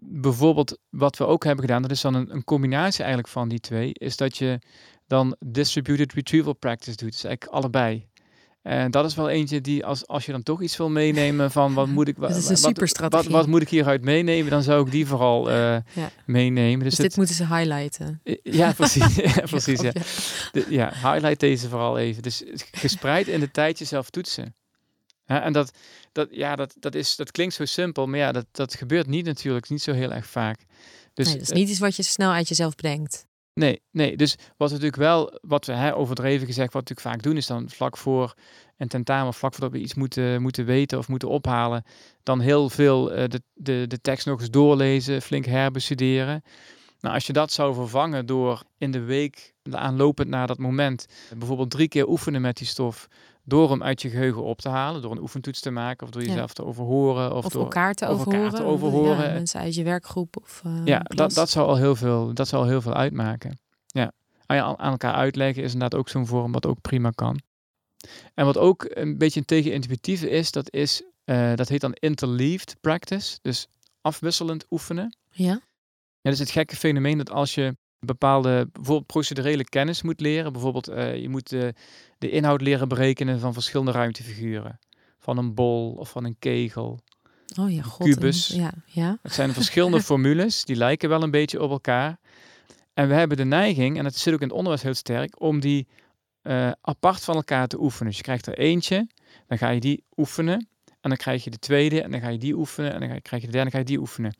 bijvoorbeeld 0.00 0.78
wat 0.90 1.16
we 1.16 1.26
ook 1.26 1.44
hebben 1.44 1.64
gedaan, 1.64 1.82
dat 1.82 1.90
is 1.90 2.00
dan 2.00 2.14
een, 2.14 2.34
een, 2.34 2.44
combinatie 2.44 3.00
eigenlijk 3.00 3.32
van 3.32 3.48
die 3.48 3.60
twee, 3.60 3.92
is 3.92 4.16
dat 4.16 4.38
je 4.38 4.58
dan 5.06 5.36
distributed 5.46 6.12
retrieval 6.12 6.52
practice 6.52 6.96
doet. 6.96 7.12
Dus 7.12 7.24
eigenlijk 7.24 7.54
allebei. 7.54 8.08
En 8.62 8.90
dat 8.90 9.04
is 9.04 9.14
wel 9.14 9.28
eentje 9.28 9.60
die, 9.60 9.84
als, 9.84 10.06
als 10.06 10.26
je 10.26 10.32
dan 10.32 10.42
toch 10.42 10.62
iets 10.62 10.76
wil 10.76 10.90
meenemen 10.90 11.50
van 11.50 11.74
wat 11.74 11.86
moet 11.86 12.08
ik, 12.08 12.16
wat, 12.18 12.60
wat, 12.60 12.98
wat, 13.08 13.26
wat, 13.26 13.46
moet 13.46 13.62
ik 13.62 13.68
hieruit 13.68 14.02
meenemen, 14.02 14.50
dan 14.50 14.62
zou 14.62 14.86
ik 14.86 14.92
die 14.92 15.06
vooral 15.06 15.50
uh, 15.50 15.54
ja. 15.54 16.10
meenemen. 16.26 16.78
Dus, 16.78 16.88
dus 16.88 16.96
dit 16.96 17.06
het, 17.06 17.16
moeten 17.16 17.34
ze 17.34 17.46
highlighten. 17.46 18.20
Ja, 18.42 18.72
precies. 18.72 19.14
ja, 19.14 19.42
precies 19.50 19.80
ja. 19.80 19.92
De, 20.52 20.66
ja, 20.68 20.92
highlight 20.94 21.40
deze 21.40 21.68
vooral 21.68 21.98
even. 21.98 22.22
Dus 22.22 22.42
gespreid 22.70 23.28
in 23.28 23.40
de 23.40 23.50
tijd 23.50 23.78
jezelf 23.78 24.10
toetsen. 24.10 24.54
Ja, 25.26 25.42
en 25.42 25.52
dat, 25.52 25.72
dat, 26.12 26.28
ja, 26.30 26.56
dat, 26.56 26.74
dat, 26.78 26.94
is, 26.94 27.16
dat 27.16 27.30
klinkt 27.30 27.54
zo 27.54 27.64
simpel, 27.64 28.06
maar 28.06 28.18
ja, 28.18 28.32
dat, 28.32 28.46
dat 28.50 28.74
gebeurt 28.74 29.06
niet 29.06 29.24
natuurlijk, 29.24 29.68
niet 29.68 29.82
zo 29.82 29.92
heel 29.92 30.12
erg 30.12 30.26
vaak. 30.26 30.60
Dus, 31.14 31.26
nee, 31.26 31.34
dat 31.34 31.42
is 31.42 31.52
niet 31.52 31.68
iets 31.68 31.78
wat 31.78 31.96
je 31.96 32.02
snel 32.02 32.30
uit 32.30 32.48
jezelf 32.48 32.74
bedenkt. 32.74 33.26
Nee, 33.54 33.82
nee. 33.90 34.16
Dus 34.16 34.34
wat 34.56 34.68
we 34.68 34.74
natuurlijk 34.74 34.96
wel, 35.02 35.38
wat 35.42 35.66
we 35.66 35.72
hè, 35.72 35.94
overdreven 35.96 36.46
gezegd, 36.46 36.72
wat 36.72 36.82
we 36.82 36.88
natuurlijk 36.88 37.16
vaak 37.16 37.22
doen, 37.22 37.36
is 37.36 37.46
dan 37.46 37.70
vlak 37.70 37.96
voor 37.96 38.34
een 38.76 38.88
tentamen, 38.88 39.34
vlak 39.34 39.52
voordat 39.52 39.72
we 39.72 39.78
iets 39.78 39.94
moeten, 39.94 40.42
moeten 40.42 40.64
weten 40.64 40.98
of 40.98 41.08
moeten 41.08 41.28
ophalen, 41.28 41.84
dan 42.22 42.40
heel 42.40 42.70
veel 42.70 43.18
uh, 43.18 43.24
de, 43.28 43.42
de, 43.54 43.84
de 43.86 44.00
tekst 44.00 44.26
nog 44.26 44.40
eens 44.40 44.50
doorlezen, 44.50 45.22
flink 45.22 45.44
herbestuderen. 45.44 46.42
Nou, 47.00 47.14
als 47.14 47.26
je 47.26 47.32
dat 47.32 47.52
zou 47.52 47.74
vervangen 47.74 48.26
door 48.26 48.62
in 48.78 48.90
de 48.90 49.00
week 49.00 49.52
aanlopend 49.70 50.28
naar 50.28 50.46
dat 50.46 50.58
moment 50.58 51.06
bijvoorbeeld 51.38 51.70
drie 51.70 51.88
keer 51.88 52.08
oefenen 52.08 52.40
met 52.40 52.56
die 52.56 52.66
stof, 52.66 53.08
door 53.44 53.70
hem 53.70 53.82
uit 53.82 54.02
je 54.02 54.08
geheugen 54.08 54.42
op 54.42 54.60
te 54.60 54.68
halen, 54.68 55.02
door 55.02 55.10
een 55.10 55.20
oefentoets 55.20 55.60
te 55.60 55.70
maken 55.70 56.06
of 56.06 56.12
door 56.12 56.22
jezelf 56.22 56.48
ja. 56.48 56.54
te 56.54 56.64
overhoren. 56.64 57.34
Of, 57.34 57.44
of 57.44 57.52
door 57.52 57.62
elkaar 57.62 57.94
te 57.94 58.06
overhoren. 58.06 58.42
Elkaar 58.42 58.60
te 58.60 58.64
overhoren. 58.66 59.26
Ja, 59.26 59.32
mensen 59.32 59.60
uit 59.60 59.74
je 59.74 59.82
werkgroep. 59.82 60.36
Of, 60.36 60.62
uh, 60.66 60.80
ja, 60.84 60.98
dat, 60.98 61.34
dat, 61.34 61.50
zou 61.50 61.68
al 61.68 61.76
heel 61.76 61.96
veel, 61.96 62.34
dat 62.34 62.48
zou 62.48 62.62
al 62.62 62.68
heel 62.68 62.80
veel 62.80 62.94
uitmaken. 62.94 63.58
Ja. 63.86 64.12
Aan, 64.46 64.78
aan 64.78 64.90
elkaar 64.90 65.14
uitleggen 65.14 65.62
is 65.62 65.72
inderdaad 65.72 65.98
ook 65.98 66.08
zo'n 66.08 66.26
vorm 66.26 66.52
wat 66.52 66.66
ook 66.66 66.80
prima 66.80 67.10
kan. 67.10 67.40
En 68.34 68.44
wat 68.44 68.58
ook 68.58 68.86
een 68.88 69.18
beetje 69.18 69.40
een 69.40 69.46
tegenintuïtieve 69.46 70.30
is, 70.30 70.50
dat, 70.50 70.72
is 70.72 71.02
uh, 71.24 71.54
dat 71.54 71.68
heet 71.68 71.80
dan 71.80 71.92
interleaved 71.92 72.76
practice. 72.80 73.38
Dus 73.42 73.66
afwisselend 74.00 74.66
oefenen. 74.70 75.16
Ja. 75.30 75.60
Ja, 76.22 76.30
dat 76.30 76.32
is 76.32 76.38
het 76.38 76.50
gekke 76.50 76.76
fenomeen 76.76 77.18
dat 77.18 77.30
als 77.30 77.54
je 77.54 77.76
bepaalde 78.06 78.68
bijvoorbeeld 78.72 79.06
procedurele 79.06 79.64
kennis 79.64 80.02
moet 80.02 80.20
leren. 80.20 80.52
Bijvoorbeeld 80.52 80.88
uh, 80.88 81.16
je 81.16 81.28
moet 81.28 81.52
uh, 81.52 81.68
de 82.18 82.30
inhoud 82.30 82.60
leren 82.60 82.88
berekenen 82.88 83.40
van 83.40 83.52
verschillende 83.52 83.92
ruimtefiguren. 83.92 84.78
Van 85.18 85.38
een 85.38 85.54
bol 85.54 85.92
of 85.92 86.10
van 86.10 86.24
een 86.24 86.36
kegel. 86.38 87.00
Oh 87.60 87.70
ja, 87.70 87.82
god. 87.82 88.06
Kubus. 88.06 88.46
Ja, 88.46 88.72
ja. 88.86 89.18
Het 89.22 89.32
zijn 89.32 89.52
verschillende 89.52 90.02
formules, 90.10 90.64
die 90.64 90.76
lijken 90.76 91.08
wel 91.08 91.22
een 91.22 91.30
beetje 91.30 91.62
op 91.62 91.70
elkaar. 91.70 92.18
En 92.94 93.08
we 93.08 93.14
hebben 93.14 93.36
de 93.36 93.44
neiging, 93.44 93.98
en 93.98 94.04
dat 94.04 94.16
zit 94.16 94.34
ook 94.34 94.40
in 94.40 94.46
het 94.46 94.56
onderwijs 94.56 94.82
heel 94.82 94.94
sterk, 94.94 95.40
om 95.40 95.60
die 95.60 95.88
uh, 96.42 96.70
apart 96.80 97.24
van 97.24 97.34
elkaar 97.34 97.66
te 97.66 97.80
oefenen. 97.80 98.08
Dus 98.08 98.16
je 98.16 98.22
krijgt 98.22 98.46
er 98.46 98.58
eentje, 98.58 99.08
dan 99.46 99.58
ga 99.58 99.68
je 99.68 99.80
die 99.80 100.04
oefenen. 100.16 100.68
En 101.00 101.08
dan 101.08 101.16
krijg 101.16 101.44
je 101.44 101.50
de 101.50 101.58
tweede, 101.58 102.02
en 102.02 102.10
dan 102.10 102.20
ga 102.20 102.28
je 102.28 102.38
die 102.38 102.54
oefenen. 102.54 102.92
En 102.92 103.00
dan 103.00 103.22
krijg 103.22 103.42
je 103.42 103.48
de 103.48 103.52
derde, 103.52 103.58
en 103.58 103.62
dan 103.62 103.70
ga 103.70 103.78
je 103.78 103.84
die 103.84 103.98
oefenen. 103.98 104.36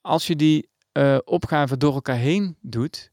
Als 0.00 0.26
je 0.26 0.36
die 0.36 0.68
uh, 0.98 1.18
opgaven 1.24 1.78
door 1.78 1.94
elkaar 1.94 2.16
heen 2.16 2.56
doet. 2.60 3.10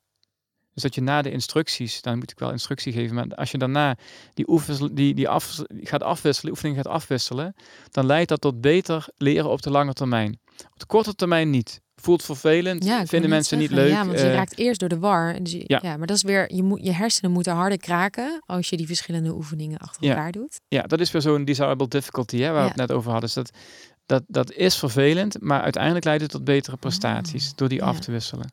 Dus 0.73 0.83
dat 0.83 0.95
je 0.95 1.01
na 1.01 1.21
de 1.21 1.31
instructies, 1.31 2.01
dan 2.01 2.17
moet 2.17 2.31
ik 2.31 2.39
wel 2.39 2.51
instructie 2.51 2.93
geven, 2.93 3.15
maar 3.15 3.35
als 3.35 3.51
je 3.51 3.57
daarna 3.57 3.97
die, 4.33 4.49
oefens, 4.49 4.79
die, 4.91 5.13
die 5.13 5.29
af, 5.29 5.61
gaat 5.67 6.03
afwisselen, 6.03 6.51
oefening 6.51 6.77
gaat 6.77 6.87
afwisselen, 6.87 7.55
dan 7.91 8.05
leidt 8.05 8.29
dat 8.29 8.41
tot 8.41 8.61
beter 8.61 9.07
leren 9.17 9.49
op 9.49 9.61
de 9.61 9.69
lange 9.69 9.93
termijn. 9.93 10.39
Op 10.73 10.79
de 10.79 10.85
korte 10.85 11.15
termijn 11.15 11.49
niet. 11.49 11.83
Voelt 11.95 12.23
vervelend, 12.23 12.83
ja, 12.83 13.05
vinden 13.05 13.29
mensen 13.29 13.57
niet 13.57 13.71
leuk. 13.71 13.89
Ja, 13.89 14.05
want 14.05 14.19
je 14.19 14.25
uh, 14.25 14.33
raakt 14.33 14.57
eerst 14.57 14.79
door 14.79 14.89
de 14.89 14.99
war. 14.99 15.43
Dus 15.43 15.51
je, 15.51 15.63
ja. 15.67 15.79
ja. 15.81 15.97
maar 15.97 16.07
dat 16.07 16.15
is 16.15 16.23
weer, 16.23 16.53
je, 16.55 16.63
moet, 16.63 16.85
je 16.85 16.91
hersenen 16.91 17.31
moeten 17.31 17.53
harder 17.53 17.77
kraken 17.77 18.41
als 18.45 18.69
je 18.69 18.77
die 18.77 18.87
verschillende 18.87 19.33
oefeningen 19.33 19.77
achter 19.77 20.03
ja. 20.03 20.09
elkaar 20.09 20.31
doet. 20.31 20.61
Ja, 20.67 20.81
dat 20.81 20.99
is 20.99 21.11
weer 21.11 21.21
zo'n 21.21 21.45
desirable 21.45 21.87
difficulty, 21.87 22.37
hè, 22.37 22.51
waar 22.51 22.61
we 22.61 22.67
het 22.67 22.77
net 22.77 22.91
over 22.91 23.11
hadden. 23.11 23.29
Dus 23.33 23.43
dat, 23.43 23.57
dat, 24.05 24.23
dat 24.27 24.51
is 24.51 24.77
vervelend, 24.77 25.41
maar 25.41 25.61
uiteindelijk 25.61 26.05
leidt 26.05 26.21
het 26.21 26.31
tot 26.31 26.43
betere 26.43 26.77
prestaties 26.77 27.49
oh, 27.49 27.57
door 27.57 27.69
die 27.69 27.79
ja. 27.79 27.85
af 27.85 27.99
te 27.99 28.11
wisselen. 28.11 28.51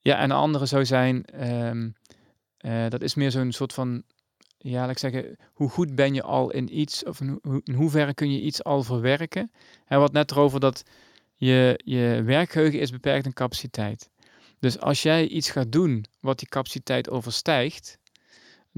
Ja, 0.00 0.18
en 0.18 0.28
de 0.28 0.34
andere 0.34 0.66
zou 0.66 0.84
zijn, 0.84 1.24
um, 1.48 1.94
uh, 2.60 2.88
dat 2.88 3.02
is 3.02 3.14
meer 3.14 3.30
zo'n 3.30 3.52
soort 3.52 3.72
van, 3.72 4.02
ja, 4.58 4.80
laat 4.80 4.90
ik 4.90 4.98
zeggen, 4.98 5.36
hoe 5.52 5.68
goed 5.68 5.94
ben 5.94 6.14
je 6.14 6.22
al 6.22 6.50
in 6.50 6.78
iets, 6.78 7.04
of 7.04 7.20
in, 7.20 7.38
ho 7.42 7.60
in 7.64 7.74
hoeverre 7.74 8.14
kun 8.14 8.32
je 8.32 8.40
iets 8.40 8.64
al 8.64 8.82
verwerken. 8.82 9.50
Hij 9.84 9.98
had 9.98 10.12
net 10.12 10.30
erover 10.30 10.60
dat 10.60 10.82
je, 11.34 11.80
je 11.84 12.22
werkgeheugen 12.24 12.80
is 12.80 12.90
beperkt 12.90 13.26
in 13.26 13.32
capaciteit. 13.32 14.10
Dus 14.58 14.78
als 14.78 15.02
jij 15.02 15.28
iets 15.28 15.50
gaat 15.50 15.72
doen 15.72 16.04
wat 16.20 16.38
die 16.38 16.48
capaciteit 16.48 17.10
overstijgt, 17.10 17.98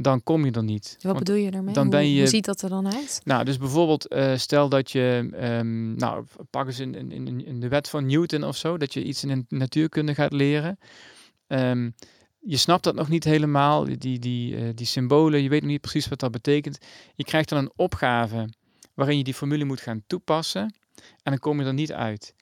dan 0.01 0.23
kom 0.23 0.45
je 0.45 0.51
er 0.51 0.65
niet. 0.65 0.93
Wat 0.93 1.03
Want 1.03 1.19
bedoel 1.19 1.37
je 1.37 1.51
daarmee? 1.51 1.75
Dan 1.75 1.83
hoe, 1.83 1.93
ben 1.93 2.09
je, 2.09 2.19
hoe 2.19 2.29
ziet 2.29 2.45
dat 2.45 2.63
er 2.63 2.69
dan 2.69 2.95
uit? 2.95 3.21
Nou, 3.25 3.45
dus 3.45 3.59
bijvoorbeeld, 3.59 4.13
uh, 4.13 4.37
stel 4.37 4.69
dat 4.69 4.91
je, 4.91 5.29
um, 5.43 5.95
nou, 5.95 6.25
pak 6.51 6.67
eens 6.67 6.79
in, 6.79 7.11
in, 7.13 7.45
in, 7.47 7.61
de 7.61 7.69
wet 7.69 7.89
van 7.89 8.07
Newton 8.07 8.45
of 8.45 8.57
zo, 8.57 8.77
dat 8.77 8.93
je 8.93 9.03
iets 9.03 9.25
in 9.25 9.47
natuurkunde 9.49 10.15
gaat 10.15 10.33
leren. 10.33 10.79
Um, 11.47 11.95
je 12.41 12.57
snapt 12.57 12.85
dat 12.85 12.95
nog 12.95 13.09
niet 13.09 13.25
helemaal, 13.25 13.85
die, 13.85 14.19
die, 14.19 14.57
uh, 14.57 14.69
die 14.75 14.87
symbolen, 14.87 15.43
je 15.43 15.49
weet 15.49 15.63
nog 15.63 15.71
niet 15.71 15.81
precies 15.81 16.09
wat 16.09 16.21
dat 16.21 16.31
betekent. 16.31 16.79
Je 17.15 17.25
krijgt 17.25 17.49
dan 17.49 17.59
een 17.59 17.73
opgave 17.77 18.49
waarin 18.95 19.17
je 19.17 19.25
die 19.25 19.35
formule 19.35 19.65
moet 19.65 19.81
gaan 19.81 20.03
toepassen 20.07 20.75
en 21.23 21.33
dan 21.33 21.39
kom 21.39 21.61
je 21.61 21.67
er 21.67 21.75
niet 21.75 21.93
uit. 21.93 22.35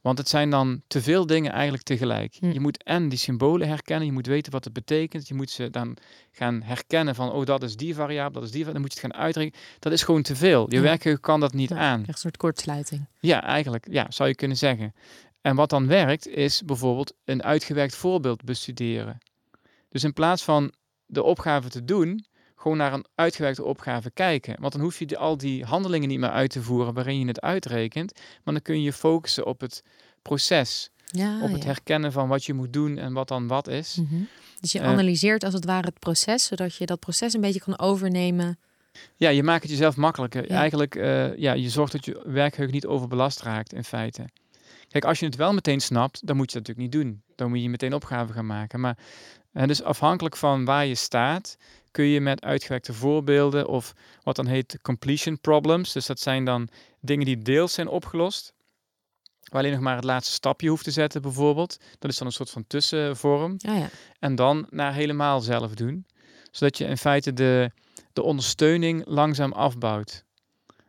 Want 0.00 0.18
het 0.18 0.28
zijn 0.28 0.50
dan 0.50 0.82
te 0.86 1.02
veel 1.02 1.26
dingen 1.26 1.52
eigenlijk 1.52 1.82
tegelijk. 1.82 2.34
Hm. 2.38 2.50
Je 2.50 2.60
moet 2.60 2.82
en 2.82 3.08
die 3.08 3.18
symbolen 3.18 3.68
herkennen, 3.68 4.06
je 4.06 4.12
moet 4.12 4.26
weten 4.26 4.52
wat 4.52 4.64
het 4.64 4.72
betekent. 4.72 5.28
Je 5.28 5.34
moet 5.34 5.50
ze 5.50 5.70
dan 5.70 5.96
gaan 6.30 6.62
herkennen 6.62 7.14
van, 7.14 7.32
oh 7.32 7.44
dat 7.44 7.62
is 7.62 7.76
die 7.76 7.94
variabele, 7.94 8.34
dat 8.40 8.42
is 8.42 8.50
die, 8.50 8.64
dan 8.64 8.80
moet 8.80 8.92
je 8.94 9.00
het 9.00 9.12
gaan 9.12 9.22
uitrekenen. 9.22 9.58
Dat 9.78 9.92
is 9.92 10.02
gewoon 10.02 10.22
te 10.22 10.36
veel. 10.36 10.66
Je 10.68 10.76
Ja. 10.76 10.82
werkgeheugen 10.82 11.24
kan 11.24 11.40
dat 11.40 11.52
niet 11.52 11.68
Ja, 11.68 11.76
aan. 11.76 12.00
Echt 12.00 12.08
een 12.08 12.14
soort 12.14 12.36
kortsluiting. 12.36 13.06
Ja, 13.20 13.42
eigenlijk, 13.42 13.86
ja, 13.90 14.06
zou 14.08 14.28
je 14.28 14.34
kunnen 14.34 14.56
zeggen. 14.56 14.94
En 15.40 15.56
wat 15.56 15.70
dan 15.70 15.86
werkt, 15.86 16.26
is 16.28 16.62
bijvoorbeeld 16.64 17.14
een 17.24 17.42
uitgewerkt 17.42 17.94
voorbeeld 17.94 18.44
bestuderen. 18.44 19.18
Dus 19.88 20.04
in 20.04 20.12
plaats 20.12 20.42
van 20.44 20.72
de 21.06 21.22
opgave 21.22 21.68
te 21.68 21.84
doen, 21.84 22.24
gewoon 22.62 22.76
naar 22.76 22.92
een 22.92 23.06
uitgewerkte 23.14 23.64
opgave 23.64 24.10
kijken. 24.10 24.56
Want 24.60 24.72
dan 24.72 24.82
hoef 24.82 24.98
je 24.98 25.16
al 25.16 25.36
die 25.36 25.64
handelingen 25.64 26.08
niet 26.08 26.18
meer 26.18 26.30
uit 26.30 26.50
te 26.50 26.62
voeren 26.62 26.94
waarin 26.94 27.18
je 27.18 27.26
het 27.26 27.40
uitrekent. 27.40 28.12
Maar 28.44 28.54
dan 28.54 28.62
kun 28.62 28.76
je 28.76 28.82
je 28.82 28.92
focussen 28.92 29.46
op 29.46 29.60
het 29.60 29.82
proces. 30.22 30.90
Ja, 31.06 31.42
op 31.42 31.52
het 31.52 31.62
ja. 31.62 31.66
herkennen 31.66 32.12
van 32.12 32.28
wat 32.28 32.44
je 32.44 32.54
moet 32.54 32.72
doen 32.72 32.98
en 32.98 33.12
wat 33.12 33.28
dan 33.28 33.46
wat 33.46 33.68
is. 33.68 33.96
Mhm. 33.96 34.22
Dus 34.60 34.72
je 34.72 34.78
Eh, 34.78 34.86
analyseert 34.86 35.44
als 35.44 35.54
het 35.54 35.64
ware 35.64 35.86
het 35.86 35.98
proces, 35.98 36.44
zodat 36.44 36.76
je 36.76 36.86
dat 36.86 37.00
proces 37.00 37.34
een 37.34 37.40
beetje 37.40 37.60
kan 37.60 37.78
overnemen. 37.78 38.58
Ja, 39.16 39.28
je 39.28 39.42
maakt 39.42 39.62
het 39.62 39.70
jezelf 39.70 39.96
makkelijker. 39.96 40.50
Ja. 40.50 40.58
Eigenlijk, 40.58 40.94
eh, 40.94 41.36
ja, 41.36 41.52
je 41.52 41.68
zorgt 41.68 41.92
dat 41.92 42.04
je 42.04 42.22
werkgeheugen 42.24 42.74
niet 42.74 42.86
overbelast 42.86 43.40
raakt 43.42 43.72
in 43.72 43.84
feite. 43.84 44.28
Kijk, 44.88 45.04
als 45.04 45.18
je 45.18 45.26
het 45.26 45.36
wel 45.36 45.52
meteen 45.52 45.80
snapt, 45.80 46.26
dan 46.26 46.36
moet 46.36 46.52
je 46.52 46.58
dat 46.58 46.66
natuurlijk 46.66 46.94
niet 46.94 47.04
doen. 47.04 47.22
Dan 47.36 47.48
moet 47.48 47.62
je 47.62 47.68
meteen 47.68 47.94
opgaven 47.94 48.34
gaan 48.34 48.46
maken. 48.46 48.80
Maar 48.80 48.98
eh, 49.52 49.66
dus 49.66 49.82
afhankelijk 49.82 50.36
van 50.36 50.64
waar 50.64 50.86
je 50.86 50.94
staat, 50.94 51.56
kun 51.92 52.04
je 52.04 52.20
met 52.20 52.44
uitgewerkte 52.44 52.92
voorbeelden 52.92 53.68
of 53.68 53.92
wat 54.22 54.36
dan 54.36 54.46
heet 54.46 54.78
completion 54.82 55.40
problems. 55.40 55.92
Dus 55.92 56.06
dat 56.06 56.20
zijn 56.20 56.44
dan 56.44 56.68
dingen 57.00 57.24
die 57.26 57.38
deels 57.38 57.74
zijn 57.74 57.88
opgelost. 57.88 58.52
Waar 59.42 59.60
alleen 59.60 59.72
nog 59.72 59.80
maar 59.80 59.96
het 59.96 60.04
laatste 60.04 60.32
stapje 60.32 60.68
hoeft 60.68 60.84
te 60.84 60.90
zetten, 60.90 61.22
bijvoorbeeld. 61.22 61.78
Dat 61.98 62.10
is 62.10 62.18
dan 62.18 62.26
een 62.26 62.32
soort 62.32 62.50
van 62.50 62.64
tussenvorm. 62.66 63.54
Ja, 63.58 63.74
ja. 63.74 63.88
En 64.18 64.34
dan 64.34 64.66
naar 64.70 64.94
helemaal 64.94 65.40
zelf 65.40 65.74
doen. 65.74 66.06
Zodat 66.50 66.78
je 66.78 66.84
in 66.84 66.96
feite 66.96 67.32
de, 67.32 67.70
de 68.12 68.22
ondersteuning 68.22 69.02
langzaam 69.06 69.52
afbouwt. 69.52 70.24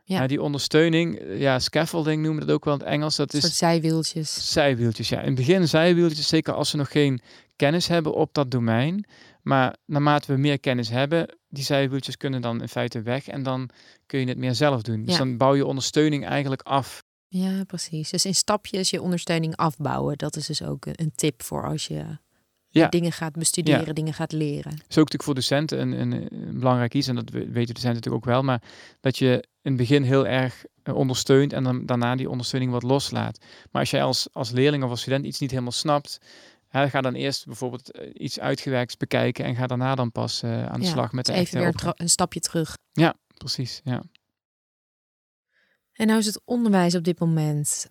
Ja. 0.05 0.21
Ja. 0.21 0.27
die 0.27 0.41
ondersteuning, 0.41 1.21
ja, 1.37 1.59
scaffolding 1.59 2.21
noemen 2.21 2.39
we 2.39 2.45
dat 2.45 2.55
ook 2.55 2.65
wel 2.65 2.73
in 2.73 2.79
het 2.79 2.89
Engels. 2.89 3.15
Dat 3.15 3.33
is 3.33 3.57
zijwieltjes. 3.57 4.51
zijwieltjes. 4.51 5.09
Ja, 5.09 5.19
in 5.19 5.25
het 5.25 5.35
begin 5.35 5.67
zijwieltjes, 5.67 6.27
zeker 6.27 6.53
als 6.53 6.69
ze 6.69 6.77
nog 6.77 6.91
geen 6.91 7.21
kennis 7.55 7.87
hebben 7.87 8.13
op 8.13 8.33
dat 8.33 8.51
domein. 8.51 9.05
Maar 9.43 9.75
naarmate 9.85 10.33
we 10.33 10.39
meer 10.39 10.59
kennis 10.59 10.89
hebben, 10.89 11.37
die 11.49 11.63
zijwieltjes 11.63 12.17
kunnen 12.17 12.41
dan 12.41 12.61
in 12.61 12.67
feite 12.67 13.01
weg. 13.01 13.27
En 13.27 13.43
dan 13.43 13.69
kun 14.05 14.19
je 14.19 14.25
het 14.27 14.37
meer 14.37 14.55
zelf 14.55 14.81
doen. 14.81 15.05
Dus 15.05 15.17
dan 15.17 15.37
bouw 15.37 15.55
je 15.55 15.65
ondersteuning 15.65 16.25
eigenlijk 16.25 16.61
af. 16.61 17.03
Ja, 17.27 17.63
precies. 17.63 18.09
Dus 18.09 18.25
in 18.25 18.35
stapjes 18.35 18.89
je 18.89 19.01
ondersteuning 19.01 19.55
afbouwen. 19.55 20.17
Dat 20.17 20.35
is 20.35 20.45
dus 20.45 20.63
ook 20.63 20.85
een, 20.85 21.11
tip 21.15 21.43
voor 21.43 21.65
als 21.67 21.87
je 21.87 22.05
Ja. 22.69 22.87
dingen 22.87 23.11
gaat 23.11 23.33
bestuderen, 23.33 23.95
dingen 23.95 24.13
gaat 24.13 24.31
leren. 24.31 24.71
is 24.71 24.79
ook 24.79 25.11
natuurlijk 25.11 25.23
voor 25.23 25.33
docenten 25.35 25.79
een, 25.81 25.91
een, 25.91 26.11
een 26.11 26.59
belangrijk 26.59 26.93
iets, 26.93 27.07
en 27.07 27.15
dat 27.15 27.29
we- 27.29 27.39
weten 27.39 27.73
docenten 27.73 27.93
natuurlijk 27.93 28.25
ook 28.25 28.31
wel, 28.33 28.43
maar 28.43 28.61
dat 29.01 29.17
je 29.17 29.33
in 29.61 29.71
het 29.71 29.77
begin 29.77 30.03
heel 30.03 30.27
erg 30.27 30.65
eh, 30.83 30.95
ondersteunt 30.95 31.53
en 31.53 31.63
dan 31.63 31.85
daarna 31.85 32.15
die 32.15 32.29
ondersteuning 32.29 32.71
wat 32.71 32.83
loslaat. 32.83 33.39
Maar 33.71 33.81
als 33.81 33.91
jij 33.91 34.03
als, 34.03 34.27
als 34.31 34.51
leerling 34.51 34.83
of 34.83 34.89
als 34.89 35.01
student 35.01 35.25
iets 35.25 35.39
niet 35.39 35.49
helemaal 35.51 35.71
snapt, 35.71 36.17
hè, 36.79 36.89
ga 36.89 37.01
dan 37.01 37.13
eerst 37.13 37.45
bijvoorbeeld 37.45 37.91
eh, 37.91 38.09
iets 38.13 38.39
uitgewerkt 38.39 38.97
bekijken 38.97 39.45
en 39.45 39.55
ga 39.55 39.67
daarna 39.67 39.95
dan 39.95 40.11
pas 40.11 40.43
eh, 40.43 40.65
aan 40.65 40.79
de 40.79 40.85
Ja, 40.85 40.91
slag 40.91 41.11
met 41.11 41.25
de 41.25 41.31
Dus 41.31 41.41
echte 41.41 41.57
even 41.57 41.73
weer 41.81 41.93
een, 41.97 42.09
stapje 42.09 42.39
terug. 42.39 42.77
Precies, 43.37 43.81
ja. 43.83 44.03
En 45.93 46.07
nou 46.07 46.19
is 46.19 46.25
het 46.25 46.41
onderwijs 46.45 46.95
op 46.95 47.03
dit 47.03 47.19
moment, 47.19 47.87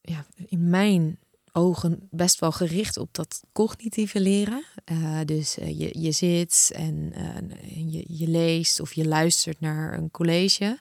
ja, 0.00 0.26
in 0.46 0.70
mijn 0.70 1.18
ogen, 1.52 2.08
best 2.10 2.40
wel 2.40 2.52
gericht 2.52 2.96
op 2.96 3.14
dat 3.14 3.42
cognitieve 3.52 4.20
leren. 4.20 4.64
Eh, 4.84 5.20
dus 5.24 5.54
je, 5.54 5.98
je 5.98 6.12
zit 6.12 6.72
en 6.74 7.12
je, 7.86 8.04
je 8.08 8.28
leest 8.28 8.80
of 8.80 8.92
je 8.92 9.06
luistert 9.06 9.60
naar 9.60 9.98
een 9.98 10.10
college. 10.10 10.78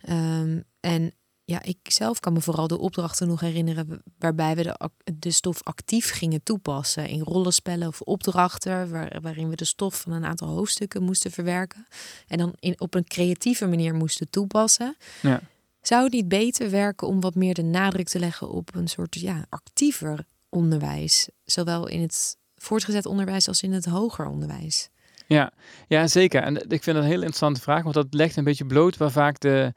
Ehm, 0.00 0.60
en 0.80 1.12
ja, 1.48 1.62
ik 1.62 1.78
zelf 1.82 2.20
kan 2.20 2.32
me 2.32 2.40
vooral 2.40 2.66
de 2.66 2.78
opdrachten 2.78 3.28
nog 3.28 3.40
herinneren 3.40 4.02
waarbij 4.18 4.56
we 4.56 4.62
de, 4.62 4.90
de 5.18 5.30
stof 5.30 5.62
actief 5.62 6.10
gingen 6.10 6.42
toepassen 6.42 7.08
in 7.08 7.20
rollenspellen 7.20 7.88
of 7.88 8.00
opdrachten, 8.00 8.90
waar, 8.90 9.18
waarin 9.22 9.48
we 9.48 9.56
de 9.56 9.64
stof 9.64 10.00
van 10.00 10.12
een 10.12 10.24
aantal 10.24 10.48
hoofdstukken 10.48 11.02
moesten 11.02 11.30
verwerken 11.30 11.86
en 12.26 12.38
dan 12.38 12.52
in, 12.58 12.80
op 12.80 12.94
een 12.94 13.04
creatieve 13.04 13.66
manier 13.66 13.94
moesten 13.94 14.30
toepassen. 14.30 14.96
Ja. 15.22 15.40
Zou 15.80 16.02
het 16.04 16.12
niet 16.12 16.28
beter 16.28 16.70
werken 16.70 17.06
om 17.06 17.20
wat 17.20 17.34
meer 17.34 17.54
de 17.54 17.62
nadruk 17.62 18.08
te 18.08 18.18
leggen 18.18 18.50
op 18.50 18.74
een 18.74 18.88
soort 18.88 19.14
ja, 19.14 19.46
actiever 19.48 20.24
onderwijs, 20.48 21.28
zowel 21.44 21.88
in 21.88 22.00
het 22.00 22.36
voortgezet 22.56 23.06
onderwijs 23.06 23.48
als 23.48 23.62
in 23.62 23.72
het 23.72 23.84
hoger 23.84 24.26
onderwijs? 24.26 24.88
Ja, 25.26 25.52
ja, 25.86 26.06
zeker. 26.06 26.42
En 26.42 26.54
ik 26.56 26.82
vind 26.82 26.96
dat 26.96 26.96
een 26.96 27.10
heel 27.10 27.18
interessante 27.18 27.60
vraag, 27.60 27.82
want 27.82 27.94
dat 27.94 28.06
legt 28.10 28.36
een 28.36 28.44
beetje 28.44 28.66
bloot 28.66 28.96
waar 28.96 29.10
vaak 29.10 29.40
de, 29.40 29.72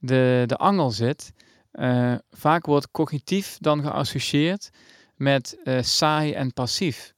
de, 0.00 0.42
de 0.46 0.56
angel 0.56 0.90
zit. 0.90 1.32
Eh, 1.70 2.14
vaak 2.30 2.66
wordt 2.66 2.90
cognitief 2.90 3.56
dan 3.60 3.82
geassocieerd 3.82 4.70
met 5.16 5.60
eh, 5.64 5.82
saai 5.82 6.32
en 6.32 6.52
passief. 6.52 7.12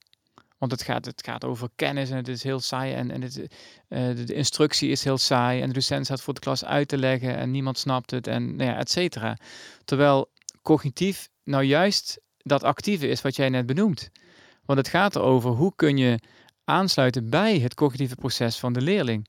Want 0.59 0.73
het 0.73 0.83
gaat, 0.83 1.05
het 1.05 1.25
gaat 1.25 1.45
over 1.45 1.69
kennis 1.77 2.11
en 2.11 2.17
het 2.17 2.29
is 2.29 2.43
heel 2.43 2.61
saai 2.61 2.95
en, 2.95 3.11
en 3.11 3.23
het, 3.23 3.47
eh, 3.89 4.17
de, 4.27 4.35
instructie 4.35 4.91
is 4.91 5.05
heel 5.05 5.19
saai 5.19 5.61
en 5.61 5.69
de 5.69 5.75
docent 5.75 6.05
staat 6.05 6.23
voor 6.23 6.35
de 6.35 6.41
klas 6.41 6.65
uit 6.65 6.89
te 6.89 6.99
leggen 6.99 7.37
en 7.37 7.51
niemand 7.51 7.79
snapt 7.79 8.11
het 8.11 8.27
en 8.27 8.57
nou 8.57 8.71
ja, 8.71 8.77
et 8.77 8.91
cetera. 8.91 9.37
Terwijl 9.85 10.31
cognitief 10.63 11.29
nou 11.45 11.63
juist 11.63 12.21
dat 12.37 12.63
actieve 12.63 13.09
is 13.09 13.23
wat 13.23 13.37
jij 13.37 13.49
net 13.49 13.67
benoemt. 13.67 14.11
Want 14.65 14.79
het 14.79 14.89
gaat 14.89 15.17
erover 15.17 15.51
hoe 15.51 15.73
kun 15.77 15.97
je 15.97 16.19
aansluiten 16.65 17.31
bij 17.31 17.59
het 17.59 17.75
cognitieve 17.75 18.15
proces 18.15 18.59
van 18.59 18.73
de 18.73 18.81
leerling. 18.81 19.29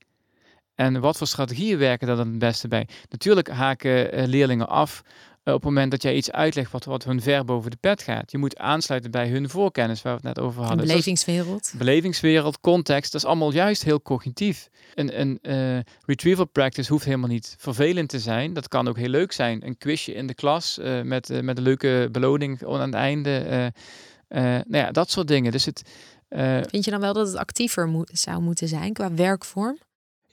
En 0.74 1.00
wat 1.00 1.16
voor 1.16 1.26
strategieën 1.26 1.78
werken 1.78 2.06
daar 2.06 2.16
dan 2.16 2.28
het 2.28 2.38
beste 2.38 2.68
bij? 2.68 2.88
Natuurlijk 3.08 3.48
haken 3.48 4.12
eh, 4.12 4.26
leerlingen 4.26 4.68
af 4.68 5.02
eh, 5.42 5.54
op 5.54 5.60
het 5.60 5.70
moment 5.70 5.90
dat 5.90 6.02
jij 6.02 6.14
iets 6.14 6.30
uitlegt 6.30 6.72
wat, 6.72 6.84
wat 6.84 7.04
hun 7.04 7.22
ver 7.22 7.44
boven 7.44 7.70
de 7.70 7.76
pet 7.80 8.02
gaat. 8.02 8.30
Je 8.30 8.38
moet 8.38 8.58
aansluiten 8.58 9.10
bij 9.10 9.28
hun 9.28 9.48
voorkennis, 9.48 10.02
waar 10.02 10.12
we 10.12 10.28
het 10.28 10.36
net 10.36 10.44
over 10.44 10.60
Een 10.60 10.66
hadden. 10.66 10.84
Dus 10.84 10.94
belevingswereld. 10.94 11.72
belevingswereld, 11.78 12.60
context, 12.60 13.12
dat 13.12 13.20
is 13.20 13.26
allemaal 13.26 13.52
juist 13.52 13.84
heel 13.84 14.02
cognitief. 14.02 14.68
Een, 14.94 15.20
een 15.20 15.38
eh, 15.42 15.78
retrieval 16.06 16.44
practice 16.44 16.92
hoeft 16.92 17.04
helemaal 17.04 17.28
niet 17.28 17.54
vervelend 17.58 18.08
te 18.08 18.18
zijn. 18.18 18.52
Dat 18.52 18.68
kan 18.68 18.88
ook 18.88 18.96
heel 18.96 19.08
leuk 19.08 19.32
zijn. 19.32 19.66
Een 19.66 19.78
quizje 19.78 20.14
in 20.14 20.26
de 20.26 20.34
klas 20.34 20.78
met, 21.02 21.42
met 21.42 21.56
een 21.58 21.62
leuke 21.62 22.08
beloning 22.12 22.66
aan 22.66 22.80
het 22.80 22.94
einde. 22.94 23.72
nou 24.28 24.64
ja, 24.68 24.90
dat 24.90 25.10
soort 25.10 25.28
dingen. 25.28 25.52
Dus 25.52 25.64
het, 25.64 25.82
Vind 26.68 26.84
je 26.84 26.90
dan 26.90 27.00
wel 27.00 27.12
dat 27.12 27.26
het 27.26 27.36
actiever 27.36 27.86
moet, 27.86 28.10
zou 28.12 28.42
moeten 28.42 28.68
zijn 28.68 28.92
qua 28.92 29.14
werkvorm? 29.14 29.78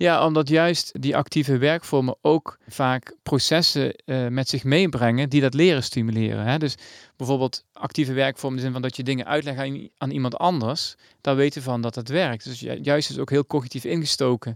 Ja, 0.02 0.26
omdat 0.26 0.50
juist 0.50 1.02
die 1.02 1.16
actieve 1.16 1.58
werkvormen 1.58 2.16
ook 2.22 2.58
vaak 2.68 3.16
processen 3.24 3.94
eh, 3.96 4.28
met 4.28 4.50
zich 4.50 4.64
meebrengen 4.64 5.30
die 5.30 5.42
dat 5.42 5.54
leren 5.54 5.84
stimuleren. 5.84 6.46
Hè? 6.46 6.58
Dus 6.58 6.76
bijvoorbeeld 7.16 7.64
actieve 7.74 8.14
werkvormen 8.14 8.60
in 8.60 8.66
de 8.66 8.72
zin 8.72 8.72
van 8.72 8.82
dat 8.82 8.96
je 8.98 9.04
dingen 9.04 9.26
uitlegt 9.26 9.90
aan, 9.98 10.12
iemand 10.12 10.38
anders, 10.38 10.96
daar 11.22 11.36
weten 11.36 11.62
van 11.62 11.82
dat 11.82 11.96
het 11.96 12.10
werkt. 12.10 12.44
Dus 12.44 12.60
ju- 12.60 12.80
juist 12.82 13.10
is 13.10 13.18
ook 13.18 13.30
heel 13.30 13.46
cognitief 13.46 13.84
ingestoken. 13.84 14.54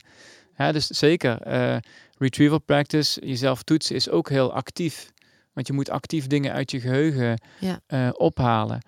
Hè? 0.54 0.74
Dus 0.74 0.88
zeker, 0.88 1.42
eh, 1.42 1.78
retrieval 2.18 2.60
practice, 2.60 3.22
jezelf 3.26 3.64
toetsen 3.64 3.96
is 3.96 4.10
ook 4.10 4.30
heel 4.30 4.54
actief. 4.54 5.12
Want 5.54 5.68
je 5.68 5.74
moet 5.74 5.90
actief 5.90 6.28
dingen 6.28 6.52
uit 6.54 6.72
je 6.72 6.80
geheugen 6.80 7.42
Ja. 7.60 7.80
eh, 7.88 8.10
ophalen. 8.14 8.82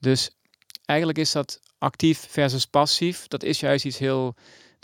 Dus 0.00 0.30
eigenlijk 0.84 1.18
is 1.18 1.32
dat 1.32 1.60
actief 1.78 2.26
versus 2.28 2.64
passief, 2.66 3.26
dat 3.28 3.42
is 3.42 3.60
juist 3.60 3.84
iets 3.84 3.98
heel 3.98 4.34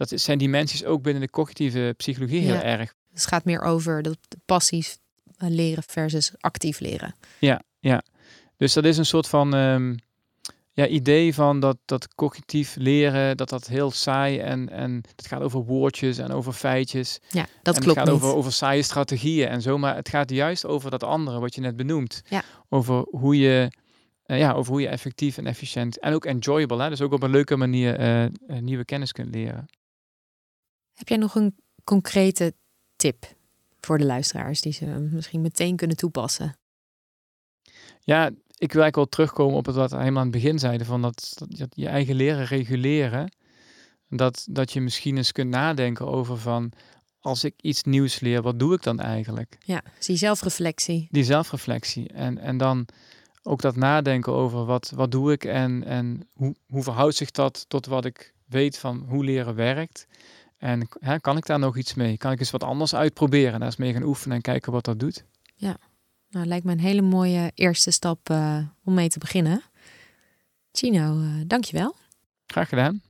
dat 0.08 0.20
zijn 0.20 0.38
dimensies 0.38 0.84
ook 0.84 1.02
binnen 1.02 1.22
de 1.22 1.30
cognitieve 1.30 1.94
psychologie 1.96 2.40
heel 2.40 2.54
Ja. 2.54 2.62
erg. 2.62 2.94
Het 3.12 3.26
gaat 3.26 3.44
meer 3.44 3.60
over 3.62 4.02
dat 4.02 4.18
passief 4.44 4.98
eh, 5.36 5.48
leren 5.48 5.82
versus 5.86 6.32
actief 6.40 6.80
leren. 6.80 7.14
Ja, 7.38 7.62
ja. 7.78 8.02
Dus 8.56 8.72
dat 8.72 8.84
is 8.84 8.96
een 8.98 9.06
soort 9.06 9.28
van 9.28 9.54
ehm, 9.54 9.94
ja, 10.72 10.86
idee 10.86 11.34
van 11.34 11.60
dat, 11.60 11.76
dat 11.84 12.14
cognitief 12.14 12.74
leren, 12.78 13.36
dat 13.36 13.48
dat 13.48 13.66
heel 13.66 13.90
saai 13.90 14.38
en, 14.38 14.68
en 14.68 15.02
het 15.16 15.26
gaat 15.26 15.40
over 15.42 15.60
woordjes 15.64 16.18
en 16.18 16.30
over 16.30 16.52
feitjes. 16.52 17.18
Ja, 17.28 17.46
dat 17.62 17.76
en 17.76 17.82
klopt 17.82 17.98
het 17.98 18.08
gaat 18.08 18.14
niet. 18.16 18.24
over, 18.24 18.36
over 18.36 18.52
saaie 18.52 18.82
strategieën 18.82 19.48
en 19.48 19.62
zo, 19.62 19.78
maar 19.78 19.96
het 19.96 20.08
gaat 20.08 20.30
juist 20.30 20.66
over 20.66 20.90
dat 20.90 21.02
andere 21.02 21.38
wat 21.40 21.54
je 21.54 21.60
net 21.60 21.76
benoemt. 21.76 22.22
Ja. 22.28 22.42
Over 22.68 23.06
hoe 23.10 23.38
je, 23.38 23.68
eh, 24.22 24.38
ja, 24.38 24.52
over 24.52 24.72
hoe 24.72 24.80
je 24.80 24.88
effectief 24.88 25.36
en 25.38 25.46
efficiënt 25.46 25.98
en 25.98 26.14
ook 26.14 26.24
enjoyable, 26.24 26.82
hè, 26.82 26.88
dus 26.88 27.00
ook 27.00 27.12
op 27.12 27.22
een 27.22 27.30
leuke 27.30 27.56
manier 27.56 27.96
eh, 27.96 28.24
nieuwe 28.60 28.84
kennis 28.84 29.12
kunt 29.12 29.34
leren. 29.34 29.66
Heb 31.00 31.08
jij 31.08 31.18
nog 31.18 31.34
een 31.34 31.54
concrete 31.84 32.54
tip 32.96 33.24
voor 33.80 33.98
de 33.98 34.04
luisteraars 34.04 34.60
die 34.60 34.72
ze 34.72 34.86
misschien 34.86 35.40
meteen 35.40 35.76
kunnen 35.76 35.96
toepassen? 35.96 36.56
Ja, 38.00 38.26
ik 38.26 38.72
wil 38.72 38.82
eigenlijk 38.82 38.96
wel 38.96 39.06
terugkomen 39.06 39.56
op 39.56 39.66
het 39.66 39.74
wat 39.74 39.90
we 39.90 39.96
helemaal 39.98 40.18
aan 40.22 40.32
het 40.32 40.42
begin 40.42 40.58
zeiden, 40.58 40.86
van 40.86 41.02
dat, 41.02 41.32
dat 41.38 41.48
je- 41.58 41.68
je 41.82 41.88
eigen 41.88 42.14
leren 42.14 42.44
reguleren. 42.44 43.32
Dat, 44.08 44.46
dat 44.50 44.72
je 44.72 44.80
misschien 44.80 45.16
eens 45.16 45.32
kunt 45.32 45.50
nadenken 45.50 46.06
over 46.06 46.38
van, 46.38 46.72
als 47.20 47.44
ik 47.44 47.54
iets 47.60 47.82
nieuws 47.82 48.20
leer, 48.20 48.42
wat 48.42 48.58
doe 48.58 48.74
ik 48.74 48.82
dan 48.82 49.00
eigenlijk? 49.00 49.58
Ja, 49.64 49.82
zie 49.98 50.16
zelfreflectie. 50.16 51.08
Die 51.10 51.24
zelfreflectie. 51.24 52.08
En, 52.08 52.38
en 52.38 52.56
dan 52.56 52.86
ook 53.42 53.60
dat 53.60 53.76
nadenken 53.76 54.32
over 54.32 54.64
wat, 54.64 54.92
wat 54.94 55.10
doe 55.10 55.32
ik 55.32 55.44
en, 55.44 55.84
en 55.84 56.28
hoe, 56.32 56.54
hoe 56.68 56.82
verhoudt 56.82 57.16
zich 57.16 57.30
dat 57.30 57.64
tot 57.68 57.86
wat 57.86 58.04
ik 58.04 58.34
weet 58.46 58.78
van 58.78 59.04
hoe 59.08 59.24
leren 59.24 59.54
werkt. 59.54 60.06
En 60.60 60.88
hè, 61.00 61.20
kan 61.20 61.36
ik 61.36 61.46
daar 61.46 61.58
nog 61.58 61.76
iets 61.76 61.94
mee? 61.94 62.16
Kan 62.16 62.32
ik 62.32 62.38
eens 62.38 62.50
wat 62.50 62.62
anders 62.62 62.94
uitproberen? 62.94 63.52
Daar 63.52 63.68
eens 63.68 63.76
mee 63.76 63.92
gaan 63.92 64.02
oefenen 64.02 64.36
en 64.36 64.42
kijken 64.42 64.72
wat 64.72 64.84
dat 64.84 64.98
doet. 65.00 65.24
Ja, 65.54 65.76
nou 66.30 66.46
lijkt 66.46 66.64
me 66.64 66.72
een 66.72 66.80
hele 66.80 67.02
mooie 67.02 67.52
eerste 67.54 67.90
stap 67.90 68.30
uh, 68.30 68.58
om 68.84 68.94
mee 68.94 69.08
te 69.08 69.18
beginnen. 69.18 69.62
Chino, 70.72 71.20
uh, 71.20 71.42
dankjewel. 71.46 71.96
Graag 72.46 72.68
gedaan. 72.68 73.02